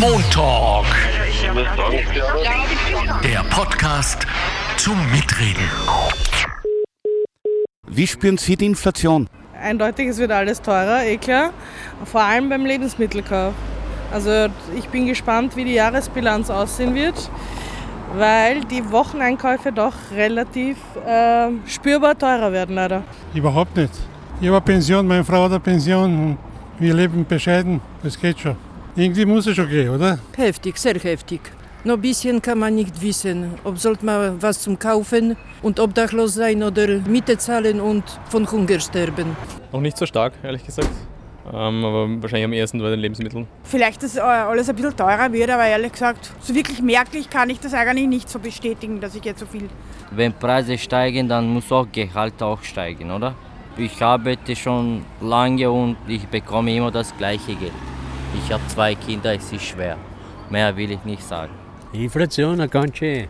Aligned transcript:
Montalk. 0.00 0.86
Der 3.22 3.42
Podcast 3.50 4.26
zum 4.76 4.96
Mitreden. 5.10 5.68
Wie 7.88 8.06
spüren 8.06 8.38
Sie 8.38 8.56
die 8.56 8.66
Inflation? 8.66 9.28
Eindeutig, 9.60 10.08
es 10.08 10.18
wird 10.18 10.30
alles 10.30 10.62
teurer, 10.62 11.04
eh 11.04 11.18
klar. 11.18 11.50
Vor 12.04 12.22
allem 12.22 12.48
beim 12.48 12.64
Lebensmittelkauf. 12.64 13.54
Also 14.12 14.48
ich 14.76 14.88
bin 14.88 15.06
gespannt, 15.06 15.56
wie 15.56 15.64
die 15.64 15.74
Jahresbilanz 15.74 16.48
aussehen 16.48 16.94
wird, 16.94 17.30
weil 18.16 18.64
die 18.64 18.90
Wocheneinkäufe 18.90 19.72
doch 19.72 19.94
relativ 20.14 20.76
äh, 21.06 21.48
spürbar 21.66 22.16
teurer 22.18 22.52
werden 22.52 22.76
leider. 22.76 23.02
Überhaupt 23.34 23.76
nicht. 23.76 23.92
Ich 24.40 24.48
habe 24.48 24.60
Pension, 24.60 25.06
meine 25.06 25.24
Frau 25.24 25.44
hat 25.44 25.50
eine 25.50 25.60
Pension 25.60 26.04
und 26.04 26.38
wir 26.78 26.94
leben 26.94 27.26
bescheiden. 27.26 27.80
Das 28.02 28.18
geht 28.18 28.40
schon. 28.40 28.56
Irgendwie 28.94 29.24
muss 29.24 29.46
es 29.46 29.56
schon 29.56 29.70
gehen, 29.70 29.88
oder? 29.88 30.18
Heftig, 30.36 30.76
sehr 30.76 30.94
heftig. 30.94 31.40
Noch 31.84 31.94
ein 31.94 32.02
bisschen 32.02 32.42
kann 32.42 32.58
man 32.58 32.74
nicht 32.74 33.00
wissen, 33.00 33.54
ob 33.64 33.78
sollte 33.78 34.04
man 34.04 34.40
was 34.40 34.60
zum 34.60 34.78
Kaufen 34.78 35.36
und 35.62 35.80
obdachlos 35.80 36.34
sein 36.34 36.62
oder 36.62 36.98
Miete 36.98 37.38
zahlen 37.38 37.80
und 37.80 38.04
von 38.28 38.48
Hunger 38.50 38.78
sterben. 38.78 39.34
Noch 39.72 39.80
nicht 39.80 39.96
so 39.96 40.04
stark, 40.04 40.34
ehrlich 40.42 40.64
gesagt. 40.64 40.90
Ähm, 41.46 41.84
aber 41.84 42.22
wahrscheinlich 42.22 42.44
am 42.44 42.52
ehesten 42.52 42.80
bei 42.80 42.90
den 42.90 43.00
Lebensmitteln. 43.00 43.48
Vielleicht, 43.64 44.02
dass 44.02 44.18
alles 44.18 44.68
ein 44.68 44.76
bisschen 44.76 44.94
teurer 44.94 45.32
wird, 45.32 45.50
aber 45.50 45.64
ehrlich 45.64 45.92
gesagt, 45.92 46.30
so 46.40 46.54
wirklich 46.54 46.80
merklich 46.82 47.30
kann 47.30 47.48
ich 47.48 47.58
das 47.60 47.72
eigentlich 47.74 48.06
nicht 48.06 48.28
so 48.28 48.38
bestätigen, 48.38 49.00
dass 49.00 49.14
ich 49.14 49.24
jetzt 49.24 49.40
so 49.40 49.46
viel. 49.46 49.68
Wenn 50.10 50.34
Preise 50.34 50.76
steigen, 50.76 51.28
dann 51.28 51.48
muss 51.48 51.72
auch 51.72 51.86
Gehalt 51.90 52.42
auch 52.42 52.62
steigen, 52.62 53.10
oder? 53.10 53.34
Ich 53.76 54.02
arbeite 54.02 54.54
schon 54.54 55.04
lange 55.22 55.70
und 55.70 55.96
ich 56.06 56.28
bekomme 56.28 56.76
immer 56.76 56.90
das 56.90 57.16
gleiche 57.16 57.54
Geld. 57.54 57.72
Ich 58.34 58.50
habe 58.50 58.62
zwei 58.68 58.94
Kinder, 58.94 59.34
es 59.34 59.52
ist 59.52 59.62
schwer. 59.62 59.98
Mehr 60.48 60.74
will 60.76 60.90
ich 60.90 61.04
nicht 61.04 61.22
sagen. 61.22 61.52
Inflation, 61.92 62.68
ganz 62.70 62.96
schön. 62.96 63.26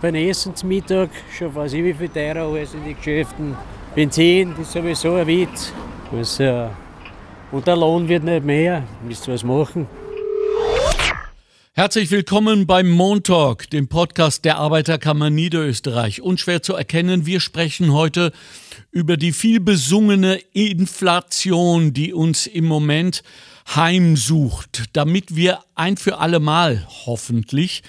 Beim 0.00 0.14
Essen 0.14 0.56
zum 0.56 0.68
Mittag 0.70 1.10
schon 1.36 1.54
weiß 1.54 1.74
ich 1.74 1.84
wie 1.84 1.94
viel 1.94 2.08
teurer 2.08 2.46
alles 2.46 2.74
in 2.74 2.84
den 2.84 2.96
Geschäften. 2.96 3.56
Benzin, 3.94 4.54
das 4.56 4.66
ist 4.66 4.72
sowieso 4.72 5.14
ein 5.16 5.26
Witz. 5.26 5.72
Was, 6.10 6.40
äh, 6.40 6.68
und 7.50 7.66
der 7.66 7.76
Lohn 7.76 8.08
wird 8.08 8.24
nicht 8.24 8.44
mehr. 8.44 8.82
Müsst 9.06 9.28
ihr 9.28 9.34
was 9.34 9.44
machen? 9.44 9.86
Herzlich 11.74 12.10
willkommen 12.10 12.66
beim 12.66 12.90
Montalk, 12.90 13.70
dem 13.70 13.88
Podcast 13.88 14.44
der 14.44 14.58
Arbeiterkammer 14.58 15.30
Niederösterreich. 15.30 16.20
Unschwer 16.20 16.62
zu 16.62 16.74
erkennen, 16.74 17.24
wir 17.24 17.40
sprechen 17.40 17.92
heute 17.94 18.32
über 18.90 19.16
die 19.16 19.32
viel 19.32 19.60
besungene 19.60 20.36
Inflation, 20.52 21.92
die 21.92 22.12
uns 22.12 22.46
im 22.46 22.64
Moment 22.66 23.22
heimsucht, 23.74 24.84
damit 24.92 25.36
wir 25.36 25.60
ein 25.74 25.96
für 25.96 26.18
alle 26.18 26.40
Mal 26.40 26.86
hoffentlich 27.06 27.82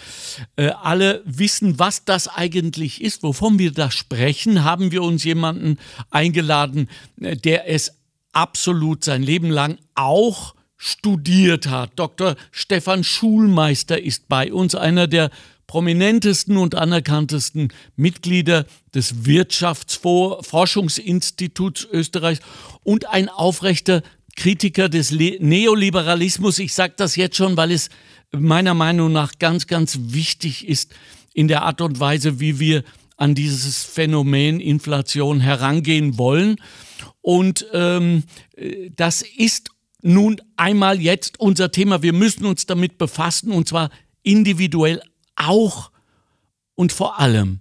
äh, 0.56 0.70
alle 0.70 1.22
wissen, 1.26 1.80
was 1.80 2.06
das 2.06 2.28
eigentlich 2.28 3.02
ist, 3.02 3.24
wovon 3.24 3.60
wir 3.60 3.72
da 3.72 3.90
sprechen, 3.92 4.64
haben 4.64 4.92
wir 4.92 5.02
uns 5.04 5.24
jemanden 5.24 5.78
eingeladen, 6.12 6.90
äh, 7.20 7.36
der 7.36 7.70
es 7.70 7.96
absolut 8.34 9.04
sein 9.04 9.24
Leben 9.24 9.50
lang 9.50 9.78
auch 9.96 10.56
studiert 10.78 11.68
hat. 11.68 11.92
Dr. 11.96 12.36
Stefan 12.52 13.04
Schulmeister 13.04 14.02
ist 14.02 14.28
bei 14.28 14.52
uns, 14.52 14.76
einer 14.76 15.08
der 15.08 15.30
prominentesten 15.74 16.56
und 16.58 16.76
anerkanntesten 16.76 17.74
Mitglieder 17.96 18.68
des 18.94 19.26
Wirtschaftsforschungsinstituts 19.26 21.88
Österreichs 21.92 22.42
und 22.84 23.10
ein 23.10 23.28
aufrechter 23.28 24.04
Kritiker 24.36 24.88
des 24.88 25.10
Le 25.10 25.38
Neoliberalismus. 25.40 26.60
Ich 26.60 26.76
sage 26.76 26.94
das 26.96 27.16
jetzt 27.16 27.38
schon, 27.38 27.58
weil 27.58 27.72
es 27.72 27.90
meiner 28.32 28.76
Meinung 28.76 29.12
nach 29.12 29.32
ganz, 29.40 29.66
ganz 29.66 29.98
wichtig 30.00 30.68
ist 30.68 30.94
in 31.34 31.48
der 31.48 31.64
Art 31.64 31.82
und 31.82 32.00
Weise, 32.00 32.40
wie 32.40 32.60
wir 32.60 32.84
an 33.18 33.34
dieses 33.34 33.84
Phänomen 33.84 34.60
Inflation 34.60 35.40
herangehen 35.40 36.20
wollen. 36.20 36.58
Und 37.22 37.66
ähm, 37.74 38.26
das 38.96 39.24
ist 39.24 39.72
nun 40.04 40.40
einmal 40.56 41.02
jetzt 41.02 41.40
unser 41.40 41.72
Thema. 41.72 42.04
Wir 42.04 42.14
müssen 42.14 42.46
uns 42.46 42.68
damit 42.68 43.00
befassen 43.00 43.52
und 43.52 43.68
zwar 43.68 43.90
individuell 44.22 45.02
auch 45.48 45.92
und 46.76 46.92
vor 46.92 47.20
allem, 47.20 47.60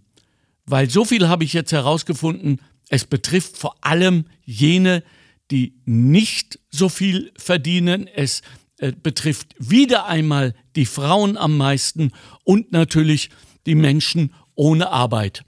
weil 0.64 0.88
so 0.88 1.04
viel 1.04 1.28
habe 1.28 1.44
ich 1.44 1.52
jetzt 1.52 1.72
herausgefunden, 1.72 2.60
es 2.88 3.04
betrifft 3.04 3.56
vor 3.56 3.76
allem 3.80 4.26
jene, 4.44 5.02
die 5.50 5.74
nicht 5.84 6.58
so 6.70 6.88
viel 6.88 7.32
verdienen. 7.36 8.06
Es 8.06 8.42
äh, 8.78 8.92
betrifft 8.92 9.54
wieder 9.58 10.06
einmal 10.06 10.54
die 10.76 10.86
Frauen 10.86 11.36
am 11.36 11.56
meisten 11.56 12.12
und 12.44 12.72
natürlich 12.72 13.30
die 13.66 13.74
Menschen 13.74 14.34
ohne 14.54 14.90
Arbeit. 14.90 15.44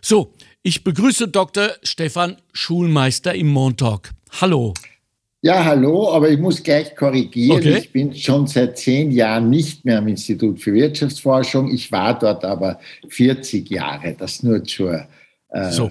So, 0.00 0.34
ich 0.62 0.84
begrüße 0.84 1.28
Dr. 1.28 1.70
Stefan 1.82 2.36
Schulmeister 2.52 3.34
im 3.34 3.48
Montalk. 3.48 4.12
Hallo. 4.40 4.74
Ja, 5.40 5.64
hallo, 5.64 6.10
aber 6.10 6.30
ich 6.30 6.38
muss 6.38 6.62
gleich 6.62 6.96
korrigieren. 6.96 7.58
Okay. 7.58 7.78
Ich 7.78 7.92
bin 7.92 8.12
schon 8.14 8.48
seit 8.48 8.76
zehn 8.76 9.12
Jahren 9.12 9.48
nicht 9.48 9.84
mehr 9.84 9.98
am 9.98 10.08
Institut 10.08 10.60
für 10.60 10.72
Wirtschaftsforschung. 10.72 11.72
Ich 11.72 11.92
war 11.92 12.18
dort 12.18 12.44
aber 12.44 12.80
40 13.08 13.70
Jahre. 13.70 14.16
Das 14.18 14.42
nur 14.42 14.64
zur 14.64 15.06
äh, 15.50 15.70
so. 15.70 15.90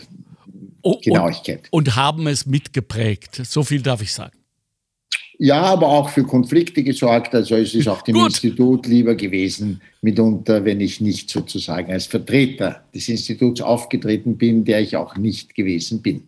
Oh, 0.82 1.00
Genauigkeit. 1.02 1.68
Und, 1.72 1.88
und 1.88 1.96
haben 1.96 2.28
es 2.28 2.46
mitgeprägt. 2.46 3.42
So 3.46 3.64
viel 3.64 3.82
darf 3.82 4.02
ich 4.02 4.14
sagen. 4.14 4.38
Ja, 5.40 5.62
aber 5.62 5.88
auch 5.88 6.10
für 6.10 6.24
Konflikte 6.24 6.84
gesorgt. 6.84 7.34
Also 7.34 7.56
es 7.56 7.74
ist 7.74 7.88
auch 7.88 8.02
dem 8.02 8.16
Gut. 8.16 8.28
Institut 8.28 8.88
lieber 8.88 9.16
gewesen, 9.16 9.82
mitunter, 10.02 10.66
wenn 10.66 10.82
ich 10.82 11.00
nicht 11.00 11.30
sozusagen 11.30 11.92
als 11.92 12.06
Vertreter 12.08 12.84
des 12.94 13.08
Instituts 13.08 13.62
aufgetreten 13.62 14.38
bin, 14.38 14.66
der 14.66 14.82
ich 14.82 14.98
auch 14.98 15.16
nicht 15.16 15.54
gewesen 15.56 16.02
bin. 16.02 16.27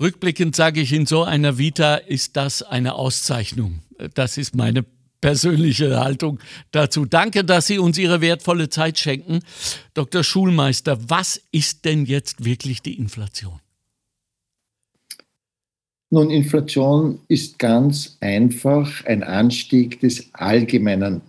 Rückblickend 0.00 0.54
sage 0.54 0.80
ich, 0.80 0.92
in 0.92 1.06
so 1.06 1.24
einer 1.24 1.58
Vita 1.58 1.96
ist 1.96 2.36
das 2.36 2.62
eine 2.62 2.94
Auszeichnung. 2.94 3.80
Das 4.14 4.38
ist 4.38 4.54
meine 4.54 4.84
persönliche 5.20 5.98
Haltung 5.98 6.38
dazu. 6.70 7.04
Danke, 7.04 7.44
dass 7.44 7.66
Sie 7.66 7.78
uns 7.78 7.98
Ihre 7.98 8.20
wertvolle 8.20 8.68
Zeit 8.68 8.98
schenken. 8.98 9.40
Dr. 9.94 10.22
Schulmeister, 10.22 10.98
was 11.10 11.40
ist 11.50 11.84
denn 11.84 12.04
jetzt 12.04 12.44
wirklich 12.44 12.80
die 12.82 12.96
Inflation? 12.96 13.58
Nun, 16.10 16.30
Inflation 16.30 17.20
ist 17.28 17.58
ganz 17.58 18.16
einfach 18.20 19.04
ein 19.04 19.22
Anstieg 19.22 20.00
des 20.00 20.32
allgemeinen 20.32 21.20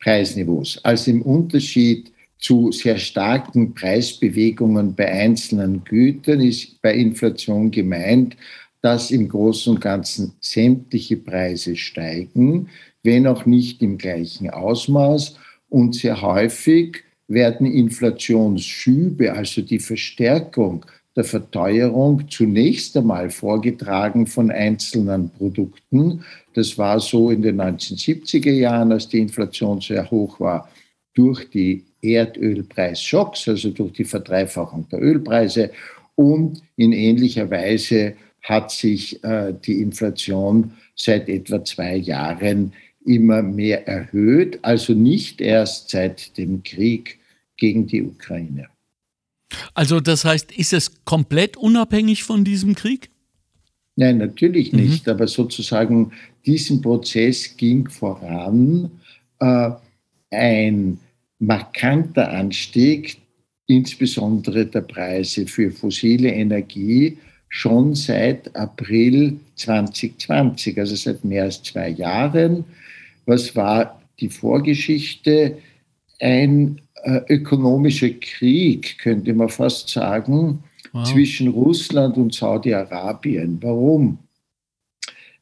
Preisniveaus. 0.00 0.78
Also 0.84 1.10
im 1.10 1.22
Unterschied 1.22 2.12
zu 2.42 2.72
sehr 2.72 2.98
starken 2.98 3.72
Preisbewegungen 3.72 4.94
bei 4.94 5.10
einzelnen 5.10 5.84
Gütern 5.84 6.40
ist 6.40 6.82
bei 6.82 6.92
Inflation 6.94 7.70
gemeint, 7.70 8.36
dass 8.82 9.12
im 9.12 9.28
Großen 9.28 9.74
und 9.74 9.80
Ganzen 9.80 10.34
sämtliche 10.40 11.16
Preise 11.16 11.76
steigen, 11.76 12.68
wenn 13.04 13.28
auch 13.28 13.46
nicht 13.46 13.80
im 13.80 13.96
gleichen 13.96 14.50
Ausmaß. 14.50 15.36
Und 15.68 15.94
sehr 15.94 16.20
häufig 16.20 17.04
werden 17.28 17.64
Inflationsschübe, 17.64 19.32
also 19.32 19.62
die 19.62 19.78
Verstärkung 19.78 20.84
der 21.14 21.24
Verteuerung 21.24 22.28
zunächst 22.28 22.96
einmal 22.96 23.30
vorgetragen 23.30 24.26
von 24.26 24.50
einzelnen 24.50 25.30
Produkten. 25.30 26.24
Das 26.54 26.76
war 26.76 26.98
so 26.98 27.30
in 27.30 27.42
den 27.42 27.60
1970er 27.60 28.50
Jahren, 28.50 28.90
als 28.90 29.08
die 29.08 29.20
Inflation 29.20 29.80
sehr 29.80 30.10
hoch 30.10 30.40
war, 30.40 30.68
durch 31.14 31.48
die 31.50 31.84
Erdölpreisschocks, 32.02 33.48
also 33.48 33.70
durch 33.70 33.92
die 33.92 34.04
Verdreifachung 34.04 34.86
der 34.90 35.00
Ölpreise. 35.00 35.70
Und 36.14 36.62
in 36.76 36.92
ähnlicher 36.92 37.50
Weise 37.50 38.14
hat 38.42 38.70
sich 38.70 39.22
äh, 39.24 39.54
die 39.64 39.80
Inflation 39.80 40.72
seit 40.96 41.28
etwa 41.28 41.64
zwei 41.64 41.96
Jahren 41.96 42.72
immer 43.04 43.42
mehr 43.42 43.86
erhöht, 43.86 44.58
also 44.62 44.94
nicht 44.94 45.40
erst 45.40 45.90
seit 45.90 46.36
dem 46.36 46.62
Krieg 46.62 47.18
gegen 47.56 47.86
die 47.86 48.02
Ukraine. 48.02 48.68
Also 49.74 50.00
das 50.00 50.24
heißt, 50.24 50.52
ist 50.52 50.72
es 50.72 51.04
komplett 51.04 51.56
unabhängig 51.56 52.24
von 52.24 52.44
diesem 52.44 52.74
Krieg? 52.74 53.10
Nein, 53.96 54.18
natürlich 54.18 54.72
mhm. 54.72 54.80
nicht. 54.80 55.06
Mhm. 55.06 55.12
Aber 55.12 55.28
sozusagen 55.28 56.12
diesen 56.46 56.80
Prozess 56.80 57.56
ging 57.56 57.88
voran. 57.88 58.90
Äh, 59.38 59.70
ein 60.30 60.98
markanter 61.42 62.30
Anstieg, 62.30 63.16
insbesondere 63.66 64.64
der 64.64 64.82
Preise 64.82 65.46
für 65.46 65.70
fossile 65.72 66.32
Energie, 66.32 67.18
schon 67.48 67.94
seit 67.94 68.54
April 68.54 69.38
2020, 69.56 70.78
also 70.78 70.94
seit 70.94 71.24
mehr 71.24 71.44
als 71.44 71.62
zwei 71.62 71.88
Jahren. 71.88 72.64
Was 73.26 73.54
war 73.56 74.00
die 74.20 74.28
Vorgeschichte? 74.28 75.58
Ein 76.20 76.80
äh, 77.02 77.20
ökonomischer 77.28 78.10
Krieg, 78.10 78.98
könnte 78.98 79.34
man 79.34 79.48
fast 79.48 79.88
sagen, 79.88 80.62
wow. 80.92 81.10
zwischen 81.10 81.48
Russland 81.48 82.16
und 82.18 82.32
Saudi-Arabien. 82.32 83.58
Warum? 83.60 84.18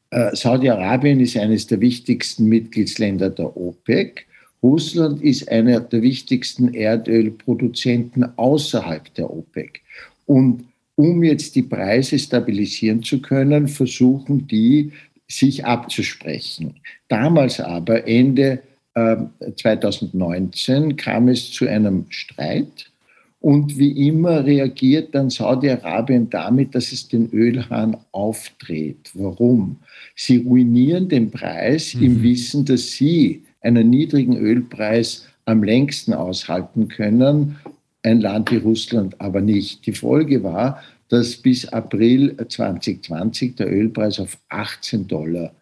Äh, 0.08 0.35
Saudi-Arabien 0.35 1.20
ist 1.20 1.37
eines 1.37 1.67
der 1.67 1.81
wichtigsten 1.82 2.47
Mitgliedsländer 2.47 3.29
der 3.29 3.55
OPEC. 3.55 4.26
Russland 4.62 5.22
ist 5.22 5.48
einer 5.48 5.80
der 5.80 6.02
wichtigsten 6.02 6.74
Erdölproduzenten 6.74 8.36
außerhalb 8.36 9.12
der 9.14 9.30
OPEC. 9.30 9.80
Und 10.26 10.64
um 10.96 11.22
jetzt 11.22 11.56
die 11.56 11.62
Preise 11.62 12.18
stabilisieren 12.18 13.02
zu 13.02 13.22
können, 13.22 13.68
versuchen 13.68 14.46
die, 14.46 14.92
sich 15.28 15.64
abzusprechen. 15.64 16.80
Damals 17.08 17.60
aber, 17.60 18.06
Ende 18.06 18.60
äh, 18.94 19.16
2019, 19.56 20.96
kam 20.96 21.28
es 21.28 21.52
zu 21.52 21.66
einem 21.68 22.06
Streit 22.10 22.90
und 23.40 23.78
wie 23.78 24.08
immer 24.08 24.44
reagiert 24.44 25.14
dann 25.14 25.30
Saudi-Arabien 25.30 26.28
damit, 26.28 26.74
dass 26.74 26.92
es 26.92 27.08
den 27.08 27.30
Ölhahn 27.30 27.96
aufdreht. 28.12 29.10
Warum? 29.14 29.76
Sie 30.14 30.38
ruinieren 30.38 31.08
den 31.08 31.30
Preis 31.30 31.94
mhm. 31.94 32.02
im 32.02 32.22
Wissen, 32.22 32.64
dass 32.66 32.90
sie 32.90 33.44
einen 33.60 33.90
niedrigen 33.90 34.36
Ölpreis 34.36 35.26
am 35.44 35.62
längsten 35.62 36.12
aushalten 36.12 36.88
können, 36.88 37.56
ein 38.02 38.20
Land 38.20 38.50
wie 38.50 38.56
Russland 38.56 39.20
aber 39.20 39.40
nicht. 39.40 39.86
Die 39.86 39.92
Folge 39.92 40.42
war, 40.42 40.82
dass 41.08 41.36
bis 41.36 41.68
April 41.68 42.36
2020 42.36 43.56
der 43.56 43.70
Ölpreis 43.70 44.20
auf 44.20 44.38
18 44.48 45.06
Dollar 45.08 45.52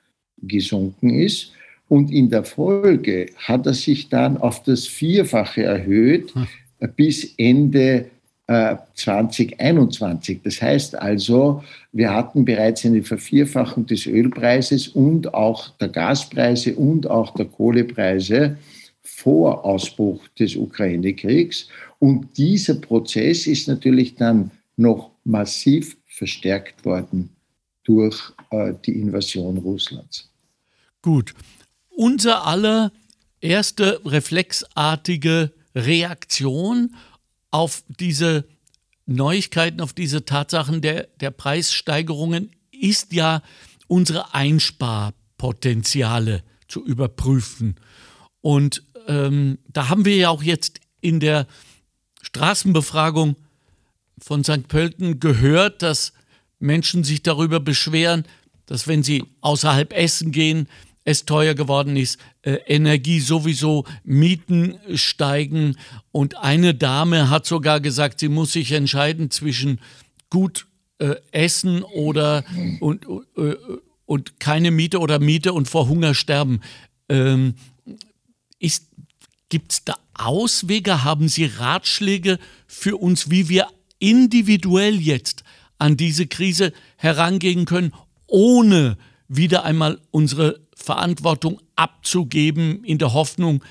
gesunken 0.42 1.10
ist. 1.10 1.52
Und 1.88 2.12
in 2.12 2.28
der 2.28 2.44
Folge 2.44 3.30
hat 3.36 3.66
er 3.66 3.74
sich 3.74 4.08
dann 4.08 4.36
auf 4.36 4.62
das 4.62 4.86
Vierfache 4.86 5.62
erhöht. 5.64 6.34
Hm 6.34 6.46
bis 6.86 7.34
Ende 7.36 8.06
2021. 8.48 10.36
Äh, 10.36 10.40
das 10.42 10.62
heißt 10.62 10.94
also, 10.96 11.62
wir 11.92 12.14
hatten 12.14 12.44
bereits 12.44 12.84
eine 12.86 13.02
Vervierfachung 13.02 13.86
des 13.86 14.06
Ölpreises 14.06 14.88
und 14.88 15.34
auch 15.34 15.68
der 15.78 15.88
Gaspreise 15.88 16.74
und 16.74 17.08
auch 17.08 17.34
der 17.34 17.46
Kohlepreise 17.46 18.56
vor 19.02 19.64
Ausbruch 19.64 20.26
des 20.38 20.56
Ukraine-Kriegs. 20.56 21.68
Und 21.98 22.38
dieser 22.38 22.74
Prozess 22.74 23.46
ist 23.46 23.68
natürlich 23.68 24.14
dann 24.14 24.50
noch 24.76 25.10
massiv 25.24 25.96
verstärkt 26.06 26.84
worden 26.84 27.30
durch 27.84 28.32
äh, 28.50 28.72
die 28.86 28.92
Invasion 28.92 29.58
Russlands. 29.58 30.30
Gut. 31.02 31.34
Unser 31.90 32.46
aller 32.46 32.92
erste 33.40 34.00
reflexartige 34.04 35.52
Reaktion 35.74 36.94
auf 37.50 37.82
diese 37.88 38.44
Neuigkeiten, 39.06 39.80
auf 39.80 39.92
diese 39.92 40.24
Tatsachen 40.24 40.82
der, 40.82 41.08
der 41.20 41.30
Preissteigerungen 41.30 42.50
ist 42.70 43.12
ja 43.12 43.42
unsere 43.86 44.34
Einsparpotenziale 44.34 46.42
zu 46.68 46.84
überprüfen. 46.84 47.76
Und 48.40 48.82
ähm, 49.06 49.58
da 49.68 49.88
haben 49.88 50.04
wir 50.04 50.16
ja 50.16 50.28
auch 50.28 50.42
jetzt 50.42 50.80
in 51.00 51.20
der 51.20 51.46
Straßenbefragung 52.22 53.36
von 54.18 54.44
St. 54.44 54.68
Pölten 54.68 55.20
gehört, 55.20 55.82
dass 55.82 56.12
Menschen 56.58 57.04
sich 57.04 57.22
darüber 57.22 57.60
beschweren, 57.60 58.24
dass 58.66 58.86
wenn 58.86 59.02
sie 59.02 59.24
außerhalb 59.40 59.94
essen 59.94 60.32
gehen, 60.32 60.68
es 61.08 61.24
teuer 61.24 61.54
geworden 61.54 61.96
ist, 61.96 62.18
äh, 62.42 62.58
Energie 62.66 63.20
sowieso, 63.20 63.84
Mieten 64.04 64.78
steigen. 64.94 65.76
Und 66.12 66.36
eine 66.36 66.74
Dame 66.74 67.30
hat 67.30 67.46
sogar 67.46 67.80
gesagt, 67.80 68.20
sie 68.20 68.28
muss 68.28 68.52
sich 68.52 68.72
entscheiden 68.72 69.30
zwischen 69.30 69.80
gut 70.28 70.66
äh, 70.98 71.14
essen 71.30 71.82
oder 71.82 72.44
und, 72.80 73.06
äh, 73.36 73.54
und 74.04 74.38
keine 74.38 74.70
Miete 74.70 74.98
oder 74.98 75.18
Miete 75.18 75.54
und 75.54 75.66
vor 75.66 75.88
Hunger 75.88 76.14
sterben. 76.14 76.60
Ähm, 77.08 77.54
Gibt 79.48 79.72
es 79.72 79.84
da 79.84 79.96
Auswege? 80.12 81.04
Haben 81.04 81.28
Sie 81.28 81.46
Ratschläge 81.46 82.38
für 82.66 82.98
uns, 82.98 83.30
wie 83.30 83.48
wir 83.48 83.68
individuell 83.98 85.00
jetzt 85.00 85.42
an 85.78 85.96
diese 85.96 86.26
Krise 86.26 86.74
herangehen 86.96 87.64
können, 87.64 87.94
ohne 88.26 88.98
wieder 89.28 89.64
einmal 89.64 90.00
unsere 90.10 90.60
Verantwortung 90.74 91.60
abzugeben, 91.76 92.82
in 92.84 92.98
der 92.98 93.12
Hoffnung, 93.12 93.62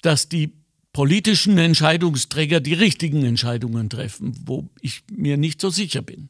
dass 0.00 0.28
die 0.28 0.52
politischen 0.92 1.56
Entscheidungsträger 1.58 2.60
die 2.60 2.74
richtigen 2.74 3.24
Entscheidungen 3.24 3.88
treffen, 3.88 4.34
wo 4.44 4.68
ich 4.80 5.02
mir 5.10 5.36
nicht 5.36 5.60
so 5.60 5.70
sicher 5.70 6.02
bin. 6.02 6.28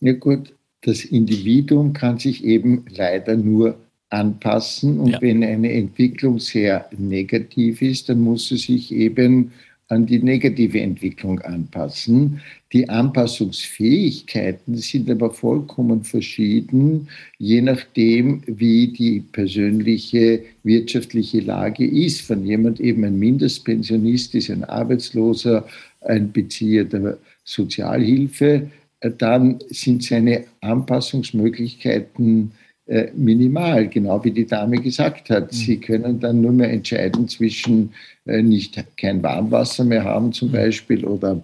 Ja 0.00 0.12
gut, 0.12 0.52
das 0.82 1.04
Individuum 1.04 1.92
kann 1.94 2.18
sich 2.18 2.44
eben 2.44 2.84
leider 2.90 3.36
nur 3.36 3.78
anpassen 4.10 5.00
und 5.00 5.12
ja. 5.12 5.22
wenn 5.22 5.42
eine 5.42 5.72
Entwicklung 5.72 6.38
sehr 6.38 6.88
negativ 6.96 7.82
ist, 7.82 8.08
dann 8.08 8.20
muss 8.20 8.48
sie 8.48 8.58
sich 8.58 8.92
eben 8.92 9.52
an 9.88 10.06
die 10.06 10.18
negative 10.18 10.80
Entwicklung 10.80 11.40
anpassen. 11.40 12.40
Die 12.72 12.88
Anpassungsfähigkeiten 12.88 14.76
sind 14.76 15.10
aber 15.10 15.30
vollkommen 15.30 16.02
verschieden, 16.04 17.08
je 17.38 17.60
nachdem, 17.60 18.42
wie 18.46 18.88
die 18.88 19.20
persönliche 19.20 20.42
wirtschaftliche 20.62 21.40
Lage 21.40 21.86
ist. 21.86 22.28
Wenn 22.30 22.44
jemand 22.46 22.80
eben 22.80 23.04
ein 23.04 23.18
Mindestpensionist 23.18 24.34
ist, 24.34 24.50
ein 24.50 24.64
Arbeitsloser, 24.64 25.66
ein 26.00 26.32
Bezieher 26.32 26.84
der 26.84 27.18
Sozialhilfe, 27.44 28.70
dann 29.18 29.58
sind 29.68 30.02
seine 30.02 30.44
Anpassungsmöglichkeiten 30.62 32.52
äh, 32.86 33.10
minimal, 33.14 33.88
genau 33.88 34.22
wie 34.24 34.30
die 34.30 34.46
Dame 34.46 34.78
gesagt 34.78 35.30
hat. 35.30 35.52
Mhm. 35.52 35.56
Sie 35.56 35.80
können 35.80 36.20
dann 36.20 36.40
nur 36.40 36.52
mehr 36.52 36.70
entscheiden 36.70 37.28
zwischen 37.28 37.94
äh, 38.26 38.42
nicht 38.42 38.82
kein 38.98 39.22
Warmwasser 39.22 39.84
mehr 39.84 40.04
haben 40.04 40.32
zum 40.32 40.48
mhm. 40.48 40.52
Beispiel 40.52 41.04
oder 41.04 41.42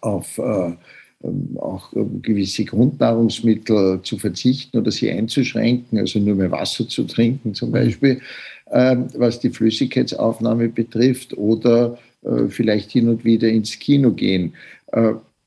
auf 0.00 0.38
äh, 0.38 0.72
ähm, 1.24 1.56
auch 1.58 1.92
gewisse 2.22 2.64
Grundnahrungsmittel 2.64 4.00
zu 4.02 4.18
verzichten 4.18 4.78
oder 4.78 4.90
sie 4.90 5.10
einzuschränken, 5.10 5.98
also 5.98 6.18
nur 6.18 6.34
mehr 6.34 6.50
Wasser 6.50 6.88
zu 6.88 7.04
trinken 7.04 7.54
zum 7.54 7.68
mhm. 7.68 7.72
Beispiel, 7.74 8.20
ähm, 8.70 9.08
was 9.14 9.38
die 9.38 9.50
Flüssigkeitsaufnahme 9.50 10.68
betrifft 10.68 11.36
oder 11.36 11.98
äh, 12.22 12.48
vielleicht 12.48 12.90
hin 12.90 13.08
und 13.08 13.24
wieder 13.24 13.48
ins 13.48 13.78
Kino 13.78 14.12
gehen. 14.12 14.54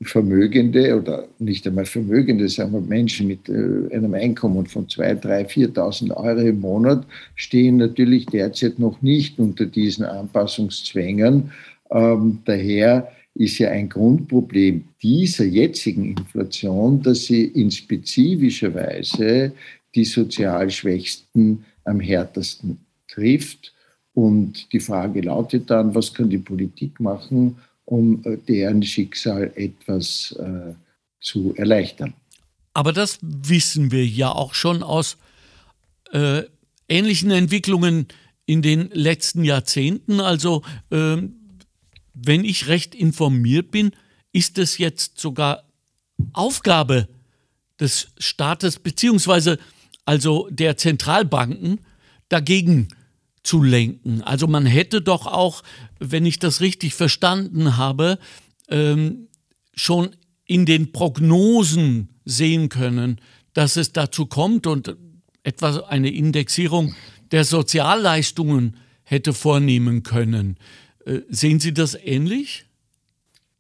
Vermögende 0.01 0.97
oder 0.97 1.27
nicht 1.39 1.65
einmal 1.65 1.86
Vermögende, 1.86 2.50
sagen 2.50 2.74
wir 2.74 2.81
Menschen 2.81 3.27
mit 3.27 3.47
äh, 3.47 3.95
einem 3.95 4.13
Einkommen 4.13 4.65
von 4.65 4.88
2.000, 4.88 5.21
3.000, 5.21 5.74
4.000 5.74 6.18
Euro 6.18 6.39
im 6.42 6.59
Monat 6.59 7.06
stehen 7.36 7.77
natürlich 7.77 8.25
derzeit 8.25 8.77
noch 8.77 9.01
nicht 9.01 9.39
unter 9.39 9.66
diesen 9.66 10.04
Anpassungszwängen. 10.04 11.52
Ähm, 11.92 12.40
daher 12.44 13.09
ist 13.35 13.57
ja 13.57 13.69
ein 13.69 13.87
Grundproblem 13.87 14.83
dieser 15.02 15.45
jetzigen 15.45 16.18
Inflation, 16.18 17.02
dass 17.02 17.25
sie 17.25 17.45
in 17.45 17.71
spezifischer 17.71 18.73
Weise 18.73 19.54
die 19.94 20.06
sozial 20.06 20.69
Schwächsten 20.71 21.64
am 21.85 22.02
härtesten 22.02 22.80
trifft. 23.07 23.73
Und 24.14 24.71
die 24.73 24.80
Frage 24.80 25.21
lautet 25.21 25.69
dann, 25.69 25.95
was 25.95 26.14
kann 26.14 26.30
die 26.30 26.37
Politik 26.37 26.99
machen, 26.99 27.57
um 27.85 28.23
äh, 28.25 28.37
deren 28.37 28.83
Schicksal 28.83 29.51
etwas 29.56 30.35
äh, 30.39 30.73
zu 31.19 31.54
erleichtern. 31.56 32.13
Aber 32.73 32.92
das 32.92 33.19
wissen 33.21 33.92
wir 33.92 34.06
ja 34.06 34.31
auch 34.31 34.54
schon 34.54 34.83
aus 34.83 35.18
äh, 36.11 36.44
ähnlichen 36.89 37.31
Entwicklungen 37.31 38.07
in 38.45 38.61
den 38.61 38.89
letzten 38.92 39.44
Jahrzehnten. 39.44 40.19
Also 40.19 40.61
äh, 40.89 41.18
wenn 42.13 42.45
ich 42.45 42.68
recht 42.68 42.95
informiert 42.95 43.71
bin, 43.71 43.92
ist 44.31 44.57
es 44.57 44.77
jetzt 44.77 45.19
sogar 45.19 45.63
Aufgabe 46.33 47.07
des 47.80 48.09
Staates 48.18 48.80
beziehungsweise 48.80 49.57
also 50.06 50.47
der 50.51 50.77
Zentralbanken 50.77 51.81
dagegen 52.30 52.89
zu 53.45 53.64
lenken. 53.64 54.21
Also 54.21 54.47
man 54.47 54.66
hätte 54.66 55.02
doch 55.02 55.28
auch, 55.28 55.64
wenn 55.99 56.25
ich 56.25 56.40
das 56.40 56.61
richtig 56.61 56.94
verstanden 56.95 57.78
habe, 57.78 58.19
ähm, 58.69 59.28
schon 59.73 60.16
in 60.45 60.66
den 60.66 60.92
Prognosen 60.92 62.09
sehen 62.25 62.69
können, 62.69 63.19
dass 63.54 63.78
es 63.78 63.94
dazu 63.94 64.25
kommt 64.25 64.68
und 64.68 64.95
etwa 65.44 65.78
eine 65.87 66.11
Indexierung 66.11 66.95
der 67.31 67.44
Sozialleistungen 67.44 68.78
hätte 69.04 69.33
vornehmen 69.33 70.04
können. 70.04 70.57
Äh, 71.06 71.21
sehen 71.30 71.59
Sie 71.59 71.73
das 71.73 71.95
ähnlich? 71.95 72.66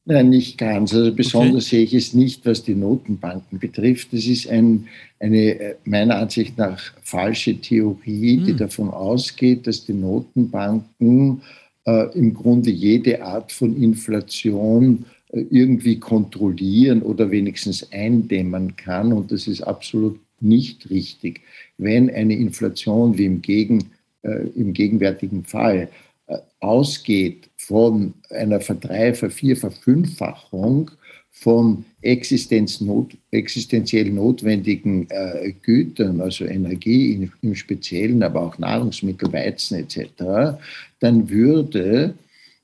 Nein, 0.07 0.29
nicht 0.29 0.59
ganz. 0.59 0.93
Also 0.93 1.13
besonders 1.13 1.65
okay. 1.65 1.77
sehe 1.77 1.83
ich 1.83 1.93
es 1.95 2.13
nicht, 2.13 2.45
was 2.45 2.63
die 2.63 2.75
Notenbanken 2.75 3.57
betrifft. 3.57 4.13
Das 4.13 4.25
ist 4.27 4.47
ein, 4.47 4.87
eine 5.19 5.59
äh, 5.59 5.75
meiner 5.83 6.17
Ansicht 6.17 6.57
nach 6.59 6.79
falsche 7.01 7.59
Theorie, 7.59 8.37
hm. 8.37 8.45
die 8.45 8.55
davon 8.55 8.91
ausgeht, 8.91 9.65
dass 9.65 9.83
die 9.83 9.93
Notenbanken 9.93 11.41
äh, 11.87 12.15
im 12.15 12.35
Grunde 12.35 12.69
jede 12.69 13.23
Art 13.23 13.51
von 13.51 13.81
Inflation 13.81 15.05
äh, 15.29 15.43
irgendwie 15.49 15.99
kontrollieren 15.99 17.01
oder 17.01 17.31
wenigstens 17.31 17.91
eindämmen 17.91 18.75
kann. 18.75 19.11
Und 19.11 19.31
das 19.31 19.47
ist 19.47 19.61
absolut 19.61 20.19
nicht 20.39 20.87
richtig. 20.91 21.41
Wenn 21.79 22.11
eine 22.11 22.35
Inflation 22.35 23.17
wie 23.17 23.25
im, 23.25 23.41
Gegen, 23.41 23.89
äh, 24.21 24.47
im 24.55 24.73
gegenwärtigen 24.73 25.43
Fall 25.45 25.89
äh, 26.27 26.37
ausgeht 26.59 27.49
von 27.67 28.13
einer 28.29 28.61
Verdrei-, 28.61 29.13
Vervier-, 29.13 29.57
Verfünffachung 29.57 30.91
von 31.31 31.83
Existenznot, 32.01 33.17
existenziell 33.31 34.09
notwendigen 34.09 35.07
äh, 35.09 35.53
Gütern, 35.61 36.21
also 36.21 36.45
Energie 36.45 37.13
im, 37.13 37.31
im 37.41 37.55
Speziellen, 37.55 38.23
aber 38.23 38.41
auch 38.41 38.57
Nahrungsmittel, 38.57 39.33
Weizen 39.33 39.79
etc., 39.79 40.57
dann 40.99 41.29
würde, 41.29 42.13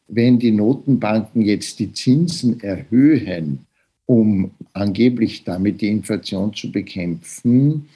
wenn 0.07 0.39
die 0.39 0.51
Notenbanken 0.51 1.41
jetzt 1.41 1.79
die 1.79 1.91
Zinsen 1.91 2.61
erhöhen, 2.61 3.65
um 4.05 4.51
angeblich 4.73 5.43
damit 5.43 5.81
die 5.81 5.89
Inflation 5.89 6.53
zu 6.53 6.71
bekämpfen, 6.71 7.87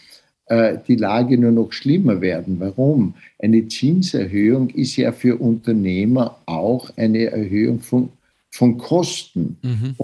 die 0.48 0.96
Lage 0.96 1.40
nur 1.40 1.52
noch 1.52 1.72
schlimmer 1.72 2.22
werden. 2.22 2.60
Warum? 2.60 3.16
Eine 3.40 3.68
Zinserhöhung 3.68 4.70
ist 4.70 4.96
ja 4.96 5.12
für 5.12 5.38
Unternehmer 5.38 6.38
auch 6.46 6.92
eine 6.98 7.32
Erhöhung 7.32 7.80
von, 7.80 8.10
von 8.52 8.78
Kosten. 8.78 9.58
Mhm 9.64 9.96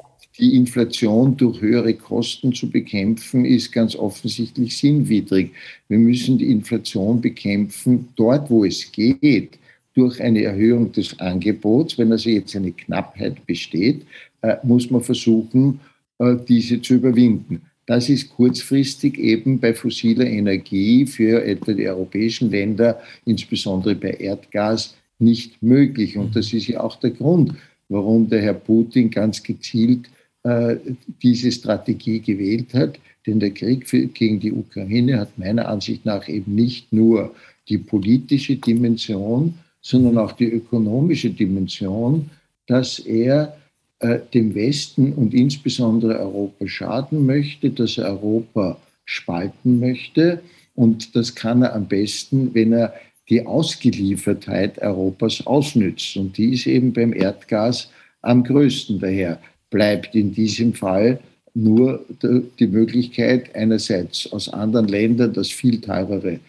die 0.42 0.56
Inflation 0.56 1.38
durch 1.38 1.62
höhere 1.62 1.94
Kosten 1.94 2.54
zu 2.54 2.70
bekämpfen, 2.70 3.46
ist 3.46 3.72
ganz 3.72 3.96
offensichtlich 3.96 4.76
sinnwidrig. 4.76 5.52
Wir 5.88 6.00
müssen 6.00 6.38
die 6.38 6.52
Inflation 6.52 7.22
bekämpfen 7.22 8.08
dort, 8.16 8.50
wo 8.50 8.66
es 8.66 8.92
geht, 8.92 9.60
durch 9.94 10.22
eine 10.22 10.42
Erhöhung 10.44 10.92
des 10.92 11.20
Angebots. 11.20 11.98
Wenn 11.98 12.12
also 12.12 12.30
jetzt 12.30 12.56
eine 12.56 12.72
Knappheit 12.72 13.46
besteht, 13.46 14.04
äh, 14.42 14.56
muss 14.64 14.90
man 14.90 15.02
versuchen, 15.02 15.80
äh, 16.18 16.36
diese 16.48 16.82
zu 16.82 16.96
überwinden. 16.96 17.62
Das 17.92 18.08
ist 18.08 18.30
kurzfristig 18.30 19.18
eben 19.18 19.60
bei 19.60 19.74
fossiler 19.74 20.26
Energie 20.26 21.06
für 21.06 21.44
etwa 21.44 21.74
die 21.74 21.90
europäischen 21.90 22.50
Länder, 22.50 23.02
insbesondere 23.26 23.96
bei 23.96 24.12
Erdgas, 24.12 24.96
nicht 25.20 25.62
möglich. 25.62 26.18
Und 26.18 26.34
das 26.34 26.54
ist 26.54 26.68
ja 26.68 26.80
auch 26.80 26.96
der 27.02 27.10
Grund, 27.10 27.54
warum 27.90 28.30
der 28.30 28.44
Herr 28.44 28.54
Putin 28.54 29.10
ganz 29.10 29.44
gezielt 29.44 30.10
äh, 30.44 30.78
diese 31.22 31.52
Strategie 31.52 32.22
gewählt 32.22 32.74
hat. 32.74 32.98
Denn 33.28 33.42
der 33.42 33.52
Krieg 33.52 33.86
für, 33.90 34.06
gegen 34.06 34.40
die 34.40 34.54
Ukraine 34.54 35.20
hat 35.20 35.38
meiner 35.38 35.68
Ansicht 35.68 36.06
nach 36.06 36.30
eben 36.30 36.56
nicht 36.56 36.94
nur 36.94 37.36
die 37.68 37.78
politische 37.78 38.56
Dimension, 38.56 39.56
sondern 39.82 40.18
auch 40.18 40.32
die 40.32 40.50
ökonomische 40.50 41.30
Dimension, 41.30 42.30
dass 42.68 43.00
er 43.00 43.58
dem 44.34 44.56
Westen 44.56 45.14
und 45.14 45.34
insbesondere 45.34 46.20
Europa 46.20 46.68
schaden 46.68 47.26
möchte, 47.28 47.70
dass 47.70 48.00
er 48.00 48.06
Europa 48.06 48.78
spalten 49.06 49.80
möchte. 49.80 50.42
Und 50.74 51.16
das 51.16 51.36
kann 51.36 51.62
er 51.62 51.76
am 51.76 51.88
besten, 51.88 52.52
wenn 52.56 52.74
er 52.74 52.96
die 53.30 53.46
Ausgeliefertheit 53.46 54.82
Europas 54.82 55.46
ausnützt. 55.46 56.18
Und 56.18 56.38
die 56.38 56.54
ist 56.54 56.66
eben 56.66 56.94
beim 56.94 57.14
Erdgas 57.14 57.90
am 58.22 58.44
größten 58.44 59.00
daher 59.00 59.40
bleibt 59.70 60.16
in 60.16 60.34
diesem 60.34 60.74
Fall 60.74 61.20
nur 61.54 62.06
die 62.60 62.68
Möglichkeit, 62.68 63.56
einerseits 63.56 64.32
aus 64.32 64.50
anderen 64.50 64.88
Ländern 64.88 65.34
das 65.34 65.50
viel 65.50 65.82
teurere 65.82 66.40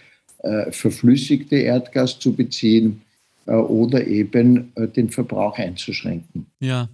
äh, 0.43 0.71
verflüssigte 0.71 1.57
Erdgas 1.57 2.19
zu 2.19 2.35
beziehen 2.35 3.01
äh, 3.47 3.53
oder 3.53 4.07
eben 4.07 4.73
äh, 4.75 4.87
den 4.89 5.11
Verbrauch 5.11 5.59
einzuschränken. 5.59 6.47
Ja. 6.61 6.89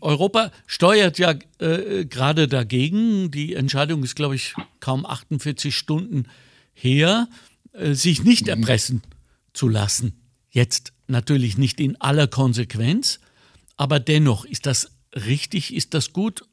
Europa 0.00 0.50
steuert 0.66 1.18
ja 1.18 1.34
äh, 1.58 2.04
gerade 2.04 2.48
dagegen. 2.48 3.30
Die 3.30 3.54
Entscheidung 3.54 4.02
ist, 4.02 4.14
glaube 4.14 4.34
ich, 4.34 4.54
kaum 4.80 5.06
48 5.06 5.74
Stunden 5.74 6.26
her, 6.72 7.28
äh, 7.72 7.94
sich 7.94 8.24
nicht 8.24 8.44
mhm. 8.44 8.50
erpressen 8.50 9.02
zu 9.52 9.68
lassen. 9.68 10.14
Jetzt 10.50 10.92
natürlich 11.06 11.58
nicht 11.58 11.80
in 11.80 12.00
aller 12.00 12.26
Konsequenz, 12.26 13.20
aber 13.76 14.00
dennoch 14.00 14.44
ist 14.44 14.66
das 14.66 14.90
richtig? 15.14 15.74
Ist 15.74 15.94
das 15.94 16.12
gut? 16.12 16.44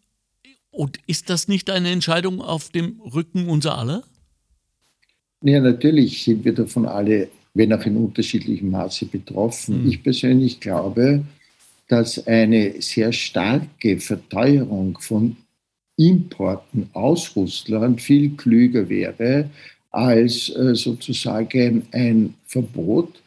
Und 0.71 0.99
ist 1.07 1.29
das 1.29 1.47
nicht 1.47 1.69
eine 1.69 1.89
Entscheidung 1.89 2.41
auf 2.41 2.69
dem 2.69 3.01
Rücken 3.01 3.49
unser 3.49 3.77
aller? 3.77 4.03
Ja, 5.41 5.59
natürlich 5.59 6.23
sind 6.23 6.45
wir 6.45 6.53
davon 6.53 6.85
alle, 6.85 7.29
wenn 7.53 7.73
auch 7.73 7.85
in 7.85 7.97
unterschiedlichem 7.97 8.69
Maße 8.71 9.05
betroffen. 9.05 9.83
Mhm. 9.83 9.89
Ich 9.89 10.03
persönlich 10.03 10.59
glaube, 10.59 11.23
dass 11.87 12.25
eine 12.27 12.81
sehr 12.81 13.11
starke 13.11 13.99
Verteuerung 13.99 14.97
von 14.99 15.37
Importen 15.97 16.89
aus 16.93 17.35
Russland 17.35 18.01
viel 18.01 18.31
klüger 18.35 18.87
wäre 18.89 19.49
als 19.91 20.49
äh, 20.49 20.75
sozusagen 20.75 21.87
ein 21.91 22.35
Verbot. 22.45 23.21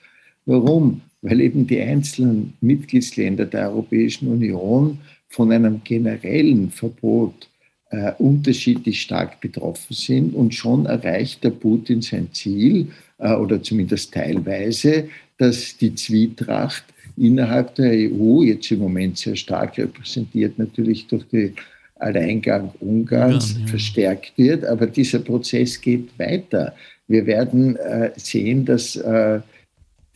Warum? 0.47 1.01
Weil 1.23 1.41
eben 1.41 1.67
die 1.67 1.81
einzelnen 1.81 2.55
Mitgliedsländer 2.61 3.47
der 3.47 3.71
Europäischen 3.71 4.29
Union 4.29 4.99
von 5.29 5.51
einem 5.53 5.83
generellen 5.83 6.71
Verbot 6.71 7.49
äh, 7.91 8.13
unterschiedlich 8.19 9.03
stark 9.03 9.41
betroffen 9.41 9.95
sind 9.95 10.35
und 10.35 10.55
schon 10.55 10.87
erreicht 10.87 11.43
der 11.43 11.51
Putin 11.51 12.03
sein 12.03 12.29
Ziel 12.33 12.89
äh, 13.19 13.35
oder 13.35 13.63
zumindest 13.63 14.15
teilweise, 14.15 15.09
dass 15.39 15.77
die 15.77 15.95
Zwietracht 15.95 16.85
innerhalb 17.21 17.75
der 17.75 17.93
EU, 17.93 18.43
jetzt 18.43 18.71
im 18.71 18.81
Moment 18.81 19.19
sehr 19.19 19.37
stark 19.37 19.77
repräsentiert 19.77 20.59
natürlich 20.59 21.07
durch 21.07 21.25
den 21.29 21.55
Alleingang 21.97 22.73
Ungarns, 22.81 23.53
ja, 23.53 23.61
ja. 23.61 23.67
verstärkt 23.67 24.33
wird. 24.37 24.65
Aber 24.65 24.87
dieser 24.87 25.19
Prozess 25.19 25.79
geht 25.81 26.19
weiter. 26.19 26.75
Wir 27.09 27.27
werden 27.27 27.77
äh, 27.77 28.11
sehen, 28.17 28.65
dass 28.65 28.97
äh, 28.97 29.41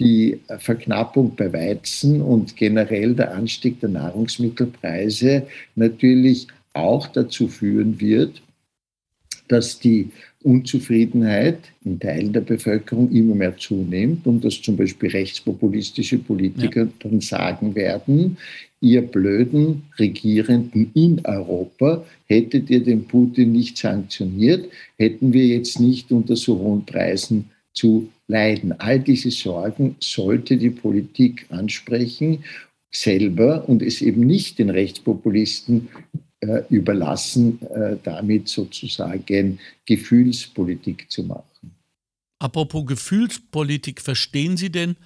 die 0.01 0.41
Verknappung 0.59 1.37
bei 1.37 1.53
Weizen 1.53 2.21
und 2.21 2.57
generell 2.57 3.15
der 3.15 3.35
Anstieg 3.35 3.81
der 3.81 3.91
Nahrungsmittelpreise 3.91 5.47
natürlich 5.77 6.49
auch 6.73 7.07
dazu 7.09 7.49
führen 7.49 8.01
wird, 8.01 8.43
dass 9.47 9.79
die 9.79 10.11
Unzufriedenheit 10.45 11.59
in 11.85 11.99
Teilen 11.99 12.33
der 12.33 12.43
Bevölkerung 12.43 13.11
immer 13.11 13.35
mehr 13.35 13.57
zunimmt 13.57 14.27
und 14.27 14.45
dass 14.45 14.61
zum 14.61 14.77
Beispiel 14.77 15.11
rechtspopulistische 15.11 16.19
Politiker 16.19 16.83
ja. 16.83 16.89
dann 17.01 17.21
sagen 17.21 17.75
werden, 17.75 18.37
ihr 18.81 19.03
blöden 19.03 19.85
Regierenden 19.99 20.91
in 20.95 21.21
Europa, 21.25 22.05
hättet 22.27 22.69
ihr 22.69 22.83
den 22.83 23.07
Putin 23.07 23.53
nicht 23.53 23.79
sanktioniert, 23.79 24.69
hätten 24.99 25.33
wir 25.33 25.47
jetzt 25.47 25.81
nicht 25.81 26.13
unter 26.13 26.37
so 26.37 26.59
hohen 26.59 26.85
Preisen 26.85 27.51
zu 27.73 28.09
leiden. 28.29 28.79
All 28.79 29.01
diese 29.01 29.31
Sorgen 29.31 29.97
sollte 29.99 30.59
die 30.59 30.71
Politik 30.71 31.47
ansprechen 31.49 32.45
selber 32.95 33.69
und 33.69 33.83
es 33.83 34.03
eben 34.03 34.21
nicht 34.21 34.59
den 34.59 34.71
Rechtspopulisten 34.71 35.89
überlassen, 36.69 37.61
äh, 37.63 37.97
damit 38.03 38.49
sozusagen 38.49 39.59
Gefühlspolitik 39.87 41.11
zu 41.11 41.25
machen. 41.25 41.73
Apropos 42.39 42.87
Gefühlspolitik, 42.87 44.01
verstehen 44.01 44.57
Sie 44.57 44.71
denn 44.71 44.97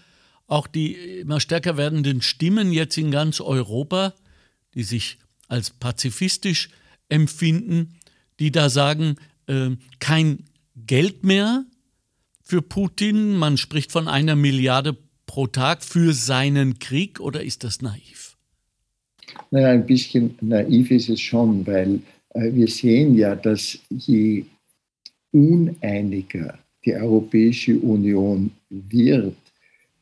auch 0.47 0.67
die 0.67 0.95
immer 0.95 1.41
stärker 1.41 1.77
werdenden 1.77 2.23
Stimmen 2.23 2.73
jetzt 2.73 2.97
in 2.97 3.11
ganz 3.11 3.41
Europa, 3.41 4.15
die 4.75 4.83
sich 4.83 5.19
als 5.47 5.71
pazifistisch 5.71 6.71
empfinden, 7.09 7.99
die 8.41 8.51
da 8.51 8.71
sagen, 8.71 9.17
äh, 9.47 9.71
kein 9.99 10.45
Geld 10.75 11.25
mehr 11.25 11.65
für 12.43 12.63
Putin? 12.63 13.37
Man 13.37 13.57
spricht 13.57 13.93
von 13.93 14.09
einer 14.09 14.37
Milliarde 14.37 14.97
pro 15.27 15.47
Tag 15.47 15.85
für 15.85 16.13
seinen 16.15 16.79
Krieg 16.79 17.21
oder 17.21 17.43
ist 17.43 17.65
das 17.65 17.83
naiv? 17.83 18.28
Naja, 19.51 19.69
ein 19.69 19.87
bisschen 19.87 20.35
naiv 20.41 20.91
ist 20.91 21.09
es 21.09 21.21
schon, 21.21 21.67
weil 21.67 22.01
äh, 22.35 22.53
wir 22.53 22.69
sehen 22.69 23.17
ja, 23.17 23.35
dass 23.35 23.79
je 23.91 24.45
uneiniger 25.33 26.59
die 26.85 26.95
Europäische 26.95 27.79
Union 27.79 28.51
wird, 28.71 29.37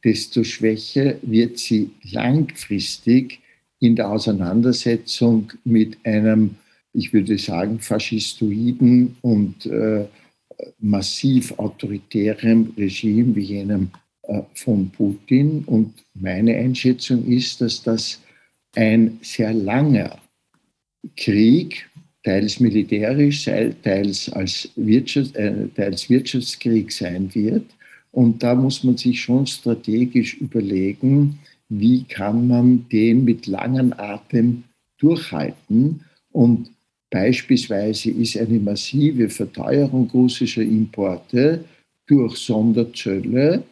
desto 0.04 0.44
schwächer 0.44 1.16
wird 1.22 1.58
sie 1.58 1.90
langfristig 2.12 3.40
in 3.80 3.96
der 3.96 4.10
Auseinandersetzung 4.10 5.52
mit 5.64 5.98
einem, 6.04 6.56
ich 6.92 7.12
würde 7.12 7.38
sagen, 7.38 7.80
faschistoiden 7.80 9.16
und 9.22 9.66
äh, 9.66 10.06
massiv 10.78 11.52
autoritärem 11.58 12.72
Regime 12.76 13.34
wie 13.34 13.42
jenem 13.42 13.90
äh, 14.22 14.42
von 14.54 14.90
Putin. 14.90 15.64
Und 15.66 15.92
meine 16.14 16.54
Einschätzung 16.56 17.26
ist, 17.26 17.60
dass 17.60 17.82
das 17.82 18.20
ein 18.76 19.18
sehr 19.22 19.52
langer 19.52 20.18
Krieg, 21.16 21.88
teils 22.22 22.60
militärisch, 22.60 23.44
teils 23.44 24.28
als, 24.32 24.68
Wirtschaft, 24.76 25.34
äh, 25.36 25.68
teils 25.74 26.10
Wirtschaftskrieg 26.10 26.92
sein 26.92 27.34
wird. 27.34 27.64
Und 28.12 28.42
da 28.42 28.54
muss 28.54 28.82
man 28.82 28.96
sich 28.96 29.20
schon 29.20 29.46
strategisch 29.46 30.34
überlegen, 30.34 31.38
wie 31.68 32.04
kann 32.04 32.48
man 32.48 32.88
den 32.90 33.24
mit 33.24 33.46
langem 33.46 33.92
Atem 33.96 34.64
durchhalten. 34.98 36.00
Und 36.32 36.70
Beispielsweise 37.10 38.10
ist 38.10 38.36
eine 38.36 38.58
massive 38.58 39.28
Verteuerung 39.28 40.10
russischer 40.10 40.62
Importe 40.62 41.64
durch 42.06 42.36
Sonderzölle 42.36 43.62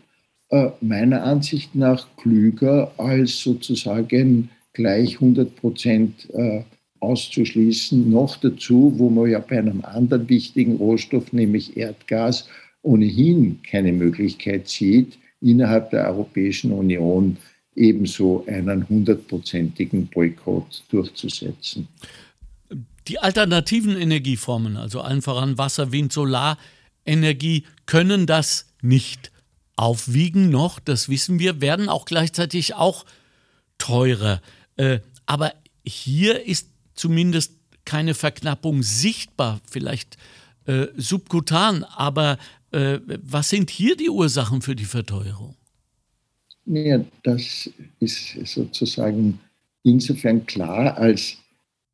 äh, 0.51 0.71
meiner 0.81 1.23
Ansicht 1.25 1.75
nach 1.75 2.07
klüger 2.17 2.93
als 2.97 3.41
sozusagen 3.41 4.51
gleich 4.75 5.15
100 5.15 5.57
Prozent 5.57 6.29
äh, 6.35 6.63
auszuschließen. 7.01 8.11
Noch 8.11 8.37
dazu, 8.37 8.93
wo 8.97 9.09
man 9.09 9.31
ja 9.31 9.39
bei 9.39 9.59
einem 9.59 9.85
anderen 9.85 10.29
wichtigen 10.29 10.77
Rohstoff, 10.77 11.33
nämlich 11.33 11.77
Erdgas, 11.77 12.49
ohnehin 12.83 13.61
keine 13.63 13.93
Möglichkeit 13.93 14.69
sieht, 14.69 15.19
innerhalb 15.41 15.91
der 15.91 16.07
Europäischen 16.07 16.73
Union 16.73 17.37
ebenso 17.77 18.45
einen 18.47 18.89
hundertprozentigen 18.89 20.07
Boykott 20.07 20.85
durchzusetzen. 20.91 21.89
Die 23.09 23.19
alternativen 23.19 23.97
Energieformen, 23.97 24.77
also 24.77 25.01
allen 25.01 25.23
voran 25.23 25.59
Wasser, 25.59 25.93
Wind, 25.93 26.13
Solarenergie, 26.13 27.65
können 27.87 28.27
das 28.27 28.67
nicht 28.81 29.31
aufwiegen 29.77 30.51
noch, 30.51 30.79
das 30.79 31.09
wissen 31.09 31.39
wir, 31.39 31.61
werden 31.61 31.89
auch 31.89 32.05
gleichzeitig 32.05 32.75
auch 32.75 33.05
teurer. 33.79 34.41
Äh, 34.77 35.01
aber 35.27 35.53
hier 35.85 36.47
ist 36.47 36.69
zumindest 36.95 37.53
keine 37.85 38.15
Verknappung 38.15 38.83
sichtbar, 38.83 39.61
vielleicht 39.71 40.17
äh, 40.67 40.87
subkutan, 40.97 41.85
aber 41.85 42.39
äh, 42.71 42.99
was 43.23 43.51
sind 43.51 43.71
hier 43.71 43.97
die 43.97 44.11
Ursachen 44.11 44.63
für 44.63 44.75
die 44.75 44.87
Verteuerung? 44.87 45.55
Ja, 46.67 47.05
das 47.23 47.71
ist 48.01 48.39
sozusagen 48.47 49.39
insofern 49.83 50.47
klar, 50.47 50.97
als 50.97 51.37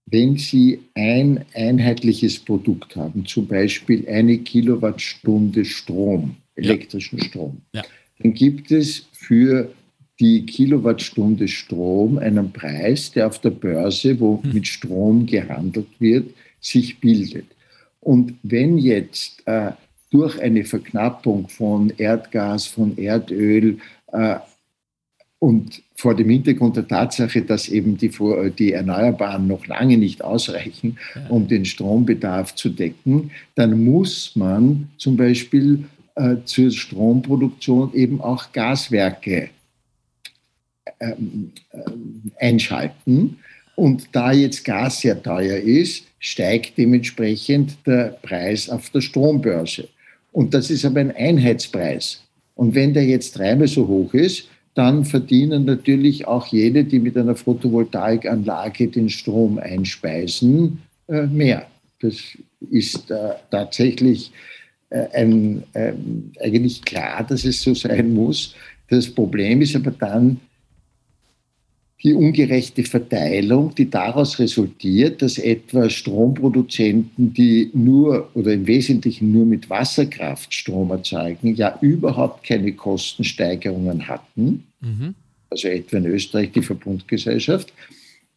wenn 0.06 0.36
Sie 0.36 0.80
ein 0.94 1.44
einheitliches 1.54 2.38
Produkt 2.38 2.96
haben, 2.96 3.26
zum 3.26 3.46
Beispiel 3.46 4.08
eine 4.08 4.38
Kilowattstunde 4.38 5.64
Strom, 5.64 6.36
elektrischen 6.54 7.18
ja. 7.18 7.24
Strom, 7.24 7.60
ja. 7.74 7.82
dann 8.18 8.34
gibt 8.34 8.70
es 8.70 9.06
für 9.12 9.72
die 10.20 10.44
Kilowattstunde 10.44 11.48
Strom 11.48 12.18
einen 12.18 12.52
Preis, 12.52 13.10
der 13.10 13.26
auf 13.26 13.40
der 13.40 13.50
Börse, 13.50 14.20
wo 14.20 14.42
hm. 14.42 14.52
mit 14.52 14.66
Strom 14.66 15.26
gehandelt 15.26 15.88
wird, 15.98 16.30
sich 16.60 17.00
bildet. 17.00 17.46
Und 18.00 18.34
wenn 18.42 18.78
jetzt 18.78 19.42
äh, 19.46 19.72
durch 20.10 20.40
eine 20.40 20.64
Verknappung 20.64 21.48
von 21.48 21.92
Erdgas, 21.96 22.66
von 22.66 22.98
Erdöl 22.98 23.78
äh, 24.12 24.36
und 25.38 25.82
vor 25.94 26.14
dem 26.14 26.28
Hintergrund 26.28 26.76
der 26.76 26.86
Tatsache, 26.86 27.42
dass 27.42 27.68
eben 27.68 27.96
die, 27.96 28.10
die 28.58 28.72
Erneuerbaren 28.72 29.46
noch 29.46 29.66
lange 29.66 29.96
nicht 29.96 30.22
ausreichen, 30.22 30.98
um 31.28 31.48
den 31.48 31.64
Strombedarf 31.64 32.54
zu 32.54 32.68
decken, 32.70 33.30
dann 33.54 33.84
muss 33.84 34.32
man 34.34 34.90
zum 34.98 35.16
Beispiel 35.16 35.84
äh, 36.16 36.36
zur 36.44 36.70
Stromproduktion 36.70 37.94
eben 37.94 38.20
auch 38.20 38.52
Gaswerke 38.52 39.50
ähm, 41.00 41.52
äh, 41.72 42.44
einschalten. 42.44 43.38
Und 43.76 44.08
da 44.12 44.32
jetzt 44.32 44.64
Gas 44.64 45.00
sehr 45.00 45.22
teuer 45.22 45.56
ist, 45.56 46.04
steigt 46.18 46.76
dementsprechend 46.76 47.78
der 47.86 48.18
Preis 48.22 48.68
auf 48.68 48.90
der 48.90 49.00
Strombörse. 49.00 49.88
Und 50.32 50.54
das 50.54 50.70
ist 50.70 50.84
aber 50.84 51.00
ein 51.00 51.16
Einheitspreis. 51.16 52.22
Und 52.54 52.74
wenn 52.74 52.92
der 52.92 53.04
jetzt 53.06 53.38
dreimal 53.38 53.68
so 53.68 53.88
hoch 53.88 54.12
ist, 54.12 54.48
dann 54.74 55.04
verdienen 55.04 55.64
natürlich 55.64 56.26
auch 56.26 56.46
jene, 56.46 56.84
die 56.84 56.98
mit 56.98 57.16
einer 57.16 57.34
Photovoltaikanlage 57.34 58.88
den 58.88 59.08
Strom 59.08 59.58
einspeisen, 59.58 60.80
äh, 61.08 61.26
mehr. 61.26 61.66
Das 62.00 62.16
ist 62.70 63.10
äh, 63.10 63.30
tatsächlich 63.50 64.30
äh, 64.90 65.06
ein, 65.12 65.62
ähm, 65.74 66.32
eigentlich 66.40 66.82
klar, 66.82 67.24
dass 67.24 67.44
es 67.44 67.62
so 67.62 67.74
sein 67.74 68.12
muss. 68.14 68.54
Das 68.88 69.08
Problem 69.08 69.62
ist 69.62 69.74
aber 69.74 69.90
dann, 69.90 70.40
die 72.02 72.14
ungerechte 72.14 72.82
Verteilung, 72.82 73.74
die 73.74 73.90
daraus 73.90 74.38
resultiert, 74.38 75.20
dass 75.20 75.38
etwa 75.38 75.90
Stromproduzenten, 75.90 77.34
die 77.34 77.70
nur 77.74 78.30
oder 78.34 78.54
im 78.54 78.66
Wesentlichen 78.66 79.32
nur 79.32 79.44
mit 79.44 79.68
Wasserkraft 79.68 80.54
Strom 80.54 80.90
erzeugen, 80.90 81.54
ja 81.54 81.76
überhaupt 81.82 82.44
keine 82.44 82.72
Kostensteigerungen 82.72 84.08
hatten. 84.08 84.64
Mhm. 84.80 85.14
Also 85.50 85.68
etwa 85.68 85.98
in 85.98 86.06
Österreich 86.06 86.52
die 86.52 86.62
Verbundgesellschaft, 86.62 87.72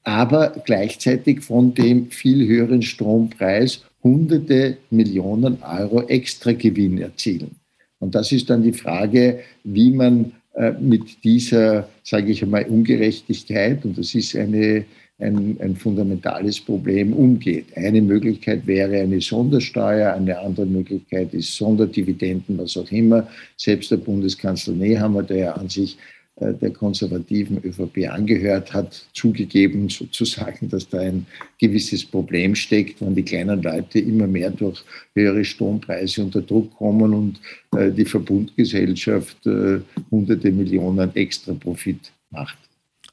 aber 0.04 0.50
gleichzeitig 0.66 1.42
von 1.42 1.74
dem 1.74 2.10
viel 2.12 2.46
höheren 2.46 2.82
Strompreis 2.82 3.84
hunderte 4.04 4.78
Millionen 4.90 5.62
Euro 5.64 6.02
extra 6.08 6.52
Gewinn 6.52 6.98
erzielen. 6.98 7.52
Und 8.00 8.16
das 8.16 8.34
ist 8.34 8.50
dann 8.50 8.64
die 8.64 8.74
Frage, 8.74 9.40
wie 9.64 9.92
man 9.92 10.34
mit 10.80 11.24
dieser, 11.24 11.88
sage 12.04 12.32
ich 12.32 12.44
einmal, 12.44 12.66
Ungerechtigkeit, 12.66 13.84
und 13.86 13.98
das 13.98 14.14
ist 14.14 14.36
eine, 14.36 14.86
ein, 15.20 15.58
ein, 15.60 15.76
fundamentales 15.76 16.60
Problem, 16.60 17.14
umgeht. 17.14 17.66
Eine 17.76 18.02
Möglichkeit 18.02 18.66
wäre 18.68 19.00
eine 19.00 19.20
Sondersteuer, 19.20 20.14
eine 20.14 20.38
andere 20.40 20.66
Möglichkeit 20.66 21.34
ist 21.34 21.56
Sonderdividenden, 21.56 22.58
was 22.58 22.78
auch 22.78 22.92
immer. 22.92 23.28
Selbst 23.58 23.92
der 23.92 23.98
Bundeskanzler 23.98 24.74
Nehammer, 24.74 25.24
der 25.24 25.38
ja 25.38 25.52
an 25.54 25.70
sich 25.70 25.96
äh, 25.96 26.23
der 26.36 26.72
konservativen 26.72 27.64
ÖVP 27.64 28.10
angehört, 28.10 28.74
hat 28.74 29.06
zugegeben 29.14 29.90
sozusagen, 29.90 30.68
dass 30.70 30.90
da 30.90 31.00
ein 31.00 31.28
gewisses 31.60 32.04
Problem 32.04 32.56
steckt, 32.56 33.02
wenn 33.02 33.16
die 33.16 33.24
kleinen 33.24 33.62
Leute 33.62 34.00
immer 34.00 34.26
mehr 34.28 34.50
durch 34.50 34.84
höhere 35.14 35.46
Strompreise 35.46 36.24
unter 36.24 36.42
Druck 36.42 36.76
kommen 36.76 37.14
und 37.14 37.40
äh, 37.78 37.92
die 37.92 38.06
Verbundgesellschaft 38.06 39.46
äh, 39.46 39.82
hunderte 40.10 40.52
Millionen 40.52 41.16
extra 41.16 41.54
Profit 41.54 42.12
macht. 42.32 42.58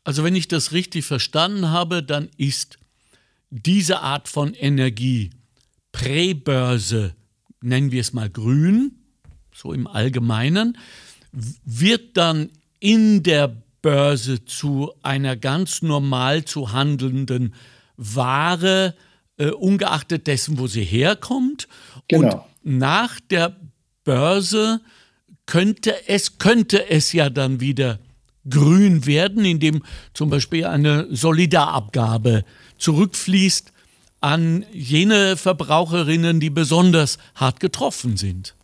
Also 0.05 0.25
wenn 0.25 0.35
ich 0.35 0.49
das 0.49 0.73
richtig 0.73 1.05
verstanden 1.05 1.71
habe, 1.71 2.03
dann 2.03 2.31
ist 2.39 2.79
diese 3.51 4.01
Art 4.01 4.29
von 4.29 4.55
Energie 4.55 5.31
Präbörse, 5.93 7.15
nennen 7.61 7.93
wir 7.93 8.01
es 8.01 8.13
mal 8.13 8.31
grün, 8.31 8.93
so 9.53 9.73
im 9.73 9.87
Allgemeinen, 9.87 10.79
wird 11.33 12.17
dann 12.17 12.51
in 12.81 13.23
der 13.23 13.55
Börse 13.83 14.45
zu 14.45 14.93
einer 15.03 15.37
ganz 15.37 15.83
normal 15.83 16.45
zu 16.45 16.73
handelnden 16.73 17.55
Ware, 17.97 18.95
äh, 19.37 19.51
ungeachtet 19.51 20.27
dessen, 20.27 20.59
wo 20.59 20.67
sie 20.67 20.85
herkommt. 20.85 21.69
Genau. 22.09 22.35
Und 22.35 22.43
nach 22.63 23.21
der 23.21 23.57
Börse 24.05 24.81
könnte 25.47 25.95
es, 26.09 26.39
könnte 26.39 26.91
es 26.91 27.13
ja 27.13 27.31
dann 27.31 27.61
wieder 27.61 27.99
grün 28.49 29.07
werden, 29.07 29.45
indem 29.45 29.83
zum 30.15 30.31
Beispiel 30.31 30.65
eine 30.65 31.07
Solidarabgabe 31.11 32.45
zurückfließt 32.79 33.73
an 34.21 34.65
jene 34.73 35.37
Verbraucherinnen, 35.37 36.41
die 36.41 36.51
besonders 36.51 37.19
hart 37.35 37.61
getroffen 37.61 38.17
sind. 38.17 38.55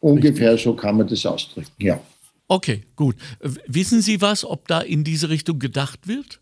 Ungefähr 0.00 0.56
so 0.56 0.74
kann 0.74 0.96
man 0.96 1.08
das 1.08 1.26
ausdrücken, 1.26 1.70
ja. 1.78 2.00
Okay, 2.50 2.80
gut. 2.96 3.14
Wissen 3.68 4.02
Sie 4.02 4.20
was, 4.20 4.44
ob 4.44 4.66
da 4.66 4.80
in 4.80 5.04
diese 5.04 5.30
Richtung 5.30 5.60
gedacht 5.60 6.08
wird? 6.08 6.40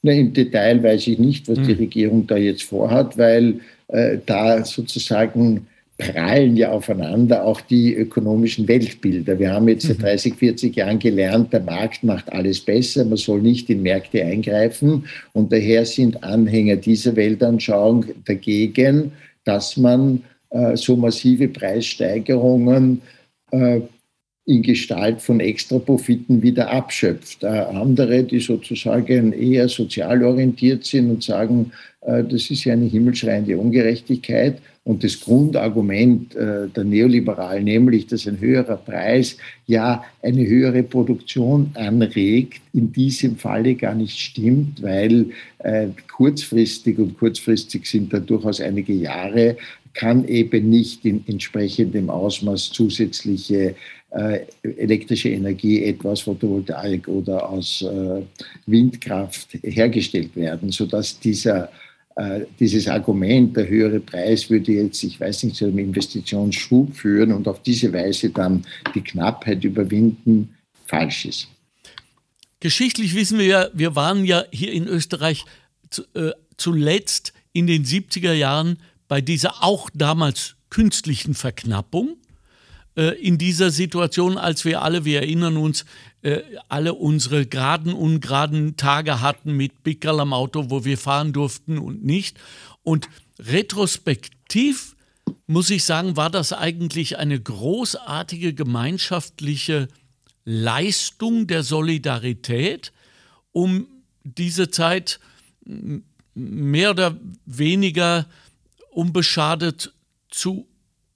Na, 0.00 0.12
Im 0.12 0.32
Detail 0.32 0.82
weiß 0.82 1.06
ich 1.06 1.18
nicht, 1.18 1.46
was 1.48 1.58
hm. 1.58 1.66
die 1.66 1.72
Regierung 1.74 2.26
da 2.26 2.38
jetzt 2.38 2.62
vorhat, 2.62 3.18
weil 3.18 3.60
äh, 3.88 4.16
da 4.24 4.64
sozusagen 4.64 5.66
prallen 5.98 6.56
ja 6.56 6.70
aufeinander 6.70 7.44
auch 7.44 7.60
die 7.60 7.92
ökonomischen 7.94 8.66
Weltbilder. 8.68 9.38
Wir 9.38 9.52
haben 9.52 9.68
jetzt 9.68 9.86
seit 9.86 10.00
30, 10.00 10.32
mhm. 10.32 10.38
40 10.38 10.76
Jahren 10.76 10.98
gelernt, 10.98 11.52
der 11.52 11.60
Markt 11.60 12.04
macht 12.04 12.32
alles 12.32 12.60
besser, 12.60 13.04
man 13.04 13.18
soll 13.18 13.42
nicht 13.42 13.68
in 13.68 13.82
Märkte 13.82 14.24
eingreifen 14.24 15.06
und 15.32 15.52
daher 15.52 15.84
sind 15.84 16.22
Anhänger 16.22 16.76
dieser 16.76 17.16
Weltanschauung 17.16 18.06
dagegen, 18.24 19.10
dass 19.42 19.76
man 19.76 20.22
äh, 20.50 20.76
so 20.76 20.96
massive 20.96 21.48
Preissteigerungen 21.48 23.02
äh, 23.50 23.80
in 24.48 24.62
Gestalt 24.62 25.20
von 25.20 25.40
Extraprofiten 25.40 26.42
wieder 26.42 26.70
abschöpft. 26.70 27.44
Äh, 27.44 27.48
andere, 27.48 28.24
die 28.24 28.40
sozusagen 28.40 29.32
eher 29.34 29.68
sozial 29.68 30.24
orientiert 30.24 30.86
sind 30.86 31.10
und 31.10 31.22
sagen, 31.22 31.70
äh, 32.00 32.24
das 32.24 32.50
ist 32.50 32.64
ja 32.64 32.72
eine 32.72 32.86
himmelschreiende 32.86 33.58
Ungerechtigkeit. 33.58 34.56
Und 34.84 35.04
das 35.04 35.20
Grundargument 35.20 36.34
äh, 36.34 36.66
der 36.74 36.84
Neoliberalen, 36.84 37.64
nämlich, 37.64 38.06
dass 38.06 38.26
ein 38.26 38.40
höherer 38.40 38.78
Preis 38.78 39.36
ja 39.66 40.02
eine 40.22 40.46
höhere 40.46 40.82
Produktion 40.82 41.70
anregt, 41.74 42.62
in 42.72 42.90
diesem 42.90 43.36
Falle 43.36 43.74
gar 43.74 43.94
nicht 43.94 44.18
stimmt, 44.18 44.82
weil 44.82 45.26
kurzfristig, 46.10 46.98
und 46.98 47.18
kurzfristig 47.18 47.84
sind 47.84 48.12
da 48.12 48.20
durchaus 48.20 48.60
einige 48.60 48.92
Jahre, 48.92 49.56
kann 49.94 50.26
eben 50.28 50.70
nicht 50.70 51.04
in 51.04 51.24
entsprechendem 51.26 52.08
Ausmaß 52.08 52.70
zusätzliche 52.70 53.74
elektrische 54.62 55.28
Energie 55.28 55.84
etwa 55.84 56.12
aus 56.12 56.22
Photovoltaik 56.22 57.08
oder 57.08 57.48
aus 57.48 57.82
äh, 57.82 58.22
Windkraft 58.66 59.58
hergestellt 59.62 60.34
werden, 60.34 60.70
sodass 60.70 61.20
dieser 61.20 61.70
äh, 62.16 62.46
dieses 62.58 62.88
Argument, 62.88 63.56
der 63.56 63.68
höhere 63.68 64.00
Preis 64.00 64.50
würde 64.50 64.72
jetzt, 64.72 65.04
ich 65.04 65.20
weiß 65.20 65.44
nicht, 65.44 65.54
zu 65.54 65.66
einem 65.66 65.78
Investitionsschub 65.78 66.96
führen 66.96 67.32
und 67.32 67.46
auf 67.46 67.62
diese 67.62 67.92
Weise 67.92 68.30
dann 68.30 68.64
die 68.94 69.02
Knappheit 69.02 69.62
überwinden, 69.62 70.52
falsch 70.86 71.26
ist. 71.26 71.48
Geschichtlich 72.58 73.14
wissen 73.14 73.38
wir 73.38 73.46
ja, 73.46 73.68
wir 73.72 73.94
waren 73.94 74.24
ja 74.24 74.44
hier 74.50 74.72
in 74.72 74.88
Österreich 74.88 75.44
zu, 75.90 76.02
äh, 76.14 76.32
zuletzt 76.56 77.34
in 77.52 77.68
den 77.68 77.84
70er 77.84 78.32
Jahren 78.32 78.78
bei 79.06 79.20
dieser 79.20 79.62
auch 79.62 79.88
damals 79.94 80.56
künstlichen 80.70 81.34
Verknappung 81.34 82.16
äh, 82.16 82.27
in 83.02 83.38
dieser 83.38 83.70
Situation, 83.70 84.38
als 84.38 84.64
wir 84.64 84.82
alle, 84.82 85.04
wir 85.04 85.20
erinnern 85.20 85.56
uns, 85.56 85.84
äh, 86.22 86.40
alle 86.68 86.94
unsere 86.94 87.46
geraden, 87.46 87.92
ungeraden 87.92 88.76
Tage 88.76 89.20
hatten 89.20 89.52
mit 89.52 89.84
Pickerl 89.84 90.20
am 90.20 90.32
Auto, 90.32 90.70
wo 90.70 90.84
wir 90.84 90.98
fahren 90.98 91.32
durften 91.32 91.78
und 91.78 92.04
nicht. 92.04 92.38
Und 92.82 93.08
retrospektiv 93.38 94.96
muss 95.46 95.70
ich 95.70 95.84
sagen, 95.84 96.16
war 96.16 96.30
das 96.30 96.52
eigentlich 96.52 97.18
eine 97.18 97.38
großartige 97.38 98.54
gemeinschaftliche 98.54 99.88
Leistung 100.44 101.46
der 101.46 101.62
Solidarität, 101.62 102.92
um 103.52 103.86
diese 104.24 104.70
Zeit 104.70 105.20
mehr 106.34 106.90
oder 106.90 107.16
weniger 107.44 108.26
unbeschadet 108.90 109.92
zu 110.30 110.67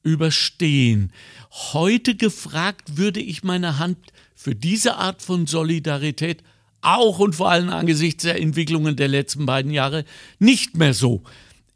überstehen. 0.02 1.12
Heute 1.50 2.14
gefragt 2.14 2.96
würde 2.96 3.20
ich 3.20 3.42
meine 3.42 3.78
Hand 3.78 3.98
für 4.34 4.54
diese 4.54 4.96
Art 4.96 5.22
von 5.22 5.46
Solidarität 5.46 6.42
auch 6.80 7.20
und 7.20 7.36
vor 7.36 7.50
allem 7.50 7.70
angesichts 7.70 8.24
der 8.24 8.40
Entwicklungen 8.40 8.96
der 8.96 9.08
letzten 9.08 9.46
beiden 9.46 9.70
Jahre 9.70 10.04
nicht 10.38 10.76
mehr 10.76 10.94
so 10.94 11.22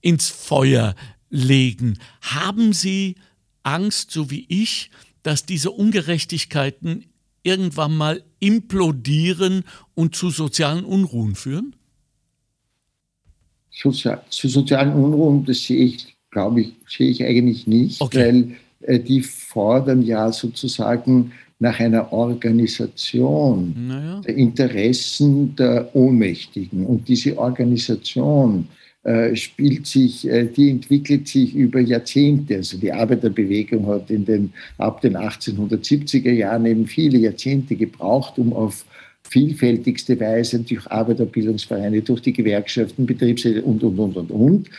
ins 0.01 0.29
Feuer 0.29 0.95
legen. 1.31 1.99
Haben 2.23 2.73
Sie 2.73 3.17
Angst, 3.63 4.11
so 4.11 4.31
wie 4.31 4.47
ich, 4.49 4.91
dass 5.23 5.47
diese 5.47 5.71
Ungerechtigkeiten 5.71 7.07
irgendwann 7.43 7.97
mal 7.97 8.25
implodieren 8.41 9.65
und 9.95 10.17
zu 10.17 10.31
sozialen 10.31 10.85
Unruhen 10.85 11.35
führen? 11.35 11.77
Zu 13.71 13.93
sozialen 14.49 14.93
Unruhen, 14.93 15.45
das 15.45 15.65
sehe 15.65 15.85
ich, 15.85 16.16
glaube 16.37 16.61
ich, 16.61 16.75
sehe 16.87 17.09
ich 17.09 17.25
eigentlich 17.25 17.67
nicht, 17.67 18.03
okay. 18.03 18.19
weil 18.19 18.51
äh, 18.83 19.01
die 19.01 19.23
fordern 19.23 20.03
ja 20.03 20.31
sozusagen 20.31 21.33
nach 21.59 21.81
einer 21.81 22.13
Organisation 22.13 23.75
naja. 23.89 24.21
der 24.21 24.37
Interessen 24.37 25.57
der 25.57 25.97
Ohnmächtigen. 25.97 26.85
Und 26.85 27.09
diese 27.09 27.39
Organisation 27.39 28.69
äh, 29.05 29.35
spielt 29.35 29.87
sich, 29.87 30.29
äh, 30.29 30.45
die 30.45 30.69
entwickelt 30.69 31.27
sich 31.27 31.55
über 31.55 31.81
Jahrzehnte. 31.81 32.57
Also 32.57 32.77
die 32.77 32.93
Arbeiterbewegung 32.93 33.87
hat 33.87 34.11
in 34.11 34.27
den, 34.27 34.53
ab 34.77 35.01
den 35.01 35.17
1870er 35.17 36.33
Jahren 36.33 36.67
eben 36.67 36.87
viele 36.87 37.17
Jahrzehnte 37.17 37.77
gebraucht, 37.77 38.39
um 38.39 38.53
auf 38.53 38.85
vielfältigste 39.31 40.19
Weise 40.21 40.61
durch 40.61 40.87
Arbeiterbildungsvereine, 40.91 42.03
durch 42.03 42.21
die 42.23 42.33
Gewerkschaften, 42.33 43.07
Betriebsräte 43.07 43.63
und, 43.63 43.83
und, 43.83 43.99
und, 43.99 44.17
und, 44.17 44.31
und, 44.31 44.71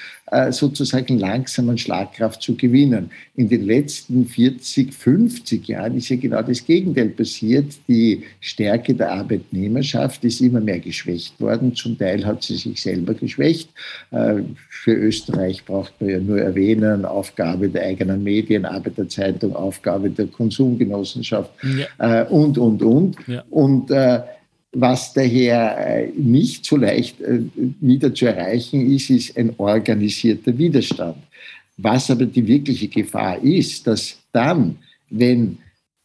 sozusagen 0.49 1.19
langsam 1.19 1.69
an 1.69 1.77
Schlagkraft 1.77 2.41
zu 2.41 2.55
gewinnen. 2.55 3.11
In 3.35 3.47
den 3.47 3.65
letzten 3.65 4.25
40, 4.25 4.93
50 4.93 5.67
Jahren 5.67 5.95
ist 5.95 6.09
ja 6.09 6.17
genau 6.17 6.41
das 6.41 6.65
Gegenteil 6.65 7.09
passiert. 7.09 7.75
Die 7.87 8.23
Stärke 8.41 8.93
der 8.93 9.11
Arbeitnehmerschaft 9.13 10.25
ist 10.25 10.41
immer 10.41 10.59
mehr 10.59 10.79
geschwächt 10.79 11.39
worden. 11.39 11.75
Zum 11.75 11.97
Teil 11.97 12.25
hat 12.25 12.43
sie 12.43 12.57
sich 12.57 12.81
selber 12.81 13.13
geschwächt. 13.13 13.69
Äh, 14.11 14.41
für 14.69 14.93
Österreich 14.93 15.63
braucht 15.63 15.93
man 16.01 16.09
ja 16.09 16.19
nur 16.19 16.39
erwähnen, 16.39 17.05
Aufgabe 17.05 17.69
der 17.69 17.83
eigenen 17.83 18.23
Medien, 18.23 18.65
Arbeiterzeitung, 18.65 19.55
Aufgabe 19.55 20.09
der 20.09 20.27
Konsumgenossenschaft 20.27 21.51
ja. 21.63 22.23
Äh, 22.23 22.25
und, 22.25 22.57
und, 22.57 22.83
und. 22.83 23.15
Ja. 23.27 23.43
Und 23.49 23.91
was 24.73 25.13
daher 25.13 25.77
äh, 25.77 26.11
nicht 26.15 26.65
so 26.65 26.77
leicht 26.77 27.21
äh, 27.21 27.41
wieder 27.79 28.13
zu 28.13 28.25
erreichen 28.25 28.91
ist, 28.93 29.09
ist 29.09 29.37
ein 29.37 29.53
organisierter 29.57 30.57
Widerstand. 30.57 31.17
Was 31.77 32.09
aber 32.09 32.25
die 32.25 32.45
wirkliche 32.45 32.87
Gefahr 32.87 33.41
ist, 33.41 33.85
dass 33.87 34.17
dann, 34.31 34.77
wenn 35.09 35.59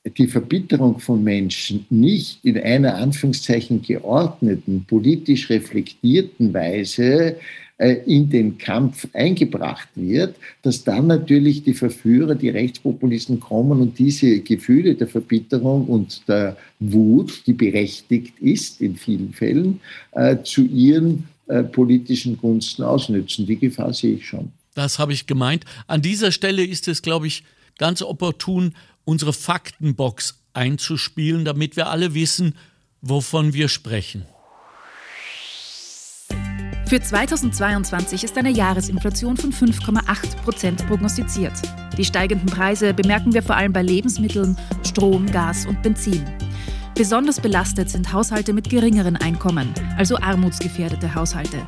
die 0.04 0.26
Verbitterung 0.26 0.98
von 0.98 1.22
Menschen 1.22 1.86
nicht 1.88 2.44
in 2.44 2.58
einer 2.58 2.96
Anführungszeichen 2.96 3.82
geordneten, 3.82 4.84
politisch 4.86 5.48
reflektierten 5.48 6.52
Weise 6.52 7.36
in 7.78 8.30
den 8.30 8.58
Kampf 8.58 9.08
eingebracht 9.12 9.88
wird, 9.96 10.36
dass 10.62 10.84
dann 10.84 11.08
natürlich 11.08 11.64
die 11.64 11.74
Verführer, 11.74 12.34
die 12.34 12.50
Rechtspopulisten 12.50 13.40
kommen 13.40 13.80
und 13.80 13.98
diese 13.98 14.40
Gefühle 14.40 14.94
der 14.94 15.08
Verbitterung 15.08 15.86
und 15.86 16.22
der 16.28 16.56
Wut, 16.78 17.42
die 17.46 17.52
berechtigt 17.52 18.38
ist 18.40 18.80
in 18.80 18.96
vielen 18.96 19.32
Fällen, 19.32 19.80
äh, 20.12 20.36
zu 20.44 20.62
ihren 20.62 21.24
äh, 21.48 21.62
politischen 21.64 22.36
Gunsten 22.36 22.82
ausnützen. 22.82 23.46
Die 23.46 23.58
Gefahr 23.58 23.92
sehe 23.92 24.14
ich 24.14 24.26
schon. 24.26 24.52
Das 24.74 24.98
habe 24.98 25.12
ich 25.12 25.26
gemeint. 25.26 25.64
An 25.86 26.02
dieser 26.02 26.32
Stelle 26.32 26.64
ist 26.64 26.88
es, 26.88 27.02
glaube 27.02 27.26
ich, 27.26 27.44
ganz 27.78 28.00
opportun, 28.02 28.74
unsere 29.04 29.32
Faktenbox 29.32 30.40
einzuspielen, 30.54 31.44
damit 31.44 31.76
wir 31.76 31.88
alle 31.90 32.14
wissen, 32.14 32.54
wovon 33.00 33.54
wir 33.54 33.68
sprechen. 33.68 34.24
Für 36.92 37.00
2022 37.00 38.22
ist 38.22 38.36
eine 38.36 38.50
Jahresinflation 38.50 39.38
von 39.38 39.50
5,8 39.50 40.36
Prozent 40.44 40.86
prognostiziert. 40.86 41.54
Die 41.96 42.04
steigenden 42.04 42.50
Preise 42.50 42.92
bemerken 42.92 43.32
wir 43.32 43.42
vor 43.42 43.56
allem 43.56 43.72
bei 43.72 43.80
Lebensmitteln, 43.80 44.58
Strom, 44.86 45.24
Gas 45.24 45.64
und 45.64 45.80
Benzin. 45.80 46.22
Besonders 46.94 47.40
belastet 47.40 47.88
sind 47.88 48.12
Haushalte 48.12 48.52
mit 48.52 48.68
geringeren 48.68 49.16
Einkommen, 49.16 49.72
also 49.96 50.18
armutsgefährdete 50.18 51.14
Haushalte. 51.14 51.66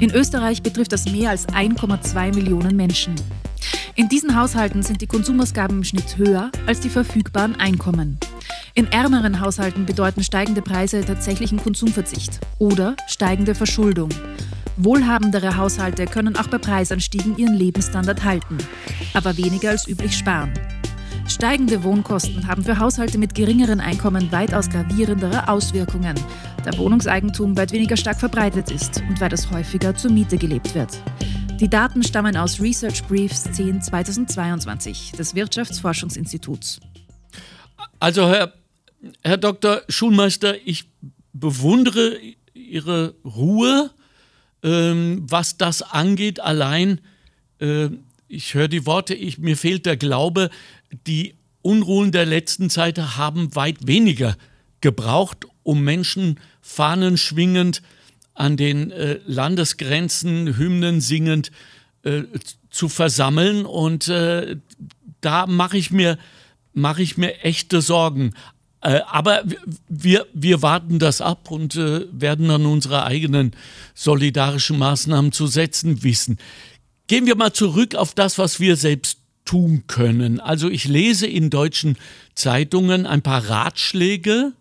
In 0.00 0.10
Österreich 0.10 0.62
betrifft 0.62 0.92
das 0.92 1.04
mehr 1.04 1.28
als 1.28 1.46
1,2 1.48 2.34
Millionen 2.34 2.74
Menschen. 2.74 3.14
In 3.94 4.08
diesen 4.08 4.34
Haushalten 4.40 4.82
sind 4.82 5.02
die 5.02 5.06
Konsumausgaben 5.06 5.76
im 5.76 5.84
Schnitt 5.84 6.16
höher 6.16 6.50
als 6.66 6.80
die 6.80 6.88
verfügbaren 6.88 7.56
Einkommen. 7.56 8.18
In 8.72 8.90
ärmeren 8.90 9.38
Haushalten 9.40 9.84
bedeuten 9.84 10.24
steigende 10.24 10.62
Preise 10.62 11.04
tatsächlichen 11.04 11.62
Konsumverzicht 11.62 12.40
oder 12.58 12.96
steigende 13.06 13.54
Verschuldung. 13.54 14.08
Wohlhabendere 14.84 15.56
Haushalte 15.56 16.06
können 16.06 16.36
auch 16.36 16.48
bei 16.48 16.58
Preisanstiegen 16.58 17.38
ihren 17.38 17.54
Lebensstandard 17.54 18.24
halten, 18.24 18.58
aber 19.14 19.36
weniger 19.36 19.70
als 19.70 19.86
üblich 19.86 20.16
sparen. 20.16 20.52
Steigende 21.28 21.84
Wohnkosten 21.84 22.48
haben 22.48 22.64
für 22.64 22.78
Haushalte 22.78 23.16
mit 23.16 23.34
geringeren 23.34 23.80
Einkommen 23.80 24.32
weitaus 24.32 24.68
gravierendere 24.68 25.48
Auswirkungen, 25.48 26.16
da 26.64 26.76
Wohnungseigentum 26.76 27.56
weit 27.56 27.70
weniger 27.70 27.96
stark 27.96 28.18
verbreitet 28.18 28.72
ist 28.72 29.02
und 29.08 29.20
weil 29.20 29.32
es 29.32 29.50
häufiger 29.52 29.94
zur 29.94 30.10
Miete 30.10 30.36
gelebt 30.36 30.74
wird. 30.74 30.98
Die 31.60 31.70
Daten 31.70 32.02
stammen 32.02 32.36
aus 32.36 32.60
Research 32.60 33.04
Briefs 33.04 33.44
10 33.52 33.82
2022 33.82 35.12
des 35.12 35.36
Wirtschaftsforschungsinstituts. 35.36 36.80
Also 38.00 38.28
Herr, 38.28 38.52
Herr 39.22 39.36
Dr. 39.36 39.82
Schulmeister, 39.88 40.56
ich 40.66 40.90
bewundere 41.32 42.18
Ihre 42.52 43.14
Ruhe 43.24 43.92
ähm, 44.62 45.26
was 45.28 45.56
das 45.56 45.82
angeht. 45.82 46.40
Allein, 46.40 47.00
äh, 47.60 47.88
ich 48.28 48.54
höre 48.54 48.68
die 48.68 48.86
Worte, 48.86 49.14
ich, 49.14 49.38
mir 49.38 49.56
fehlt 49.56 49.86
der 49.86 49.96
Glaube, 49.96 50.50
die 51.06 51.34
Unruhen 51.62 52.12
der 52.12 52.26
letzten 52.26 52.70
Zeit 52.70 52.98
haben 52.98 53.54
weit 53.54 53.86
weniger 53.86 54.36
gebraucht, 54.80 55.46
um 55.62 55.82
Menschen 55.82 56.40
Fahnen 56.60 57.16
schwingend 57.16 57.82
an 58.34 58.56
den 58.56 58.90
äh, 58.90 59.20
Landesgrenzen, 59.26 60.56
Hymnen 60.56 61.00
singend 61.00 61.52
äh, 62.02 62.22
zu 62.70 62.88
versammeln. 62.88 63.64
Und 63.64 64.08
äh, 64.08 64.56
da 65.20 65.46
mache 65.46 65.76
ich 65.76 65.90
mir 65.90 66.18
mache 66.74 67.02
ich 67.02 67.18
mir 67.18 67.44
echte 67.44 67.80
Sorgen. 67.80 68.32
Äh, 68.82 69.00
aber 69.06 69.44
wir, 69.88 70.26
wir 70.34 70.60
warten 70.60 70.98
das 70.98 71.20
ab 71.20 71.50
und 71.50 71.76
äh, 71.76 72.06
werden 72.12 72.48
dann 72.48 72.66
unsere 72.66 73.04
eigenen 73.04 73.52
solidarischen 73.94 74.78
Maßnahmen 74.78 75.32
zu 75.32 75.46
setzen 75.46 76.02
wissen. 76.02 76.38
Gehen 77.06 77.26
wir 77.26 77.36
mal 77.36 77.52
zurück 77.52 77.94
auf 77.94 78.14
das, 78.14 78.38
was 78.38 78.58
wir 78.58 78.76
selbst 78.76 79.18
tun 79.44 79.84
können. 79.86 80.40
Also 80.40 80.68
ich 80.68 80.84
lese 80.84 81.26
in 81.26 81.50
deutschen 81.50 81.96
Zeitungen 82.34 83.06
ein 83.06 83.22
paar 83.22 83.48
Ratschläge 83.48 84.52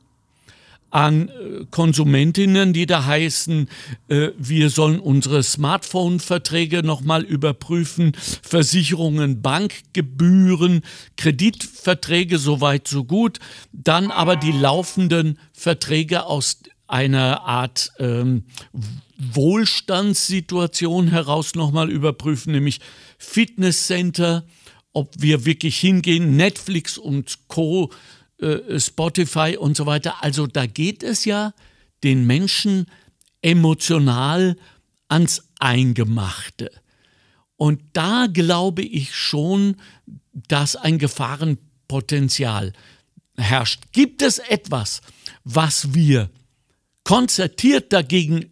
an 0.92 1.30
äh, 1.30 1.66
Konsumentinnen, 1.72 2.74
die 2.74 2.86
da 2.86 3.06
heißen, 3.06 3.68
äh, 4.10 4.30
wir 4.38 4.70
sollen 4.70 5.00
unsere 5.00 5.42
Smartphone-Verträge 5.42 6.84
nochmal 6.84 7.24
überprüfen, 7.24 8.12
Versicherungen, 8.44 9.42
Bankgebühren, 9.42 10.82
Kreditverträge, 11.18 12.38
soweit 12.38 12.88
so 12.88 13.06
gut, 13.06 13.40
dann 13.72 14.12
aber 14.12 14.36
die 14.36 14.52
laufenden 14.52 15.40
Verträge 15.54 16.26
aus 16.26 16.60
einer 16.88 17.44
Art 17.44 17.94
ähm, 18.00 18.44
Wohlstandssituation 19.18 21.08
heraus 21.08 21.56
nochmal 21.56 21.90
überprüfen, 21.90 22.52
nämlich 22.52 22.82
Fitnesscenter, 23.18 24.44
ob 24.92 25.14
wir 25.18 25.46
wirklich 25.46 25.80
hingehen, 25.80 26.36
Netflix 26.36 26.98
und 26.98 27.48
Co, 27.48 27.92
äh, 28.42 28.80
Spotify 28.80 29.58
und 29.60 29.78
so 29.78 29.86
weiter. 29.86 30.24
Also 30.24 30.48
da 30.48 30.66
geht 30.66 31.04
es 31.04 31.26
ja 31.26 31.54
den 32.04 32.26
Menschen 32.26 32.88
emotional 33.42 34.58
ans 35.08 35.48
Eingemachte. 35.60 36.72
Und 37.56 37.82
da 37.94 38.28
glaube 38.32 38.82
ich 38.82 39.16
schon, 39.16 39.76
dass 40.34 40.76
ein 40.76 40.98
Gefahrenpotenzial 40.98 42.74
herrscht. 43.38 43.84
Gibt 43.92 44.22
es 44.22 44.40
etwas, 44.40 45.02
was 45.44 45.94
wir 45.94 46.30
konzertiert 47.04 47.94
dagegen 47.94 48.52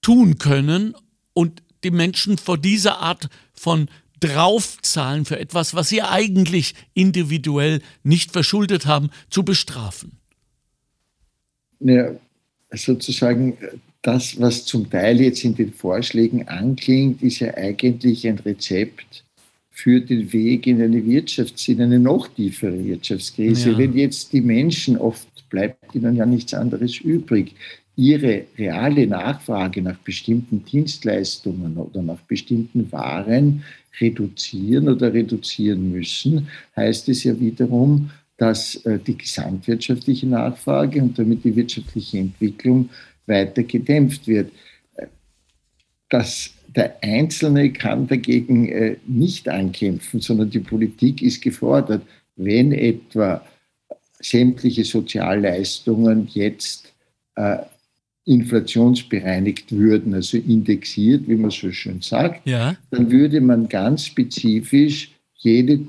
tun 0.00 0.38
können 0.38 0.94
und 1.32 1.62
die 1.82 1.90
Menschen 1.90 2.38
vor 2.38 2.56
dieser 2.58 2.98
Art 3.00 3.28
von 3.52 3.88
draufzahlen 4.24 5.24
für 5.24 5.38
etwas, 5.38 5.74
was 5.74 5.88
sie 5.88 6.02
eigentlich 6.02 6.74
individuell 6.94 7.82
nicht 8.02 8.32
verschuldet 8.32 8.86
haben, 8.86 9.10
zu 9.28 9.44
bestrafen? 9.44 10.12
Ja, 11.80 12.12
sozusagen 12.72 13.58
das, 14.02 14.40
was 14.40 14.64
zum 14.64 14.88
Teil 14.88 15.20
jetzt 15.20 15.44
in 15.44 15.54
den 15.54 15.72
Vorschlägen 15.72 16.48
anklingt, 16.48 17.22
ist 17.22 17.40
ja 17.40 17.54
eigentlich 17.54 18.26
ein 18.26 18.38
Rezept 18.38 19.24
für 19.70 20.00
den 20.00 20.32
Weg 20.32 20.66
in 20.66 20.80
eine 20.80 20.98
Wirtschafts-, 20.98 21.68
in 21.68 21.82
eine 21.82 21.98
noch 21.98 22.28
tiefere 22.28 22.82
Wirtschaftskrise. 22.84 23.72
Ja. 23.72 23.78
Wenn 23.78 23.96
jetzt 23.96 24.32
die 24.32 24.40
Menschen, 24.40 24.96
oft 24.96 25.26
bleibt 25.50 25.94
ihnen 25.94 26.16
ja 26.16 26.26
nichts 26.26 26.54
anderes 26.54 26.98
übrig, 26.98 27.54
ihre 27.96 28.44
reale 28.58 29.06
Nachfrage 29.06 29.82
nach 29.82 29.98
bestimmten 29.98 30.64
Dienstleistungen 30.64 31.76
oder 31.76 32.02
nach 32.02 32.20
bestimmten 32.20 32.90
Waren 32.92 33.62
reduzieren 34.00 34.88
oder 34.88 35.12
reduzieren 35.12 35.92
müssen, 35.92 36.48
heißt 36.76 37.08
es 37.08 37.24
ja 37.24 37.38
wiederum, 37.38 38.10
dass 38.36 38.76
äh, 38.84 38.98
die 38.98 39.16
gesamtwirtschaftliche 39.16 40.26
Nachfrage 40.26 41.00
und 41.00 41.18
damit 41.18 41.44
die 41.44 41.54
wirtschaftliche 41.54 42.18
Entwicklung 42.18 42.90
weiter 43.26 43.62
gedämpft 43.62 44.26
wird. 44.26 44.52
Das, 46.08 46.50
der 46.68 46.96
Einzelne 47.02 47.72
kann 47.72 48.06
dagegen 48.06 48.68
äh, 48.68 48.96
nicht 49.06 49.48
ankämpfen, 49.48 50.20
sondern 50.20 50.50
die 50.50 50.60
Politik 50.60 51.22
ist 51.22 51.42
gefordert, 51.42 52.02
wenn 52.36 52.72
etwa 52.72 53.44
sämtliche 54.20 54.84
Sozialleistungen 54.84 56.28
jetzt 56.32 56.92
äh, 57.36 57.58
inflationsbereinigt 58.26 59.72
würden, 59.72 60.14
also 60.14 60.38
indexiert, 60.38 61.28
wie 61.28 61.36
man 61.36 61.50
so 61.50 61.70
schön 61.72 62.00
sagt, 62.00 62.46
ja. 62.46 62.76
dann 62.90 63.10
würde 63.10 63.40
man 63.40 63.68
ganz 63.68 64.06
spezifisch 64.06 65.10
jede 65.34 65.80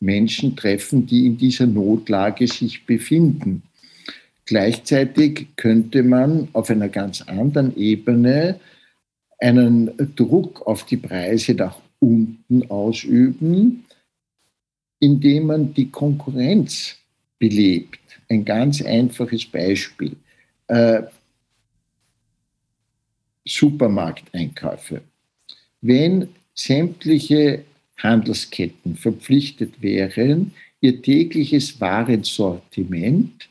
Menschen 0.00 0.56
treffen, 0.56 1.06
die 1.06 1.26
in 1.26 1.36
dieser 1.36 1.66
Notlage 1.66 2.46
sich 2.46 2.86
befinden. 2.86 3.62
Gleichzeitig 4.46 5.48
könnte 5.56 6.02
man 6.02 6.48
auf 6.52 6.70
einer 6.70 6.88
ganz 6.88 7.22
anderen 7.22 7.76
Ebene 7.76 8.60
einen 9.38 9.90
Druck 10.16 10.66
auf 10.66 10.84
die 10.84 10.96
Preise 10.96 11.54
nach 11.54 11.78
unten 11.98 12.70
ausüben, 12.70 13.84
indem 15.00 15.46
man 15.46 15.74
die 15.74 15.90
Konkurrenz 15.90 16.96
belebt. 17.38 18.00
Ein 18.28 18.44
ganz 18.44 18.82
einfaches 18.82 19.44
Beispiel. 19.46 20.16
Supermarkteinkäufe. 23.44 25.02
Wenn 25.80 26.28
sämtliche 26.54 27.64
Handelsketten 27.98 28.96
verpflichtet 28.96 29.80
wären, 29.80 30.52
ihr 30.80 31.00
tägliches 31.02 31.80
Warensortiment 31.80 33.48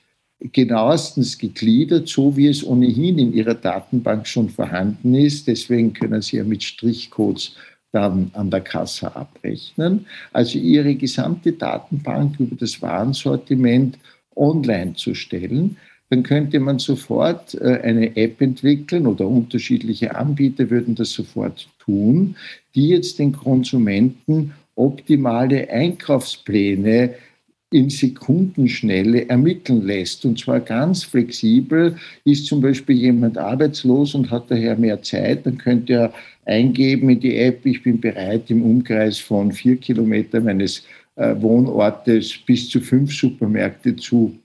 genauestens 0.51 1.37
gegliedert, 1.37 2.09
so 2.09 2.35
wie 2.35 2.47
es 2.47 2.63
ohnehin 2.65 3.17
in 3.17 3.33
ihrer 3.33 3.53
Datenbank 3.53 4.27
schon 4.27 4.49
vorhanden 4.49 5.15
ist. 5.15 5.47
Deswegen 5.47 5.93
können 5.93 6.21
Sie 6.21 6.37
ja 6.37 6.43
mit 6.43 6.63
Strichcodes 6.63 7.55
dann 7.91 8.29
an 8.33 8.49
der 8.49 8.61
Kasse 8.61 9.15
abrechnen. 9.15 10.05
Also 10.33 10.59
Ihre 10.59 10.95
gesamte 10.95 11.53
Datenbank 11.53 12.39
über 12.39 12.55
das 12.55 12.81
Warensortiment 12.81 13.97
online 14.35 14.95
zu 14.95 15.13
stellen, 15.13 15.77
dann 16.13 16.21
könnte 16.21 16.59
man 16.59 16.77
sofort 16.77 17.55
äh, 17.55 17.79
eine 17.81 18.15
App 18.15 18.39
entwickeln 18.39 19.07
oder 19.07 19.27
unterschiedliche 19.27 20.13
Anbieter 20.13 20.69
würden 20.69 20.93
das 20.93 21.09
sofort 21.09 21.67
tun, 21.79 22.35
die 22.75 22.89
jetzt 22.89 23.17
den 23.17 23.31
Konsumenten 23.31 24.53
optimale 24.75 25.67
Einkaufspläne 25.71 27.15
in 27.71 27.89
Sekundenschnelle 27.89 29.27
ermitteln 29.27 29.87
lässt. 29.87 30.23
Und 30.23 30.37
zwar 30.37 30.59
ganz 30.59 31.03
flexibel. 31.03 31.95
Ist 32.25 32.45
zum 32.45 32.61
Beispiel 32.61 32.97
jemand 32.97 33.39
arbeitslos 33.39 34.13
und 34.13 34.29
hat 34.29 34.51
daher 34.51 34.77
mehr 34.77 35.01
Zeit, 35.01 35.47
dann 35.47 35.57
könnte 35.57 35.93
er 35.93 36.13
eingeben 36.45 37.09
in 37.09 37.21
die 37.21 37.37
App, 37.37 37.65
ich 37.65 37.81
bin 37.81 37.99
bereit, 37.99 38.51
im 38.51 38.61
Umkreis 38.61 39.17
von 39.17 39.51
vier 39.51 39.77
Kilometern 39.77 40.43
meines 40.43 40.83
äh, 41.15 41.33
Wohnortes 41.41 42.37
bis 42.45 42.69
zu 42.69 42.81
fünf 42.81 43.11
Supermärkte 43.15 43.95
zu 43.95 44.37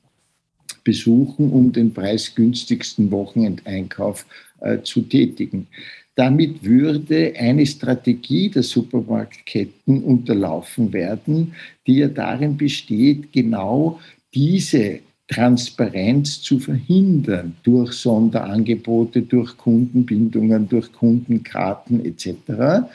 besuchen, 0.88 1.51
um 1.51 1.70
den 1.70 1.92
preisgünstigsten 1.92 3.11
Wochenendeinkauf 3.11 4.24
äh, 4.61 4.79
zu 4.83 5.03
tätigen. 5.03 5.66
Damit 6.14 6.64
würde 6.64 7.35
eine 7.38 7.66
Strategie 7.66 8.48
der 8.48 8.62
Supermarktketten 8.62 10.03
unterlaufen 10.03 10.94
werden, 10.94 11.53
die 11.87 11.96
ja 11.98 12.09
darin 12.09 12.57
besteht, 12.57 13.31
genau 13.33 14.01
diese 14.33 15.01
Transparenz 15.29 16.40
zu 16.40 16.59
verhindern 16.59 17.55
durch 17.64 17.92
Sonderangebote, 17.92 19.20
durch 19.20 19.59
Kundenbindungen, 19.59 20.70
durch 20.70 20.90
Kundenkarten 20.90 22.03
etc. 22.03 22.88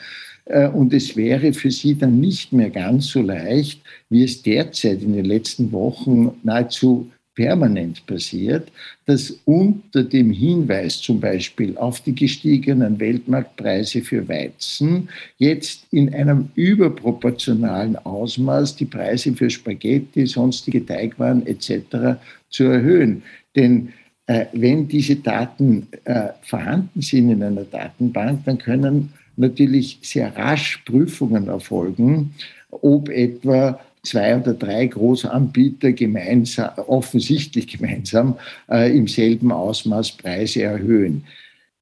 Äh, 0.46 0.68
und 0.68 0.92
es 0.92 1.16
wäre 1.16 1.52
für 1.52 1.70
sie 1.70 1.94
dann 1.94 2.18
nicht 2.20 2.52
mehr 2.52 2.70
ganz 2.70 3.06
so 3.06 3.22
leicht, 3.22 3.80
wie 4.10 4.24
es 4.24 4.42
derzeit 4.42 5.00
in 5.02 5.14
den 5.14 5.24
letzten 5.24 5.72
Wochen 5.72 6.32
nahezu 6.42 7.10
permanent 7.34 8.06
passiert, 8.06 8.70
dass 9.06 9.38
unter 9.44 10.02
dem 10.02 10.30
Hinweis 10.30 11.00
zum 11.00 11.20
Beispiel 11.20 11.76
auf 11.76 12.00
die 12.00 12.14
gestiegenen 12.14 12.98
Weltmarktpreise 12.98 14.02
für 14.02 14.26
Weizen 14.28 15.08
jetzt 15.38 15.86
in 15.90 16.14
einem 16.14 16.48
überproportionalen 16.54 17.96
Ausmaß 17.96 18.76
die 18.76 18.86
Preise 18.86 19.32
für 19.32 19.50
Spaghetti, 19.50 20.26
sonstige 20.26 20.84
Teigwaren 20.84 21.46
etc. 21.46 22.18
zu 22.48 22.64
erhöhen. 22.64 23.22
Denn 23.56 23.92
äh, 24.26 24.46
wenn 24.52 24.88
diese 24.88 25.16
Daten 25.16 25.88
äh, 26.04 26.28
vorhanden 26.42 27.02
sind 27.02 27.30
in 27.30 27.42
einer 27.42 27.64
Datenbank, 27.64 28.44
dann 28.44 28.58
können 28.58 29.12
natürlich 29.36 29.98
sehr 30.02 30.34
rasch 30.36 30.78
Prüfungen 30.86 31.48
erfolgen, 31.48 32.34
ob 32.70 33.08
etwa 33.08 33.80
zwei 34.04 34.36
oder 34.36 34.54
drei 34.54 34.86
Großanbieter 34.86 35.92
gemeinsam, 35.92 36.70
offensichtlich 36.86 37.66
gemeinsam 37.66 38.36
äh, 38.70 38.96
im 38.96 39.08
selben 39.08 39.52
Ausmaß 39.52 40.12
Preise 40.12 40.62
erhöhen. 40.62 41.24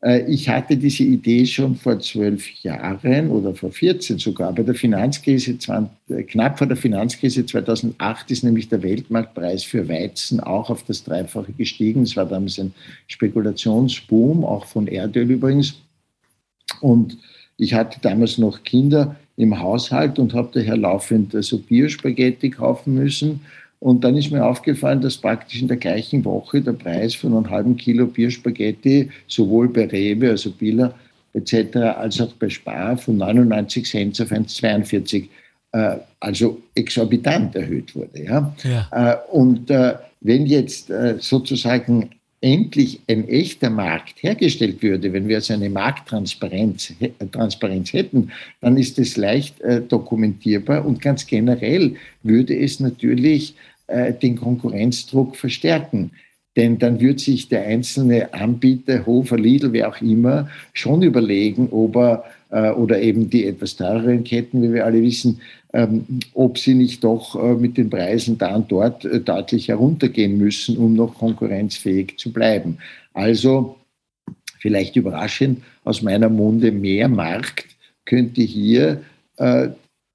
Äh, 0.03 0.31
ich 0.31 0.49
hatte 0.49 0.77
diese 0.77 1.05
Idee 1.05 1.47
schon 1.47 1.77
vor 1.77 1.99
zwölf 2.01 2.47
Jahren 2.63 3.31
oder 3.31 3.55
vor 3.55 3.71
14 3.71 4.19
sogar. 4.19 4.53
Bei 4.53 4.63
der 4.63 4.75
Finanzkrise, 4.75 5.59
20, 5.59 5.91
äh, 6.11 6.23
knapp 6.25 6.59
vor 6.59 6.67
der 6.67 6.77
Finanzkrise 6.77 7.47
2008 7.47 8.31
ist 8.31 8.45
nämlich 8.45 8.69
der 8.69 8.83
Weltmarktpreis 8.83 9.65
für 9.65 9.89
Weizen 9.89 10.41
auch 10.41 10.71
auf 10.71 10.83
das 10.85 11.05
Dreifache 11.05 11.53
gestiegen. 11.53 12.03
Es 12.03 12.17
war 12.17 12.27
damals 12.27 12.59
ein 12.59 12.75
Spekulationsboom, 13.07 14.45
auch 14.45 14.67
von 14.67 14.87
Erdöl 14.87 15.31
übrigens. 15.31 15.75
Und 16.81 17.19
ich 17.57 17.75
hatte 17.75 18.01
damals 18.01 18.39
noch 18.39 18.65
Kinder 18.65 19.17
im 19.37 19.59
Haushalt 19.59 20.19
und 20.19 20.35
habe 20.35 20.51
daher 20.53 20.77
laufend 20.77 21.35
also 21.35 21.59
Biospaghetti 21.59 22.51
kaufen 22.51 22.95
müssen. 22.95 23.41
Und 23.81 24.05
dann 24.05 24.17
ist 24.17 24.31
mir 24.31 24.47
aufgefallen, 24.47 25.01
dass 25.01 25.17
praktisch 25.17 25.61
in 25.61 25.67
der 25.67 25.77
gleichen 25.77 26.25
Woche 26.25 26.61
der 26.61 26.73
Preis 26.73 27.17
von 27.17 27.35
einem 27.35 27.51
halben 27.51 27.77
Kilo 27.77 28.07
Bierspaghetti 28.07 29.11
sowohl 29.27 29.69
bei 29.69 29.87
Rewe, 29.87 30.31
also 30.31 30.53
Billa 30.53 30.95
etc., 31.33 31.77
als 31.77 32.21
auch 32.21 32.33
bei 32.35 32.49
Spar 32.49 32.97
von 32.97 33.17
99 33.17 33.85
Cent 33.85 34.21
auf 34.21 34.31
1,42 34.31 35.27
äh, 35.73 35.97
also 36.21 36.61
exorbitant 36.77 37.57
erhöht 37.57 37.95
wurde. 37.97 38.23
Ja? 38.23 38.55
ja. 38.63 38.89
Äh, 38.93 39.17
und 39.33 39.69
äh, 39.71 39.95
wenn 40.21 40.47
jetzt 40.47 40.91
äh, 40.91 41.17
sozusagen 41.19 42.11
endlich 42.43 43.01
ein 43.09 43.27
echter 43.29 43.71
Markt 43.71 44.23
hergestellt 44.23 44.83
würde, 44.83 45.13
wenn 45.13 45.29
wir 45.29 45.41
so 45.41 45.55
eine 45.55 45.71
Markttransparenz 45.71 46.93
Transparenz 47.31 47.93
hätten, 47.93 48.33
dann 48.61 48.77
ist 48.77 48.99
es 48.99 49.17
leicht 49.17 49.61
äh, 49.61 49.81
dokumentierbar 49.81 50.85
und 50.85 51.01
ganz 51.01 51.27
generell 51.27 51.95
würde 52.23 52.59
es 52.59 52.81
natürlich 52.81 53.55
äh, 53.87 54.13
den 54.13 54.37
Konkurrenzdruck 54.37 55.37
verstärken. 55.37 56.11
Denn 56.57 56.79
dann 56.79 57.01
wird 57.01 57.21
sich 57.21 57.49
der 57.49 57.65
einzelne 57.65 58.35
Anbieter, 58.35 59.07
Hofer, 59.07 59.39
Lidl, 59.39 59.73
wer 59.73 59.89
auch 59.89 60.03
immer, 60.03 60.51
schon 60.75 61.03
überlegen, 61.03 61.69
ob 61.71 61.97
er 61.97 62.25
äh, 62.51 62.71
oder 62.71 63.01
eben 63.01 63.31
die 63.31 63.47
etwas 63.47 63.77
teureren 63.77 64.25
Ketten, 64.25 64.63
wie 64.63 64.75
wir 64.75 64.85
alle 64.85 65.01
wissen, 65.01 65.41
ob 66.35 66.59
sie 66.59 66.75
nicht 66.75 67.03
doch 67.03 67.35
äh, 67.35 67.55
mit 67.55 67.79
den 67.79 67.89
Preisen 67.89 68.37
da 68.37 68.55
und 68.55 68.71
dort 68.71 69.05
äh, 69.05 69.21
deutlich 69.21 69.69
heruntergehen 69.69 70.37
müssen, 70.37 70.77
um 70.77 70.95
noch 70.95 71.15
konkurrenzfähig 71.15 72.19
zu 72.19 72.33
bleiben. 72.33 72.79
Also 73.15 73.77
vielleicht 74.59 74.97
überraschend 74.97 75.63
aus 75.85 76.03
meiner 76.03 76.29
Munde 76.29 76.73
mehr 76.73 77.09
Markt 77.09 77.67
könnte 78.05 78.43
hier 78.43 79.03
äh, 79.39 79.69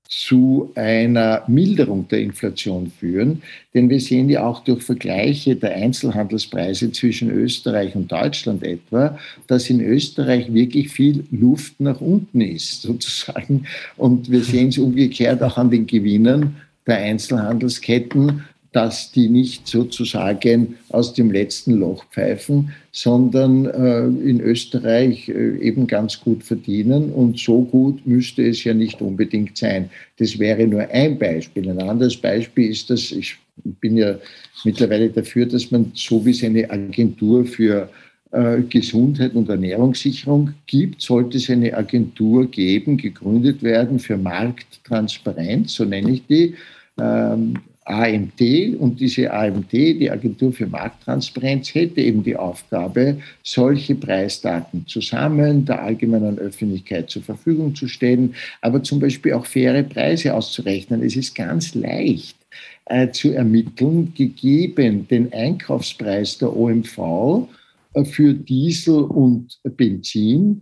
zu 0.07 0.71
einer 0.75 1.43
Milderung 1.47 2.07
der 2.07 2.19
Inflation 2.19 2.91
führen. 2.99 3.41
Denn 3.73 3.89
wir 3.89 3.99
sehen 3.99 4.29
ja 4.29 4.45
auch 4.45 4.63
durch 4.63 4.83
Vergleiche 4.83 5.55
der 5.55 5.75
Einzelhandelspreise 5.75 6.91
zwischen 6.91 7.29
Österreich 7.29 7.95
und 7.95 8.11
Deutschland 8.11 8.63
etwa, 8.63 9.17
dass 9.47 9.69
in 9.69 9.81
Österreich 9.81 10.53
wirklich 10.53 10.89
viel 10.89 11.25
Luft 11.31 11.79
nach 11.79 12.01
unten 12.01 12.41
ist, 12.41 12.81
sozusagen. 12.83 13.65
Und 13.97 14.31
wir 14.31 14.43
sehen 14.43 14.69
es 14.69 14.77
umgekehrt 14.77 15.43
auch 15.43 15.57
an 15.57 15.69
den 15.69 15.87
Gewinnern 15.87 16.57
der 16.85 16.97
Einzelhandelsketten, 16.97 18.43
dass 18.77 19.11
die 19.11 19.27
nicht 19.27 19.67
sozusagen 19.67 20.75
aus 20.89 21.15
dem 21.15 21.31
letzten 21.31 21.79
Loch 21.79 22.05
pfeifen, 22.11 22.73
sondern 22.91 23.65
äh, 23.65 24.05
in 24.05 24.39
Österreich 24.39 25.27
äh, 25.29 25.57
eben 25.57 25.87
ganz 25.87 26.21
gut 26.21 26.43
verdienen. 26.43 27.11
Und 27.11 27.39
so 27.39 27.63
gut 27.63 28.05
müsste 28.05 28.47
es 28.47 28.63
ja 28.63 28.75
nicht 28.75 29.01
unbedingt 29.01 29.57
sein. 29.57 29.89
Das 30.19 30.37
wäre 30.37 30.67
nur 30.67 30.87
ein 30.91 31.17
Beispiel. 31.17 31.67
Ein 31.67 31.81
anderes 31.81 32.17
Beispiel 32.17 32.69
ist, 32.69 32.91
dass 32.91 33.11
ich 33.11 33.37
bin 33.81 33.97
ja 33.97 34.19
mittlerweile 34.63 35.09
dafür, 35.09 35.47
dass 35.47 35.71
man 35.71 35.91
so 35.95 36.23
wie 36.23 36.29
es 36.29 36.43
eine 36.43 36.69
Agentur 36.69 37.45
für 37.45 37.89
äh, 38.29 38.61
Gesundheit 38.61 39.33
und 39.33 39.49
Ernährungssicherung 39.49 40.53
gibt, 40.67 41.01
sollte 41.01 41.37
es 41.37 41.49
eine 41.49 41.75
Agentur 41.75 42.45
geben, 42.45 42.97
gegründet 42.97 43.63
werden 43.63 43.97
für 43.97 44.17
Markttransparenz, 44.17 45.73
so 45.73 45.83
nenne 45.83 46.11
ich 46.11 46.27
die. 46.27 46.53
Ähm, 46.99 47.55
AMT 47.89 48.41
und 48.79 48.99
diese 48.99 49.31
AMT, 49.31 49.71
die 49.71 50.11
Agentur 50.11 50.51
für 50.51 50.67
Markttransparenz, 50.67 51.73
hätte 51.73 52.01
eben 52.01 52.23
die 52.23 52.35
Aufgabe, 52.35 53.17
solche 53.43 53.95
Preisdaten 53.95 54.85
zu 54.87 54.99
sammeln, 54.99 55.65
der 55.65 55.81
allgemeinen 55.81 56.37
Öffentlichkeit 56.37 57.09
zur 57.09 57.23
Verfügung 57.23 57.75
zu 57.75 57.87
stellen, 57.87 58.35
aber 58.61 58.83
zum 58.83 58.99
Beispiel 58.99 59.33
auch 59.33 59.45
faire 59.45 59.83
Preise 59.83 60.33
auszurechnen. 60.33 61.01
Es 61.01 61.15
ist 61.15 61.33
ganz 61.33 61.75
leicht 61.75 62.37
äh, 62.85 63.09
zu 63.11 63.31
ermitteln, 63.31 64.13
gegeben 64.13 65.07
den 65.07 65.31
Einkaufspreis 65.31 66.37
der 66.37 66.55
OMV 66.55 67.47
äh, 67.93 68.03
für 68.03 68.33
Diesel 68.33 69.03
und 69.03 69.59
Benzin. 69.63 70.61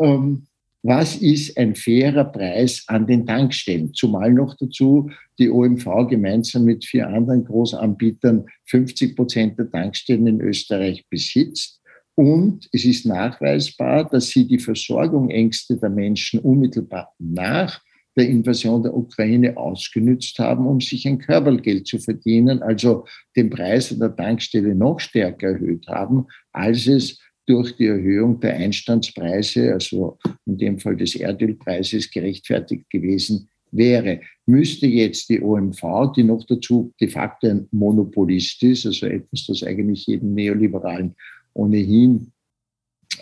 Ähm, 0.00 0.46
was 0.82 1.16
ist 1.16 1.56
ein 1.56 1.76
fairer 1.76 2.24
Preis 2.24 2.84
an 2.88 3.06
den 3.06 3.24
Tankstellen? 3.24 3.94
Zumal 3.94 4.32
noch 4.32 4.56
dazu 4.56 5.10
die 5.38 5.48
OMV 5.48 6.08
gemeinsam 6.08 6.64
mit 6.64 6.84
vier 6.84 7.08
anderen 7.08 7.44
Großanbietern 7.44 8.46
50 8.66 9.14
Prozent 9.14 9.58
der 9.58 9.70
Tankstellen 9.70 10.26
in 10.26 10.40
Österreich 10.40 11.06
besitzt. 11.08 11.80
Und 12.14 12.68
es 12.72 12.84
ist 12.84 13.06
nachweisbar, 13.06 14.08
dass 14.08 14.28
sie 14.28 14.46
die 14.46 14.58
Versorgungsängste 14.58 15.76
der 15.76 15.90
Menschen 15.90 16.40
unmittelbar 16.40 17.14
nach 17.18 17.80
der 18.16 18.28
Invasion 18.28 18.82
der 18.82 18.94
Ukraine 18.94 19.56
ausgenützt 19.56 20.38
haben, 20.38 20.66
um 20.66 20.80
sich 20.80 21.06
ein 21.06 21.18
Körpergeld 21.18 21.86
zu 21.86 21.98
verdienen, 21.98 22.62
also 22.62 23.06
den 23.36 23.48
Preis 23.48 23.92
an 23.92 24.00
der 24.00 24.14
Tankstelle 24.14 24.74
noch 24.74 25.00
stärker 25.00 25.52
erhöht 25.52 25.86
haben, 25.88 26.26
als 26.52 26.86
es 26.86 27.18
durch 27.52 27.76
die 27.76 27.86
Erhöhung 27.86 28.40
der 28.40 28.54
Einstandspreise, 28.54 29.74
also 29.74 30.18
in 30.46 30.56
dem 30.56 30.78
Fall 30.78 30.96
des 30.96 31.14
Erdölpreises, 31.14 32.10
gerechtfertigt 32.10 32.88
gewesen 32.88 33.50
wäre. 33.70 34.22
Müsste 34.46 34.86
jetzt 34.86 35.28
die 35.28 35.42
OMV, 35.42 36.12
die 36.16 36.24
noch 36.24 36.46
dazu 36.46 36.94
de 36.98 37.08
facto 37.08 37.48
ein 37.48 37.68
Monopolist 37.70 38.62
ist, 38.62 38.86
also 38.86 39.04
etwas, 39.04 39.44
das 39.46 39.62
eigentlich 39.62 40.06
jedem 40.06 40.32
Neoliberalen 40.32 41.14
ohnehin 41.52 42.32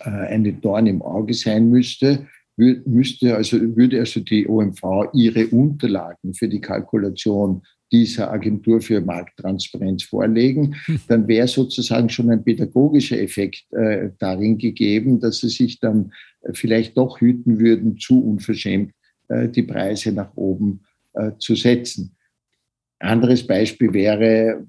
äh, 0.04 0.10
eine 0.10 0.52
Dorn 0.52 0.86
im 0.86 1.02
Auge 1.02 1.34
sein 1.34 1.68
müsste, 1.68 2.28
müsste 2.56 3.34
also, 3.34 3.58
würde 3.76 3.98
also 3.98 4.20
die 4.20 4.46
OMV 4.46 5.08
ihre 5.12 5.48
Unterlagen 5.48 6.34
für 6.34 6.48
die 6.48 6.60
Kalkulation 6.60 7.62
dieser 7.92 8.30
Agentur 8.30 8.80
für 8.80 9.00
Markttransparenz 9.00 10.04
vorlegen, 10.04 10.76
hm. 10.84 11.00
dann 11.08 11.28
wäre 11.28 11.48
sozusagen 11.48 12.08
schon 12.08 12.30
ein 12.30 12.44
pädagogischer 12.44 13.20
Effekt 13.20 13.64
äh, 13.72 14.10
darin 14.18 14.58
gegeben, 14.58 15.20
dass 15.20 15.40
sie 15.40 15.48
sich 15.48 15.80
dann 15.80 16.12
vielleicht 16.52 16.96
doch 16.96 17.20
hüten 17.20 17.58
würden, 17.58 17.98
zu 17.98 18.22
unverschämt 18.22 18.92
äh, 19.28 19.48
die 19.48 19.62
Preise 19.62 20.12
nach 20.12 20.36
oben 20.36 20.80
äh, 21.14 21.32
zu 21.38 21.54
setzen. 21.54 22.16
Anderes 22.98 23.46
Beispiel 23.46 23.92
wäre, 23.92 24.66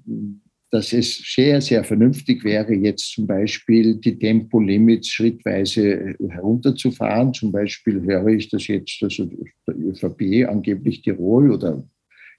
dass 0.70 0.94
es 0.94 1.18
sehr, 1.34 1.60
sehr 1.60 1.84
vernünftig 1.84 2.44
wäre, 2.44 2.72
jetzt 2.72 3.12
zum 3.12 3.26
Beispiel 3.26 3.96
die 3.96 4.18
Tempolimits 4.18 5.08
schrittweise 5.08 6.14
herunterzufahren. 6.30 7.34
Zum 7.34 7.52
Beispiel 7.52 8.00
höre 8.00 8.28
ich, 8.28 8.48
dass 8.48 8.68
jetzt 8.68 9.02
also 9.02 9.30
der 9.66 9.76
ÖVP 9.76 10.48
angeblich 10.48 11.02
Tirol 11.02 11.52
oder 11.52 11.84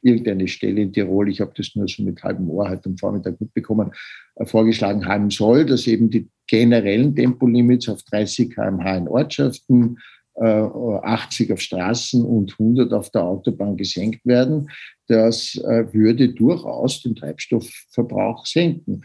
irgendeine 0.04 0.48
Stelle 0.48 0.82
in 0.82 0.94
Tirol, 0.94 1.30
ich 1.30 1.42
habe 1.42 1.54
das 1.56 1.76
nur 1.76 1.88
so 1.88 2.04
mit 2.04 2.24
halbem 2.24 2.50
Ohr 2.50 2.70
heute 2.70 2.90
am 2.90 2.98
Vormittag 2.98 3.40
mitbekommen, 3.40 3.92
äh, 4.36 4.46
vorgeschlagen 4.46 5.06
haben 5.06 5.30
soll, 5.30 5.66
dass 5.66 5.88
eben 5.88 6.10
die 6.10 6.30
generellen 6.48 7.16
Tempolimits 7.16 7.90
auf 7.90 8.04
30 8.04 8.54
km/h 8.54 8.98
in 8.98 9.08
Ortschaften, 9.08 9.98
80 10.36 11.50
äh, 11.50 11.54
auf 11.54 11.62
Straßen 11.62 12.26
und 12.26 12.54
100 12.54 12.92
auf 12.92 13.12
der 13.12 13.24
Autobahn 13.24 13.78
gesenkt 13.78 14.26
werden. 14.26 14.70
Das 15.08 15.56
äh, 15.56 15.86
würde 15.94 16.30
durchaus 16.30 17.02
den 17.04 17.16
Treibstoffverbrauch 17.16 18.46
senken. 18.46 19.04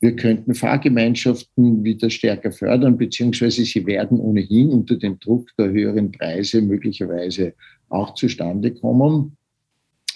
Wir 0.00 0.16
könnten 0.16 0.54
Fahrgemeinschaften 0.54 1.84
wieder 1.84 2.08
stärker 2.08 2.52
fördern, 2.52 2.96
beziehungsweise 2.96 3.64
sie 3.64 3.84
werden 3.86 4.18
ohnehin 4.18 4.70
unter 4.70 4.96
dem 4.96 5.18
Druck 5.18 5.50
der 5.58 5.70
höheren 5.70 6.10
Preise 6.10 6.62
möglicherweise 6.62 7.52
auch 7.90 8.14
zustande 8.14 8.72
kommen. 8.72 9.36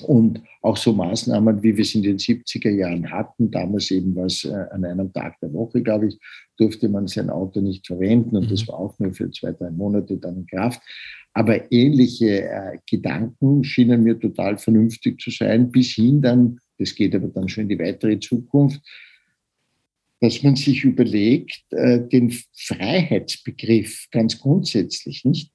Und 0.00 0.42
auch 0.62 0.76
so 0.76 0.92
Maßnahmen, 0.92 1.62
wie 1.62 1.76
wir 1.76 1.82
es 1.82 1.94
in 1.94 2.02
den 2.02 2.18
70er 2.18 2.70
Jahren 2.70 3.10
hatten, 3.10 3.50
damals 3.50 3.90
eben 3.90 4.16
was 4.16 4.44
äh, 4.44 4.52
an 4.72 4.84
einem 4.84 5.12
Tag 5.12 5.38
der 5.40 5.52
Woche, 5.52 5.82
glaube 5.82 6.08
ich, 6.08 6.18
durfte 6.56 6.88
man 6.88 7.06
sein 7.06 7.30
Auto 7.30 7.60
nicht 7.60 7.86
verwenden 7.86 8.36
und 8.36 8.50
das 8.50 8.62
mhm. 8.62 8.68
war 8.68 8.78
auch 8.80 8.98
nur 8.98 9.12
für 9.12 9.30
zwei, 9.30 9.52
drei 9.52 9.70
Monate 9.70 10.16
dann 10.16 10.38
in 10.38 10.46
Kraft. 10.46 10.80
Aber 11.32 11.70
ähnliche 11.72 12.42
äh, 12.42 12.78
Gedanken 12.88 13.64
schienen 13.64 14.02
mir 14.02 14.18
total 14.18 14.56
vernünftig 14.56 15.20
zu 15.20 15.30
sein, 15.30 15.70
bis 15.70 15.92
hin 15.92 16.22
dann, 16.22 16.58
das 16.78 16.94
geht 16.94 17.14
aber 17.14 17.28
dann 17.28 17.48
schon 17.48 17.62
in 17.62 17.68
die 17.70 17.78
weitere 17.78 18.18
Zukunft, 18.18 18.80
dass 20.20 20.42
man 20.42 20.56
sich 20.56 20.84
überlegt, 20.84 21.64
äh, 21.70 22.00
den 22.08 22.34
Freiheitsbegriff 22.56 24.06
ganz 24.10 24.38
grundsätzlich 24.40 25.24
nicht 25.24 25.53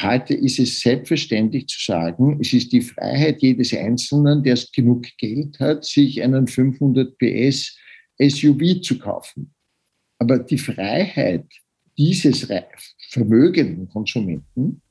heute 0.00 0.34
ist 0.34 0.58
es 0.58 0.80
selbstverständlich 0.80 1.66
zu 1.68 1.80
sagen, 1.80 2.38
es 2.40 2.52
ist 2.52 2.72
die 2.72 2.82
Freiheit 2.82 3.40
jedes 3.40 3.72
Einzelnen, 3.74 4.42
der 4.42 4.58
genug 4.74 5.06
Geld 5.18 5.58
hat, 5.58 5.84
sich 5.84 6.22
einen 6.22 6.46
500 6.46 7.16
PS 7.18 7.76
SUV 8.18 8.80
zu 8.82 8.98
kaufen. 8.98 9.54
Aber 10.18 10.38
die 10.38 10.58
Freiheit 10.58 11.46
dieses 11.96 12.46
vermögenden 13.10 13.88
Konsumenten 13.88 14.82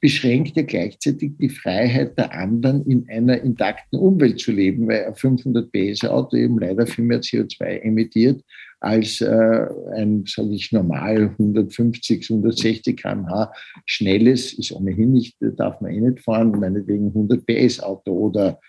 beschränkt 0.00 0.56
ja 0.56 0.62
gleichzeitig 0.62 1.32
die 1.38 1.48
Freiheit 1.48 2.16
der 2.18 2.32
anderen, 2.32 2.84
in 2.86 3.08
einer 3.08 3.40
intakten 3.40 3.98
Umwelt 3.98 4.38
zu 4.38 4.52
leben, 4.52 4.86
weil 4.86 5.06
ein 5.06 5.14
500 5.14 5.72
PS 5.72 6.04
Auto 6.04 6.36
eben 6.36 6.58
leider 6.58 6.86
viel 6.86 7.04
mehr 7.04 7.20
CO2 7.20 7.80
emittiert 7.80 8.42
als 8.80 9.20
äh, 9.20 9.66
ein, 9.94 10.24
sage 10.26 10.54
ich, 10.54 10.72
normal 10.72 11.34
150, 11.38 12.30
160 12.30 12.96
km/h 12.96 13.52
schnelles, 13.84 14.52
ist 14.52 14.72
ohnehin 14.72 15.12
nicht, 15.12 15.36
darf 15.40 15.80
man 15.80 15.92
eh 15.92 16.00
nicht 16.00 16.20
fahren, 16.20 16.52
meinetwegen 16.52 17.08
100 17.08 17.46
PS 17.46 17.80
Auto 17.80 18.12
oder 18.12 18.60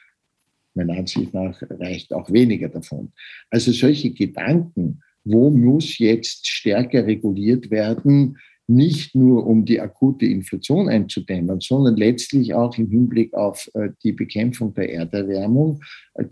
meiner 0.74 0.98
Ansicht 0.98 1.34
nach 1.34 1.62
reicht 1.70 2.14
auch 2.14 2.32
weniger 2.32 2.70
davon. 2.70 3.12
Also 3.50 3.72
solche 3.72 4.12
Gedanken, 4.12 5.02
wo 5.26 5.50
muss 5.50 5.98
jetzt 5.98 6.48
stärker 6.48 7.06
reguliert 7.06 7.70
werden, 7.70 8.38
nicht 8.68 9.16
nur 9.16 9.48
um 9.48 9.66
die 9.66 9.80
akute 9.80 10.26
Inflation 10.26 10.90
einzudämmen, 10.90 11.62
sondern 11.62 11.96
letztlich 11.96 12.54
auch 12.54 12.78
im 12.78 12.90
Hinblick 12.90 13.34
auf 13.34 13.70
äh, 13.74 13.90
die 14.04 14.12
Bekämpfung 14.12 14.74
der 14.74 14.92
Erderwärmung, 14.92 15.82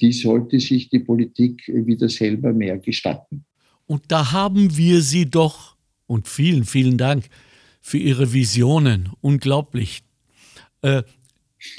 die 0.02 0.12
sollte 0.12 0.60
sich 0.60 0.90
die 0.90 1.00
Politik 1.00 1.64
wieder 1.68 2.10
selber 2.10 2.52
mehr 2.52 2.78
gestatten. 2.78 3.46
Und 3.86 4.04
da 4.08 4.32
haben 4.32 4.78
wir 4.78 5.02
sie 5.02 5.30
doch. 5.30 5.76
Und 6.08 6.28
vielen, 6.28 6.66
vielen 6.66 6.98
Dank 6.98 7.30
für 7.82 7.98
Ihre 7.98 8.34
Visionen. 8.34 9.10
Unglaublich. 9.22 10.04
Äh, 10.82 11.04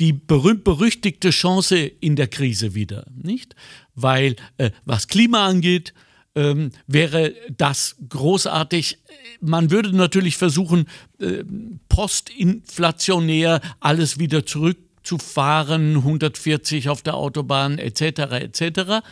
die 0.01 0.13
berühmt-berüchtigte 0.13 1.31
Chance 1.31 1.77
in 1.77 2.17
der 2.17 2.27
Krise 2.29 2.75
wieder, 2.75 3.07
nicht? 3.15 3.55
Weil, 3.95 4.37
äh, 4.59 4.71
was 4.85 5.09
Klima 5.09 5.47
angeht, 5.47 5.95
ähm, 6.35 6.71
wäre 6.87 7.35
das 7.57 7.97
großartig. 8.09 8.99
Man 9.41 9.71
würde 9.71 9.97
natürlich 9.97 10.37
versuchen, 10.37 10.87
äh, 11.19 11.45
postinflationär 11.89 13.61
alles 13.81 14.19
wieder 14.19 14.45
zurückzufahren, 14.45 15.97
140 15.97 16.89
auf 16.89 17.03
der 17.03 17.15
Autobahn 17.15 17.79
etc. 17.79 18.43
etc. 18.43 19.03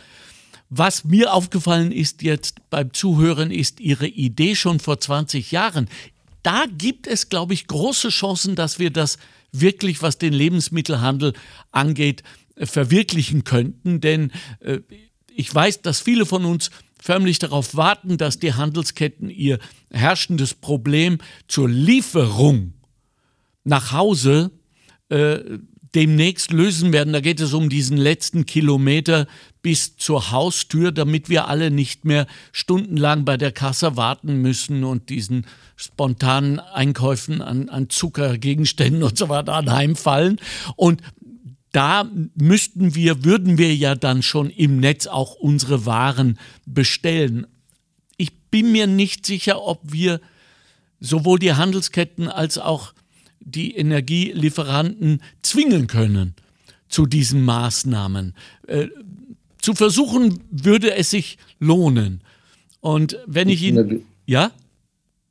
Was 0.69 1.03
mir 1.03 1.33
aufgefallen 1.33 1.91
ist 1.91 2.21
jetzt 2.21 2.69
beim 2.69 2.93
Zuhören, 2.93 3.51
ist 3.51 3.79
Ihre 3.79 4.07
Idee 4.07 4.55
schon 4.55 4.79
vor 4.79 4.99
20 4.99 5.51
Jahren. 5.51 5.87
Da 6.43 6.65
gibt 6.65 7.07
es, 7.07 7.29
glaube 7.29 7.53
ich, 7.53 7.67
große 7.67 8.09
Chancen, 8.09 8.55
dass 8.55 8.79
wir 8.79 8.91
das 8.91 9.17
wirklich, 9.51 10.01
was 10.01 10.17
den 10.17 10.33
Lebensmittelhandel 10.33 11.33
angeht, 11.71 12.23
verwirklichen 12.57 13.43
könnten. 13.43 14.01
Denn 14.01 14.31
äh, 14.59 14.79
ich 15.35 15.53
weiß, 15.53 15.81
dass 15.81 16.01
viele 16.01 16.25
von 16.25 16.45
uns 16.45 16.71
förmlich 17.01 17.39
darauf 17.39 17.75
warten, 17.75 18.17
dass 18.17 18.39
die 18.39 18.53
Handelsketten 18.53 19.29
ihr 19.29 19.59
herrschendes 19.91 20.53
Problem 20.53 21.19
zur 21.47 21.69
Lieferung 21.69 22.73
nach 23.63 23.91
Hause 23.91 24.51
äh, 25.09 25.39
demnächst 25.93 26.51
lösen 26.51 26.93
werden. 26.93 27.13
Da 27.13 27.21
geht 27.21 27.39
es 27.39 27.53
um 27.53 27.69
diesen 27.69 27.97
letzten 27.97 28.45
Kilometer 28.45 29.27
bis 29.65 29.97
zur 29.97 30.29
Haustür, 30.29 30.91
damit 30.91 31.27
wir 31.27 31.47
alle 31.47 31.71
nicht 31.71 32.05
mehr 32.05 32.27
stundenlang 32.51 33.25
bei 33.25 33.35
der 33.35 33.51
Kasse 33.51 33.97
warten 33.97 34.39
müssen 34.39 34.83
und 34.83 35.09
diesen 35.09 35.47
spontanen 35.75 36.59
Einkäufen 36.59 37.41
an, 37.41 37.69
an 37.69 37.89
Zuckergegenständen 37.89 39.01
und 39.01 39.17
so 39.17 39.27
weiter 39.27 39.55
anheimfallen. 39.55 40.39
Und 40.75 41.01
da 41.71 42.07
müssten 42.35 42.93
wir, 42.93 43.25
würden 43.25 43.57
wir 43.57 43.75
ja 43.75 43.95
dann 43.95 44.21
schon 44.21 44.51
im 44.51 44.79
Netz 44.79 45.07
auch 45.07 45.33
unsere 45.33 45.87
Waren 45.87 46.37
bestellen. 46.67 47.47
Ich 48.17 48.37
bin 48.51 48.71
mir 48.71 48.85
nicht 48.85 49.25
sicher, 49.25 49.63
ob 49.63 49.81
wir 49.91 50.21
sowohl 50.99 51.39
die 51.39 51.53
Handelsketten 51.53 52.27
als 52.27 52.59
auch 52.59 52.93
die 53.39 53.75
Energielieferanten 53.75 55.23
zwingen 55.41 55.87
können 55.87 56.35
zu 56.87 57.07
diesen 57.07 57.43
Maßnahmen. 57.43 58.35
Zu 59.65 59.73
versuchen 59.73 60.43
würde 60.51 60.93
es 60.93 61.09
sich 61.09 61.39
lohnen. 61.59 62.21
Und 62.81 63.17
wenn 63.25 63.49
ich 63.49 63.63
Ihnen. 63.63 64.05
Ja? 64.27 64.51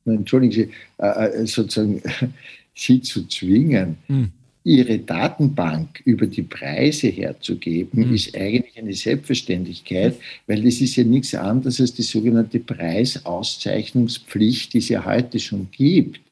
Entschuldigen 0.05 0.53
Sie, 0.53 0.71
äh, 0.99 1.07
äh 1.07 1.47
sozusagen 1.47 2.03
Sie 2.75 3.01
zu 3.01 3.29
zwingen. 3.29 3.97
Hm 4.09 4.33
ihre 4.67 4.99
Datenbank 4.99 6.01
über 6.07 6.27
die 6.27 6.41
Preise 6.41 7.09
herzugeben, 7.09 8.09
mhm. 8.09 8.15
ist 8.15 8.35
eigentlich 8.35 8.79
eine 8.79 8.95
Selbstverständlichkeit, 8.95 10.17
weil 10.47 10.67
es 10.67 10.81
ist 10.81 10.97
ja 10.97 11.05
nichts 11.05 11.35
anderes 11.35 11.83
als 11.83 11.93
die 11.93 12.01
sogenannte 12.01 12.61
Preisauszeichnungspflicht, 12.61 14.73
die 14.73 14.79
es 14.79 14.89
ja 14.89 15.05
heute 15.05 15.39
schon 15.39 15.69
gibt 15.71 16.23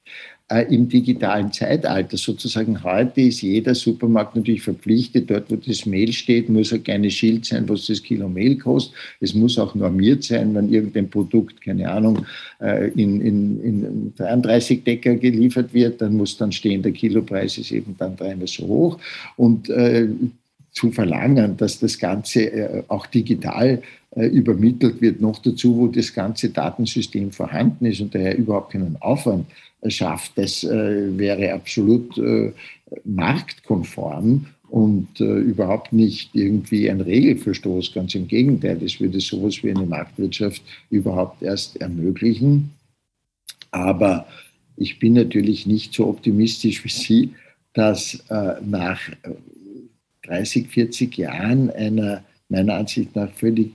im 0.68 0.88
digitalen 0.88 1.52
Zeitalter. 1.52 2.16
Sozusagen 2.16 2.82
heute 2.84 3.22
ist 3.22 3.42
jeder 3.42 3.74
Supermarkt 3.74 4.36
natürlich 4.36 4.62
verpflichtet, 4.62 5.30
dort 5.30 5.50
wo 5.50 5.56
das 5.56 5.86
Mehl 5.86 6.12
steht, 6.12 6.48
muss 6.48 6.72
ein 6.72 6.82
kleines 6.82 7.14
Schild 7.14 7.46
sein, 7.46 7.68
was 7.68 7.86
das 7.86 8.02
Kilo 8.02 8.28
Mehl 8.28 8.58
kostet. 8.58 8.94
Es 9.20 9.34
muss 9.34 9.58
auch 9.58 9.74
normiert 9.74 10.24
sein, 10.24 10.54
wenn 10.54 10.72
irgendein 10.72 11.08
Produkt, 11.08 11.60
keine 11.62 11.90
Ahnung, 11.90 12.26
äh, 12.60 12.88
in, 12.88 13.20
in, 13.20 13.62
in 13.62 14.14
33 14.16 14.84
Decker 14.84 15.14
geliefert 15.14 15.72
wird, 15.72 16.00
dann 16.02 16.16
muss 16.16 16.36
dann 16.36 16.52
stehen, 16.52 16.82
der 16.82 16.92
Kilopreis 16.92 17.56
ist 17.56 17.72
eben 17.72 17.96
dann 17.98 18.16
dreimal 18.16 18.46
so 18.46 18.66
hoch. 18.66 18.98
Und 19.36 19.70
äh, 19.70 20.08
zu 20.72 20.90
verlangen, 20.90 21.56
dass 21.56 21.78
das 21.78 21.98
Ganze 21.98 22.50
äh, 22.50 22.82
auch 22.88 23.06
digital 23.06 23.82
äh, 24.14 24.26
übermittelt 24.26 25.00
wird, 25.00 25.20
noch 25.20 25.38
dazu, 25.38 25.76
wo 25.76 25.86
das 25.86 26.12
ganze 26.12 26.50
Datensystem 26.50 27.30
vorhanden 27.30 27.86
ist 27.86 28.00
und 28.00 28.14
daher 28.14 28.36
überhaupt 28.36 28.72
keinen 28.72 28.96
Aufwand 29.00 29.46
schafft, 29.88 30.32
das 30.36 30.64
äh, 30.64 31.18
wäre 31.18 31.52
absolut 31.52 32.20
marktkonform 33.04 34.46
und 34.68 35.20
überhaupt 35.20 35.94
nicht 35.94 36.34
irgendwie 36.34 36.90
ein 36.90 37.00
Regelverstoß. 37.00 37.94
Ganz 37.94 38.14
im 38.14 38.28
Gegenteil, 38.28 38.78
das 38.78 39.00
würde 39.00 39.18
sowas 39.20 39.62
wie 39.62 39.70
eine 39.70 39.86
Marktwirtschaft 39.86 40.62
überhaupt 40.90 41.42
erst 41.42 41.76
ermöglichen. 41.80 42.70
Aber 43.70 44.26
ich 44.76 44.98
bin 44.98 45.14
natürlich 45.14 45.66
nicht 45.66 45.94
so 45.94 46.06
optimistisch 46.06 46.84
wie 46.84 46.90
Sie, 46.90 47.30
dass 47.72 48.22
nach 48.62 49.00
30, 50.24 50.68
40 50.68 51.16
Jahren 51.16 51.70
einer 51.70 52.22
meiner 52.52 52.74
Ansicht 52.74 53.16
nach 53.16 53.32
völlig 53.32 53.72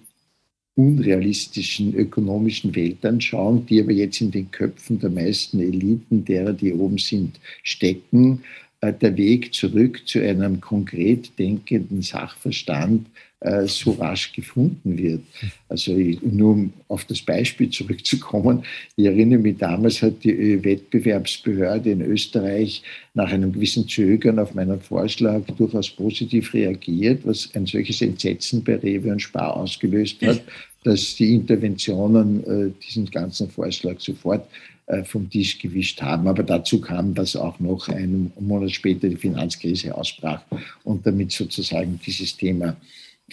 unrealistischen 0.77 1.95
ökonomischen 1.95 2.75
Weltanschauung, 2.75 3.65
die 3.65 3.81
aber 3.81 3.91
jetzt 3.91 4.21
in 4.21 4.31
den 4.31 4.51
Köpfen 4.51 4.99
der 4.99 5.09
meisten 5.09 5.59
Eliten, 5.59 6.23
derer, 6.23 6.53
die 6.53 6.71
oben 6.71 6.99
sind, 6.99 7.39
stecken, 7.63 8.43
äh, 8.81 8.93
der 8.93 9.17
Weg 9.17 9.55
zurück 9.55 10.07
zu 10.07 10.21
einem 10.21 10.61
konkret 10.61 11.37
denkenden 11.39 12.03
Sachverstand 12.03 13.07
äh, 13.39 13.67
so 13.67 13.91
rasch 13.91 14.33
gefunden 14.33 14.97
wird. 14.97 15.21
Also 15.69 15.93
nur 15.93 16.51
um 16.53 16.73
auf 16.87 17.05
das 17.05 17.21
Beispiel 17.21 17.69
zurückzukommen, 17.69 18.63
ich 18.95 19.05
erinnere 19.05 19.39
mich, 19.39 19.57
damals 19.57 20.01
hat 20.01 20.23
die 20.23 20.63
Wettbewerbsbehörde 20.63 21.91
in 21.91 22.01
Österreich 22.01 22.81
nach 23.13 23.31
einem 23.31 23.53
gewissen 23.53 23.87
Zögern 23.87 24.39
auf 24.39 24.55
meinen 24.55 24.81
Vorschlag 24.81 25.41
durchaus 25.55 25.89
positiv 25.89 26.53
reagiert, 26.53 27.21
was 27.25 27.53
ein 27.53 27.67
solches 27.67 28.01
Entsetzen 28.01 28.63
bei 28.63 28.75
Rewe 28.77 29.11
und 29.11 29.21
Spar 29.21 29.55
ausgelöst 29.55 30.19
hat, 30.23 30.41
dass 30.83 31.15
die 31.15 31.35
Interventionen 31.35 32.43
äh, 32.43 32.71
diesen 32.87 33.05
ganzen 33.11 33.49
Vorschlag 33.51 33.99
sofort 33.99 34.47
äh, 34.87 35.03
vom 35.03 35.29
Tisch 35.29 35.59
gewischt 35.59 36.01
haben. 36.01 36.27
Aber 36.27 36.41
dazu 36.43 36.81
kam, 36.81 37.13
dass 37.13 37.35
auch 37.35 37.59
noch 37.59 37.87
einen 37.89 38.31
Monat 38.39 38.71
später 38.71 39.09
die 39.09 39.15
Finanzkrise 39.15 39.93
ausbrach 39.93 40.41
und 40.83 41.05
damit 41.05 41.31
sozusagen 41.33 41.99
dieses 42.03 42.35
Thema 42.35 42.75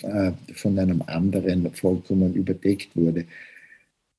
äh, 0.02 0.32
von 0.54 0.78
einem 0.78 1.02
anderen 1.06 1.72
vollkommen 1.72 2.34
überdeckt 2.34 2.96
wurde. 2.96 3.24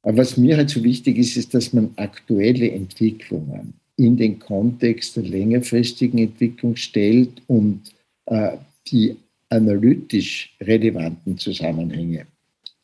Aber 0.03 0.17
was 0.17 0.37
mir 0.37 0.57
halt 0.57 0.69
so 0.69 0.83
wichtig 0.83 1.17
ist, 1.17 1.35
ist, 1.35 1.53
dass 1.53 1.73
man 1.73 1.91
aktuelle 1.95 2.71
Entwicklungen 2.71 3.73
in 3.97 4.17
den 4.17 4.39
Kontext 4.39 5.15
der 5.15 5.23
längerfristigen 5.23 6.19
Entwicklung 6.19 6.75
stellt 6.75 7.41
und 7.47 7.91
äh, 8.27 8.57
die 8.87 9.15
analytisch 9.49 10.55
relevanten 10.61 11.37
Zusammenhänge 11.37 12.25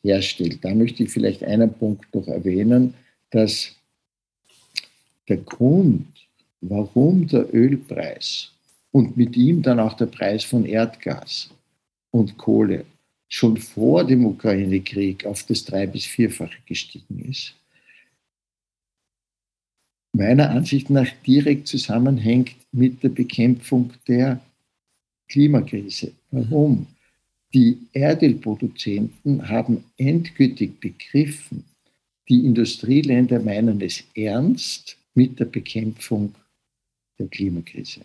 herstellt. 0.02 0.58
Da 0.62 0.74
möchte 0.74 1.04
ich 1.04 1.10
vielleicht 1.10 1.44
einen 1.44 1.72
Punkt 1.72 2.14
noch 2.14 2.26
erwähnen, 2.28 2.94
dass 3.30 3.74
der 5.28 5.38
Grund, 5.38 6.06
warum 6.60 7.26
der 7.26 7.54
Ölpreis 7.54 8.50
und 8.90 9.16
mit 9.16 9.36
ihm 9.36 9.62
dann 9.62 9.80
auch 9.80 9.94
der 9.94 10.06
Preis 10.06 10.44
von 10.44 10.64
Erdgas 10.64 11.50
und 12.12 12.38
Kohle 12.38 12.84
schon 13.28 13.56
vor 13.56 14.04
dem 14.04 14.24
Ukraine-Krieg 14.26 15.26
auf 15.26 15.42
das 15.44 15.64
drei- 15.64 15.86
bis 15.86 16.04
vierfache 16.04 16.58
gestiegen 16.66 17.18
ist, 17.28 17.54
meiner 20.12 20.50
Ansicht 20.50 20.90
nach 20.90 21.08
direkt 21.26 21.66
zusammenhängt 21.66 22.54
mit 22.70 23.02
der 23.02 23.08
Bekämpfung 23.08 23.92
der 24.06 24.40
Klimakrise. 25.28 26.12
Warum? 26.30 26.86
Die 27.54 27.78
Erdölproduzenten 27.92 29.48
haben 29.48 29.84
endgültig 29.96 30.78
begriffen, 30.78 31.64
die 32.28 32.44
Industrieländer 32.44 33.40
meinen 33.40 33.80
es 33.80 34.04
ernst 34.14 34.98
mit 35.14 35.40
der 35.40 35.46
Bekämpfung 35.46 36.34
der 37.18 37.28
Klimakrise. 37.28 38.02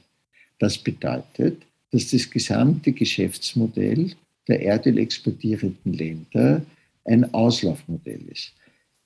Das 0.60 0.78
bedeutet, 0.78 1.67
dass 1.92 2.12
das 2.12 2.30
gesamte 2.30 2.92
Geschäftsmodell 2.92 4.12
der 4.48 4.62
Erdöl 4.62 4.98
exportierenden 4.98 5.94
Länder 5.94 6.62
ein 7.06 7.34
Auslaufmodell 7.34 8.22
ist. 8.32 8.54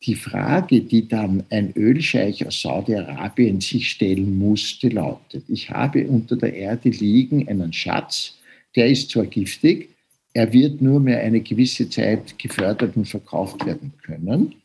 Die 0.03 0.15
Frage, 0.15 0.81
die 0.81 1.07
dann 1.07 1.43
ein 1.51 1.73
Ölscheich 1.75 2.45
aus 2.47 2.61
Saudi-Arabien 2.61 3.61
sich 3.61 3.89
stellen 3.89 4.37
musste, 4.39 4.89
lautet, 4.89 5.43
ich 5.47 5.69
habe 5.69 6.07
unter 6.07 6.35
der 6.35 6.53
Erde 6.55 6.89
liegen 6.89 7.47
einen 7.47 7.71
Schatz, 7.71 8.35
der 8.75 8.87
ist 8.87 9.11
zwar 9.11 9.27
giftig, 9.27 9.89
er 10.33 10.51
wird 10.53 10.81
nur 10.81 10.99
mehr 10.99 11.19
eine 11.19 11.41
gewisse 11.41 11.89
Zeit 11.89 12.39
gefördert 12.39 12.95
und 12.95 13.07
verkauft 13.07 13.65
werden 13.65 13.93
können. 14.01 14.55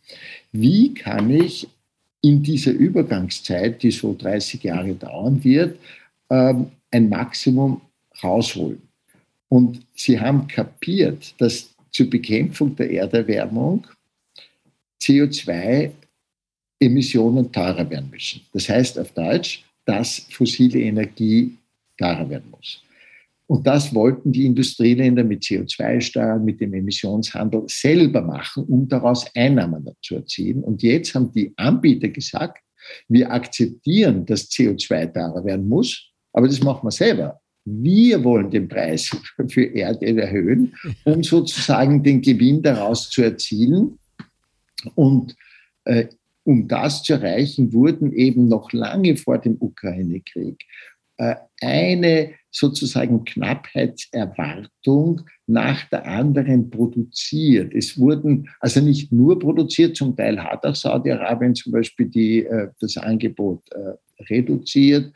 Wie 0.52 0.94
kann 0.94 1.28
ich 1.30 1.66
in 2.22 2.42
dieser 2.42 2.72
Übergangszeit, 2.72 3.82
die 3.82 3.90
so 3.90 4.16
30 4.18 4.62
Jahre 4.62 4.94
dauern 4.94 5.42
wird, 5.44 5.78
ähm, 6.30 6.70
ein 6.90 7.08
Maximum 7.08 7.80
rausholen. 8.22 8.82
Und 9.48 9.86
sie 9.94 10.18
haben 10.18 10.48
kapiert, 10.48 11.34
dass 11.38 11.74
zur 11.90 12.08
Bekämpfung 12.10 12.76
der 12.76 12.90
Erderwärmung 12.90 13.86
CO2-Emissionen 15.00 17.50
teurer 17.52 17.88
werden 17.88 18.10
müssen. 18.10 18.42
Das 18.52 18.68
heißt 18.68 18.98
auf 18.98 19.12
Deutsch, 19.12 19.64
dass 19.84 20.26
fossile 20.30 20.80
Energie 20.80 21.56
teurer 21.96 22.28
werden 22.28 22.50
muss. 22.50 22.82
Und 23.48 23.64
das 23.66 23.94
wollten 23.94 24.32
die 24.32 24.46
Industrieländer 24.46 25.22
mit 25.22 25.42
CO2-Steuern, 25.42 26.44
mit 26.44 26.60
dem 26.60 26.74
Emissionshandel 26.74 27.62
selber 27.68 28.20
machen, 28.20 28.64
um 28.64 28.88
daraus 28.88 29.24
Einnahmen 29.36 29.88
zu 30.02 30.16
erzielen. 30.16 30.64
Und 30.64 30.82
jetzt 30.82 31.14
haben 31.14 31.30
die 31.32 31.52
Anbieter 31.56 32.08
gesagt, 32.08 32.60
wir 33.08 33.30
akzeptieren, 33.30 34.26
dass 34.26 34.50
CO2 34.50 35.12
teurer 35.12 35.44
werden 35.44 35.68
muss, 35.68 36.10
aber 36.32 36.48
das 36.48 36.60
machen 36.60 36.86
wir 36.86 36.90
selber. 36.90 37.40
Wir 37.66 38.22
wollen 38.22 38.50
den 38.50 38.68
Preis 38.68 39.10
für 39.48 39.74
Erdöl 39.74 40.20
erhöhen, 40.20 40.74
um 41.04 41.24
sozusagen 41.24 42.02
den 42.02 42.22
Gewinn 42.22 42.62
daraus 42.62 43.10
zu 43.10 43.22
erzielen. 43.22 43.98
Und 44.94 45.34
äh, 45.84 46.06
um 46.44 46.68
das 46.68 47.02
zu 47.02 47.14
erreichen, 47.14 47.72
wurden 47.72 48.12
eben 48.12 48.46
noch 48.46 48.72
lange 48.72 49.16
vor 49.16 49.38
dem 49.38 49.56
Ukraine-Krieg 49.58 50.64
eine 51.60 52.34
sozusagen 52.50 53.24
Knappheitserwartung 53.24 55.22
nach 55.46 55.88
der 55.88 56.06
anderen 56.06 56.70
produziert. 56.70 57.74
Es 57.74 57.98
wurden 57.98 58.48
also 58.60 58.80
nicht 58.80 59.12
nur 59.12 59.38
produziert, 59.38 59.96
zum 59.96 60.16
Teil 60.16 60.42
hat 60.42 60.64
auch 60.64 60.74
Saudi-Arabien 60.74 61.54
zum 61.54 61.72
Beispiel 61.72 62.06
die, 62.06 62.44
äh, 62.44 62.68
das 62.80 62.96
Angebot 62.96 63.62
äh, 63.72 63.92
reduziert. 64.30 65.12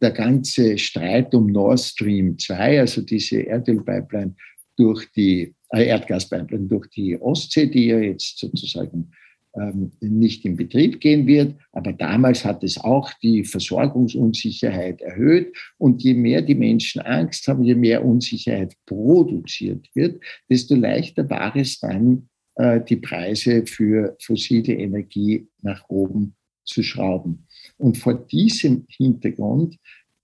Der 0.00 0.12
ganze 0.12 0.78
Streit 0.78 1.34
um 1.34 1.48
Nord 1.48 1.80
Stream 1.80 2.38
2, 2.38 2.78
also 2.78 3.02
diese 3.02 3.40
Erdölpipeline 3.40 4.36
durch 4.76 5.10
die 5.12 5.54
Erdgaspipeline 5.72 6.68
durch 6.68 6.88
die 6.90 7.20
Ostsee, 7.20 7.66
die 7.66 7.86
ja 7.86 7.98
jetzt 7.98 8.38
sozusagen 8.38 9.10
ähm, 9.54 9.92
nicht 10.00 10.44
in 10.44 10.56
Betrieb 10.56 11.00
gehen 11.00 11.26
wird. 11.26 11.56
Aber 11.72 11.92
damals 11.92 12.44
hat 12.44 12.62
es 12.62 12.78
auch 12.78 13.12
die 13.22 13.44
Versorgungsunsicherheit 13.44 15.00
erhöht. 15.00 15.56
Und 15.78 16.02
je 16.02 16.14
mehr 16.14 16.42
die 16.42 16.54
Menschen 16.54 17.00
Angst 17.02 17.48
haben, 17.48 17.64
je 17.64 17.74
mehr 17.74 18.04
Unsicherheit 18.04 18.74
produziert 18.86 19.88
wird, 19.94 20.22
desto 20.48 20.74
leichter 20.74 21.28
war 21.28 21.54
es 21.56 21.80
dann, 21.80 22.28
äh, 22.56 22.80
die 22.80 22.96
Preise 22.96 23.64
für 23.66 24.16
fossile 24.20 24.74
Energie 24.74 25.48
nach 25.62 25.88
oben 25.88 26.34
zu 26.64 26.82
schrauben. 26.82 27.46
Und 27.78 27.98
vor 27.98 28.14
diesem 28.14 28.86
Hintergrund 28.88 29.76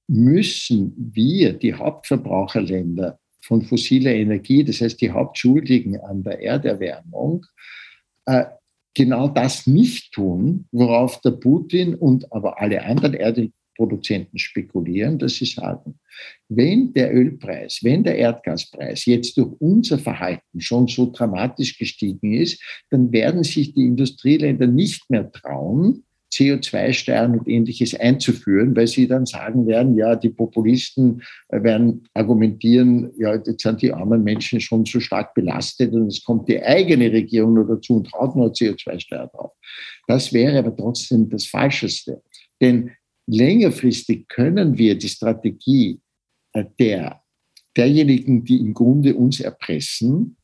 müssen 0.07 0.95
wir, 1.13 1.53
die 1.53 1.75
Hauptverbraucherländer 1.75 3.19
von 3.41 3.63
fossiler 3.63 4.13
Energie, 4.13 4.65
das 4.65 4.81
heißt 4.81 5.01
die 5.01 5.11
Hauptschuldigen 5.11 6.01
an 6.01 6.23
der 6.23 6.41
Erderwärmung, 6.43 7.47
äh, 8.27 8.45
genau 8.97 9.29
das 9.29 9.67
nicht 9.67 10.13
tun, 10.13 10.67
worauf 10.73 11.21
der 11.21 11.33
Putin 11.33 11.95
und 11.95 12.33
aber 12.33 12.61
alle 12.61 12.83
anderen 12.83 13.13
Erdölproduzenten 13.13 14.39
spekulieren, 14.39 15.19
dass 15.19 15.35
sie 15.35 15.45
sagen, 15.45 16.01
wenn 16.49 16.95
der 16.95 17.15
Ölpreis, 17.15 17.81
wenn 17.83 18.05
der 18.05 18.17
Erdgaspreis 18.17 19.05
jetzt 19.05 19.37
durch 19.37 19.53
unser 19.59 19.99
Verhalten 19.99 20.61
schon 20.61 20.89
so 20.89 21.13
dramatisch 21.13 21.79
gestiegen 21.79 22.33
ist, 22.33 22.63
dann 22.89 23.13
werden 23.13 23.45
sich 23.45 23.75
die 23.75 23.85
Industrieländer 23.85 24.67
nicht 24.67 25.11
mehr 25.11 25.31
trauen, 25.31 26.06
CO2-Steuern 26.37 27.39
und 27.39 27.49
ähnliches 27.49 27.99
einzuführen, 27.99 28.77
weil 28.77 28.87
sie 28.87 29.09
dann 29.09 29.25
sagen 29.25 29.67
werden, 29.67 29.97
ja, 29.97 30.15
die 30.15 30.29
Populisten 30.29 31.23
äh, 31.49 31.63
werden 31.63 32.05
argumentieren, 32.15 33.11
ja, 33.19 33.35
jetzt 33.35 33.63
sind 33.63 33.81
die 33.81 33.93
armen 33.93 34.23
Menschen 34.23 34.61
schon 34.61 34.85
so 34.85 35.01
stark 35.01 35.35
belastet 35.35 35.93
und 35.95 36.09
es 36.09 36.23
kommt 36.23 36.49
die 36.49 36.63
eigene 36.63 37.11
Regierung 37.11 37.55
nur 37.55 37.67
dazu 37.67 37.97
und 37.97 38.13
haut 38.13 38.37
nur 38.37 38.53
CO2-Steuer 38.53 39.29
drauf. 39.29 39.53
Das 40.07 40.33
wäre 40.33 40.59
aber 40.59 40.77
trotzdem 40.77 41.29
das 41.29 41.47
Falscheste. 41.47 42.23
Denn 42.61 42.91
längerfristig 43.27 44.29
können 44.29 44.77
wir 44.77 44.97
die 44.97 45.09
Strategie 45.09 46.01
äh, 46.53 46.65
der, 46.79 47.23
derjenigen, 47.77 48.45
die 48.45 48.61
im 48.61 48.75
Grunde 48.75 49.15
uns 49.15 49.41
erpressen, 49.41 50.37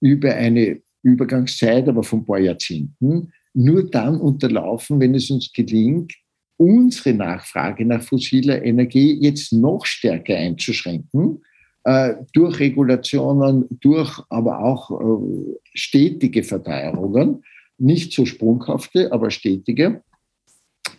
über 0.00 0.34
eine 0.34 0.80
Übergangszeit, 1.02 1.88
aber 1.88 2.02
von 2.02 2.20
ein 2.20 2.26
paar 2.26 2.40
Jahrzehnten, 2.40 3.32
nur 3.56 3.88
dann 3.90 4.20
unterlaufen, 4.20 5.00
wenn 5.00 5.14
es 5.14 5.30
uns 5.30 5.52
gelingt, 5.52 6.12
unsere 6.58 7.14
Nachfrage 7.14 7.84
nach 7.84 8.02
fossiler 8.02 8.62
Energie 8.62 9.18
jetzt 9.20 9.52
noch 9.52 9.84
stärker 9.86 10.36
einzuschränken, 10.36 11.42
äh, 11.84 12.14
durch 12.32 12.60
Regulationen, 12.60 13.66
durch 13.80 14.22
aber 14.28 14.60
auch 14.60 14.90
äh, 14.90 15.58
stetige 15.74 16.42
Verteuerungen, 16.42 17.44
nicht 17.78 18.12
so 18.12 18.26
sprunghafte, 18.26 19.12
aber 19.12 19.30
stetige. 19.30 20.02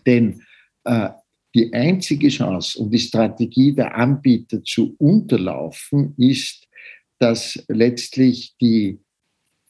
Denn 0.06 0.42
äh, 0.84 1.10
die 1.56 1.74
einzige 1.74 2.30
Chance, 2.30 2.80
um 2.80 2.90
die 2.90 3.00
Strategie 3.00 3.74
der 3.74 3.96
Anbieter 3.96 4.64
zu 4.64 4.96
unterlaufen, 4.98 6.14
ist, 6.18 6.68
dass 7.20 7.64
letztlich 7.68 8.56
die 8.62 9.00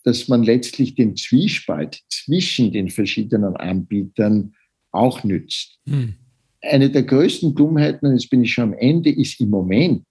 dass 0.08 0.30
man 0.30 0.44
letztlich 0.44 0.96
den 0.96 1.18
Zwiespalt 1.18 2.02
zwischen 2.08 2.72
den 2.72 2.90
verschiedenen 2.90 3.58
Anbietern 3.58 4.56
auch 4.94 5.26
nützt. 5.26 5.80
Hm. 5.86 6.14
Eine 6.62 6.90
der 6.90 7.04
größten 7.04 7.54
Dummheiten, 7.54 8.08
und 8.08 8.14
jetzt 8.14 8.30
bin 8.30 8.42
ich 8.42 8.54
schon 8.54 8.72
am 8.72 8.74
Ende, 8.74 9.10
ist 9.10 9.42
im 9.42 9.50
Moment 9.50 10.08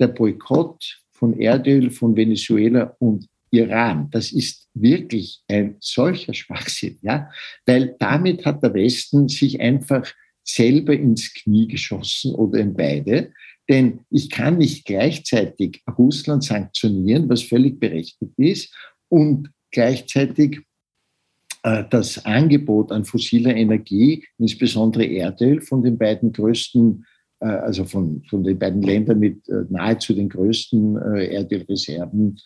der 0.00 0.08
Boykott 0.08 1.00
von 1.12 1.38
Erdöl 1.38 1.92
von 1.92 2.16
Venezuela 2.16 2.96
und 2.98 3.28
Iran. 3.52 4.10
Das 4.10 4.32
ist 4.32 4.68
wirklich 4.74 5.42
ein 5.46 5.76
solcher 5.78 6.34
Schwachsinn, 6.34 6.98
ja, 7.02 7.30
weil 7.66 7.94
damit 8.00 8.44
hat 8.44 8.64
der 8.64 8.74
Westen 8.74 9.28
sich 9.28 9.60
einfach 9.60 10.12
selber 10.42 10.92
ins 10.92 11.32
Knie 11.32 11.68
geschossen 11.68 12.34
oder 12.34 12.58
in 12.58 12.74
beide. 12.74 13.32
Denn 13.68 14.00
ich 14.10 14.28
kann 14.28 14.58
nicht 14.58 14.84
gleichzeitig 14.84 15.84
Russland 15.96 16.42
sanktionieren, 16.42 17.28
was 17.28 17.44
völlig 17.44 17.78
berechtigt 17.78 18.32
ist, 18.36 18.74
und 19.08 19.50
gleichzeitig 19.70 20.60
äh, 21.64 21.84
das 21.88 22.24
Angebot 22.24 22.92
an 22.92 23.04
fossiler 23.04 23.56
Energie, 23.56 24.24
insbesondere 24.38 25.06
Erdöl, 25.06 25.60
von 25.62 25.82
den 25.82 25.98
beiden 25.98 26.32
größten, 26.32 27.04
äh, 27.40 27.46
also 27.46 27.84
von, 27.84 28.22
von 28.28 28.44
den 28.44 28.58
beiden 28.58 28.82
Ländern 28.82 29.18
mit 29.18 29.48
äh, 29.48 29.64
nahezu 29.70 30.14
den 30.14 30.28
größten 30.28 30.96
Erdölreserven, 30.96 32.38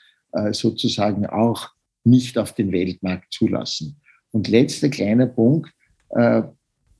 sozusagen 0.52 1.24
auch 1.24 1.70
nicht 2.04 2.36
auf 2.36 2.52
den 2.52 2.70
Weltmarkt 2.70 3.32
zulassen. 3.32 3.98
Und 4.30 4.46
letzter 4.46 4.90
kleiner 4.90 5.26
Punkt, 5.26 5.72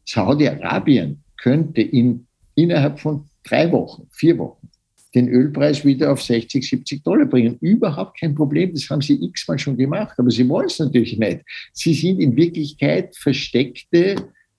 Saudi-Arabien 0.07 1.23
könnte 1.37 1.83
in, 1.83 2.27
innerhalb 2.55 2.99
von 2.99 3.27
drei 3.45 3.71
Wochen, 3.71 4.09
vier 4.11 4.39
Wochen 4.39 4.71
den 5.15 5.29
Ölpreis 5.29 5.85
wieder 5.85 6.13
auf 6.13 6.23
60, 6.23 6.69
70 6.69 7.03
Dollar 7.03 7.27
bringen. 7.27 7.57
Überhaupt 7.61 8.21
kein 8.21 8.35
Problem, 8.35 8.73
das 8.73 8.89
haben 8.91 9.01
sie 9.01 9.23
x-mal 9.25 9.59
schon 9.59 9.77
gemacht, 9.77 10.15
aber 10.19 10.31
sie 10.31 10.49
wollen 10.49 10.67
es 10.67 10.79
natürlich 10.79 11.19
nicht. 11.19 11.41
Sie 11.73 11.95
sind 11.95 12.21
in 12.21 12.37
Wirklichkeit 12.37 13.17
versteckte 13.17 14.17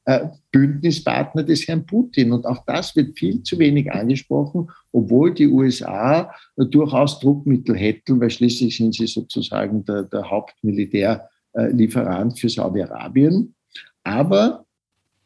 äh, 0.09 0.27
Bündnispartner 0.51 1.43
des 1.43 1.67
Herrn 1.67 1.85
Putin. 1.85 2.31
Und 2.31 2.47
auch 2.47 2.65
das 2.65 2.95
wird 2.95 3.19
viel 3.19 3.43
zu 3.43 3.59
wenig 3.59 3.91
angesprochen, 3.91 4.67
obwohl 4.91 5.31
die 5.33 5.47
USA 5.47 6.33
durchaus 6.57 7.19
Druckmittel 7.19 7.77
hätten, 7.77 8.19
weil 8.19 8.31
schließlich 8.31 8.75
sind 8.75 8.95
sie 8.95 9.05
sozusagen 9.05 9.85
der, 9.85 10.01
der 10.03 10.27
Hauptmilitärlieferant 10.27 12.39
für 12.39 12.49
Saudi-Arabien. 12.49 13.53
Aber 14.03 14.65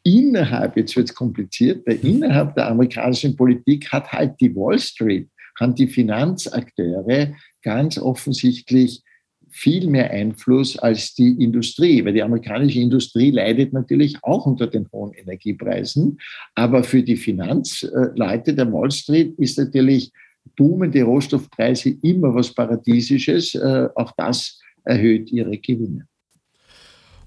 innerhalb, 0.04 0.76
jetzt 0.76 0.94
wird 0.96 1.08
es 1.08 1.14
kompliziert, 1.14 1.84
weil 1.86 1.96
innerhalb 2.04 2.54
der 2.54 2.68
amerikanischen 2.68 3.34
Politik 3.34 3.90
hat 3.90 4.12
halt 4.12 4.40
die 4.40 4.54
Wall 4.54 4.78
Street, 4.78 5.28
haben 5.58 5.74
die 5.74 5.88
Finanzakteure 5.88 7.34
ganz 7.62 7.98
offensichtlich 7.98 9.02
viel 9.50 9.86
mehr 9.88 10.10
Einfluss 10.10 10.76
als 10.76 11.14
die 11.14 11.28
Industrie, 11.42 12.04
weil 12.04 12.12
die 12.12 12.24
amerikanische 12.24 12.80
Industrie 12.80 13.30
leidet 13.30 13.72
natürlich 13.72 14.16
auch 14.22 14.46
unter 14.46 14.66
den 14.66 14.88
hohen 14.92 15.12
Energiepreisen. 15.12 16.18
Aber 16.56 16.82
für 16.82 17.04
die 17.04 17.16
Finanzleute 17.16 18.52
der 18.54 18.72
Wall 18.72 18.90
Street 18.90 19.38
ist 19.38 19.58
natürlich 19.58 20.10
boomende 20.56 21.02
Rohstoffpreise 21.04 21.96
immer 22.02 22.34
was 22.34 22.52
Paradiesisches. 22.52 23.54
Äh, 23.54 23.88
auch 23.94 24.12
das 24.16 24.60
erhöht 24.84 25.30
ihre 25.30 25.56
Gewinne. 25.56 26.08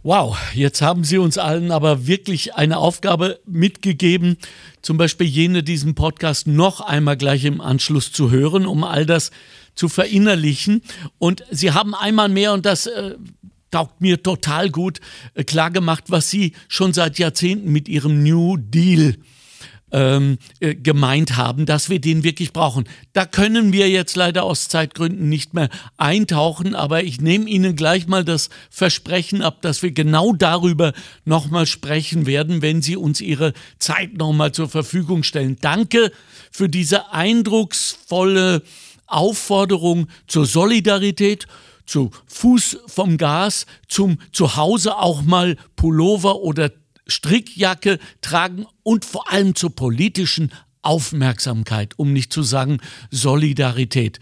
Wow, 0.03 0.37
jetzt 0.53 0.81
haben 0.81 1.03
Sie 1.03 1.17
uns 1.17 1.37
allen 1.37 1.71
aber 1.71 2.05
wirklich 2.07 2.55
eine 2.55 2.77
Aufgabe 2.77 3.39
mitgegeben, 3.45 4.37
zum 4.81 4.97
Beispiel 4.97 5.27
jene 5.27 5.63
diesen 5.63 5.95
Podcast 5.95 6.47
noch 6.47 6.81
einmal 6.81 7.17
gleich 7.17 7.45
im 7.45 7.59
Anschluss 7.61 8.11
zu 8.11 8.29
hören, 8.29 8.67
um 8.67 8.83
all 8.83 9.05
das 9.05 9.31
zu 9.73 9.89
verinnerlichen. 9.89 10.81
Und 11.17 11.43
Sie 11.51 11.71
haben 11.71 11.95
einmal 11.95 12.29
mehr, 12.29 12.53
und 12.53 12.65
das 12.65 12.85
äh, 12.85 13.15
taugt 13.71 13.99
mir 13.99 14.21
total 14.21 14.69
gut, 14.69 14.99
äh, 15.33 15.43
klargemacht, 15.43 16.05
was 16.09 16.29
Sie 16.29 16.53
schon 16.67 16.93
seit 16.93 17.17
Jahrzehnten 17.17 17.71
mit 17.71 17.89
Ihrem 17.89 18.23
New 18.23 18.55
Deal 18.57 19.15
ähm, 19.91 20.37
äh, 20.59 20.75
gemeint 20.75 21.37
haben, 21.37 21.65
dass 21.65 21.89
wir 21.89 21.99
den 21.99 22.23
wirklich 22.23 22.53
brauchen. 22.53 22.85
Da 23.13 23.25
können 23.25 23.71
wir 23.71 23.89
jetzt 23.89 24.15
leider 24.15 24.43
aus 24.43 24.67
Zeitgründen 24.67 25.29
nicht 25.29 25.53
mehr 25.53 25.69
eintauchen, 25.97 26.75
aber 26.75 27.03
ich 27.03 27.21
nehme 27.21 27.49
Ihnen 27.49 27.75
gleich 27.75 28.07
mal 28.07 28.25
das 28.25 28.49
Versprechen 28.69 29.41
ab, 29.41 29.61
dass 29.61 29.83
wir 29.83 29.91
genau 29.91 30.33
darüber 30.33 30.93
nochmal 31.25 31.65
sprechen 31.65 32.25
werden, 32.25 32.61
wenn 32.61 32.81
Sie 32.81 32.97
uns 32.97 33.21
Ihre 33.21 33.53
Zeit 33.79 34.13
nochmal 34.13 34.51
zur 34.51 34.69
Verfügung 34.69 35.23
stellen. 35.23 35.57
Danke 35.61 36.11
für 36.51 36.67
diese 36.67 37.13
eindrucksvolle 37.13 38.63
Aufforderung 39.05 40.07
zur 40.27 40.45
Solidarität 40.45 41.47
zu 41.85 42.11
Fuß 42.27 42.79
vom 42.87 43.17
Gas, 43.17 43.65
zum 43.87 44.17
Zuhause 44.33 44.97
auch 44.97 45.21
mal 45.21 45.55
Pullover 45.77 46.41
oder 46.41 46.69
Strickjacke 47.07 47.99
tragen 48.21 48.65
und 48.83 49.05
vor 49.05 49.31
allem 49.31 49.55
zur 49.55 49.75
politischen 49.75 50.51
Aufmerksamkeit, 50.81 51.93
um 51.97 52.13
nicht 52.13 52.31
zu 52.31 52.43
sagen 52.43 52.79
Solidarität. 53.11 54.19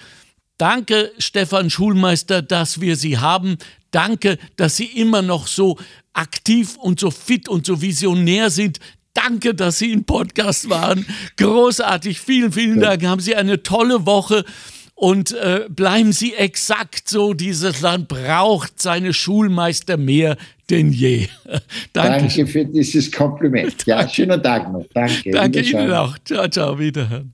Danke, 0.58 1.12
Stefan 1.18 1.70
Schulmeister, 1.70 2.42
dass 2.42 2.80
wir 2.80 2.96
Sie 2.96 3.18
haben. 3.18 3.58
Danke, 3.92 4.38
dass 4.56 4.78
Sie 4.78 4.86
immer 4.86 5.22
noch 5.22 5.48
so 5.48 5.78
aktiv 6.14 6.78
und 6.78 7.00
so 7.00 7.12
fit 7.12 7.50
und 7.50 7.66
so 7.66 7.82
visionär 7.82 8.50
sind. 8.50 8.80
Danke, 9.14 9.54
dass 9.54 9.80
Sie 9.80 9.92
im 9.92 10.06
Podcast 10.06 10.70
waren. 10.70 11.06
Großartig. 11.38 12.20
Vielen, 12.20 12.52
vielen 12.52 12.80
Dank. 12.80 13.04
Haben 13.04 13.22
Sie 13.22 13.36
eine 13.36 13.64
tolle 13.64 14.06
Woche 14.06 14.46
und 14.94 15.34
äh, 15.34 15.68
bleiben 15.70 16.14
Sie 16.14 16.34
exakt 16.34 17.10
so. 17.10 17.34
Dieses 17.34 17.82
Land 17.82 18.08
braucht 18.08 18.82
seine 18.82 19.14
Schulmeister 19.14 19.98
mehr 19.98 20.38
denn 20.70 20.92
je. 20.92 21.28
Danke. 21.94 22.28
Danke 22.28 22.48
für 22.48 22.66
dieses 22.66 23.12
Kompliment. 23.12 23.86
Ja, 23.86 24.08
schönen 24.08 24.42
Tag 24.42 24.72
noch. 24.72 24.86
Danke. 24.94 25.32
Danke 25.32 25.62
Ihnen 25.62 25.92
auch. 25.92 26.18
Ciao, 26.26 26.48
ciao, 26.48 26.78
wiederhören. 26.78 27.34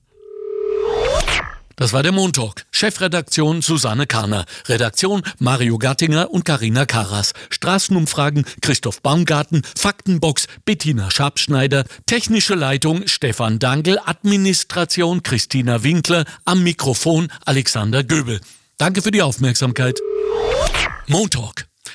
Das 1.76 1.92
war 1.92 2.02
der 2.02 2.12
Montalk. 2.12 2.64
Chefredaktion 2.70 3.62
Susanne 3.62 4.06
Karner. 4.06 4.44
Redaktion 4.68 5.22
Mario 5.38 5.78
Gattinger 5.78 6.30
und 6.30 6.44
Karina 6.44 6.86
Karas. 6.86 7.32
Straßenumfragen 7.50 8.44
Christoph 8.60 9.02
Baumgarten. 9.02 9.62
Faktenbox 9.76 10.46
Bettina 10.64 11.10
Schabschneider. 11.10 11.84
Technische 12.06 12.54
Leitung 12.54 13.08
Stefan 13.08 13.58
Dangel. 13.58 13.98
Administration 14.04 15.22
Christina 15.22 15.82
Winkler. 15.82 16.24
Am 16.44 16.62
Mikrofon 16.62 17.28
Alexander 17.46 18.04
Göbel. 18.04 18.40
Danke 18.78 19.02
für 19.02 19.10
die 19.10 19.22
Aufmerksamkeit. 19.22 19.98
Montalk 21.08 21.66